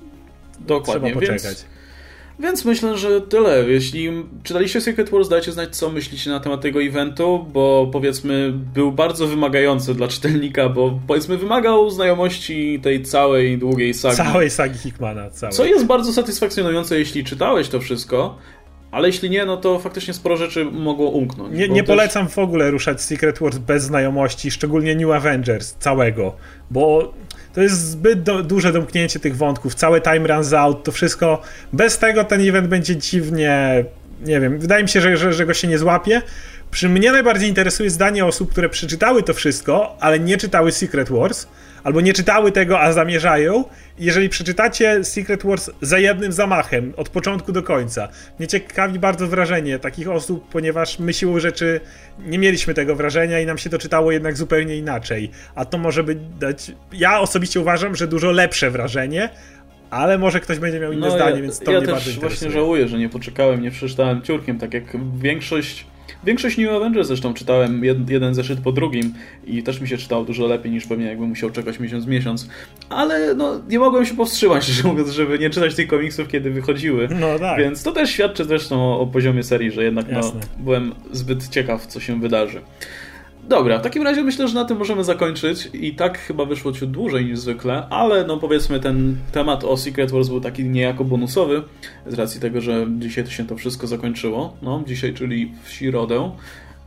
[0.60, 1.44] Dokładnie, Trzeba poczekać.
[1.44, 1.73] Więc...
[2.40, 3.70] Więc myślę, że tyle.
[3.70, 4.10] Jeśli
[4.44, 9.28] czytaliście Secret Wars, dajcie znać, co myślicie na temat tego eventu, bo powiedzmy był bardzo
[9.28, 14.18] wymagający dla czytelnika, bo powiedzmy wymagał znajomości tej całej długiej sagi.
[14.18, 15.30] Całej sagi Hickmana.
[15.30, 15.56] Całej.
[15.56, 18.38] Co jest bardzo satysfakcjonujące, jeśli czytałeś to wszystko,
[18.94, 21.58] ale jeśli nie, no to faktycznie sporo rzeczy mogło umknąć.
[21.58, 21.88] Nie, nie też...
[21.88, 26.36] polecam w ogóle ruszać Secret Wars bez znajomości, szczególnie New Avengers całego,
[26.72, 27.14] bo
[27.54, 31.42] to jest zbyt do, duże domknięcie tych wątków, całe time runs out, to wszystko,
[31.74, 33.86] bez tego ten event będzie dziwnie,
[34.26, 36.22] nie wiem, wydaje mi się, że, że, że go się nie złapie.
[36.72, 41.48] Przy mnie najbardziej interesuje zdanie osób, które przeczytały to wszystko, ale nie czytały Secret Wars,
[41.84, 43.64] albo nie czytały tego, a zamierzają.
[44.00, 48.08] Jeżeli przeczytacie Secret Wars za jednym zamachem, od początku do końca,
[48.40, 51.80] mnie ciekawi bardzo wrażenie takich osób, ponieważ my siłą rzeczy
[52.20, 55.32] nie mieliśmy tego wrażenia i nam się to czytało jednak zupełnie inaczej.
[55.56, 56.72] A to może być dać.
[56.94, 59.30] Ja osobiście uważam, że dużo lepsze wrażenie,
[59.94, 62.24] ale może ktoś będzie miał inne no, zdanie, ja, więc to ja mnie bardzo interesuje.
[62.24, 64.84] Ja też właśnie żałuję, że nie poczekałem, nie przeczytałem ciurkiem, tak jak
[65.18, 65.86] większość
[66.24, 69.14] Większość New Avengers zresztą czytałem jed, jeden zeszyt po drugim
[69.46, 72.50] i też mi się czytało dużo lepiej niż pewnie jakbym musiał czekać miesiąc miesiąc.
[72.90, 77.08] Ale no, nie mogłem się powstrzymać, szczerze mówiąc, żeby nie czytać tych komiksów, kiedy wychodziły.
[77.20, 77.60] No tak.
[77.60, 80.22] Więc to też świadczy zresztą o, o poziomie serii, że jednak no,
[80.60, 82.62] byłem zbyt ciekaw, co się wydarzy.
[83.48, 86.92] Dobra, w takim razie myślę, że na tym możemy zakończyć i tak chyba wyszło ciut
[86.92, 91.64] dłużej niż zwykle, ale no powiedzmy ten temat o Secret Wars był taki niejako bonusowy
[92.08, 94.58] z racji tego, że dzisiaj to się to wszystko zakończyło.
[94.62, 96.32] No, dzisiaj, czyli w środę,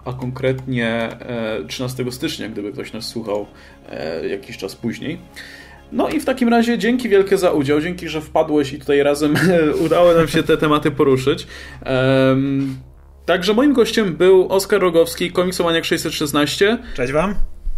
[0.04, 1.08] a konkretnie
[1.68, 3.46] 13 e, stycznia, gdyby ktoś nas słuchał
[3.88, 5.18] e, jakiś czas później.
[5.92, 9.34] No i w takim razie dzięki wielkie za udział, dzięki, że wpadłeś i tutaj razem
[9.84, 11.46] udało nam się te tematy poruszyć.
[13.26, 16.78] Także moim gościem był Oskar Rogowski, komiksomaniak 616.
[16.94, 17.34] Cześć wam.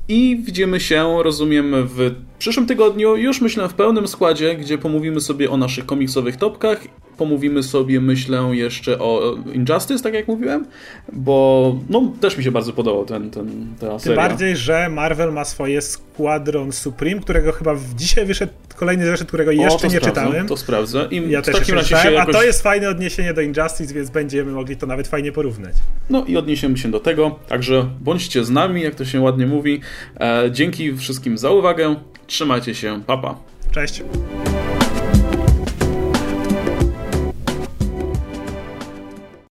[0.09, 5.51] I widzimy się, rozumiem, w przyszłym tygodniu, już myślę w pełnym składzie, gdzie pomówimy sobie
[5.51, 6.81] o naszych komiksowych topkach
[7.19, 10.67] Pomówimy sobie, myślę, jeszcze o Injustice, tak jak mówiłem,
[11.13, 13.99] bo no, też mi się bardzo podobał ten, ten, ta seria.
[13.99, 19.51] Tym bardziej, że Marvel ma swoje Squadron Supreme, którego chyba dzisiaj wyszedł kolejny zeszyt, którego
[19.51, 20.47] jeszcze nie sprawdzę, czytałem.
[20.47, 21.09] To sprawdzę.
[21.11, 22.35] I ja też takim razie się jakoś...
[22.35, 25.77] A to jest fajne odniesienie do Injustice, więc będziemy mogli to nawet fajnie porównać.
[26.11, 29.81] No i odniesiemy się do tego, także bądźcie z nami, jak to się ładnie mówi.
[30.21, 31.97] E, dzięki wszystkim za uwagę.
[32.27, 33.03] Trzymajcie się.
[33.07, 33.37] Papa.
[33.73, 34.03] Cześć.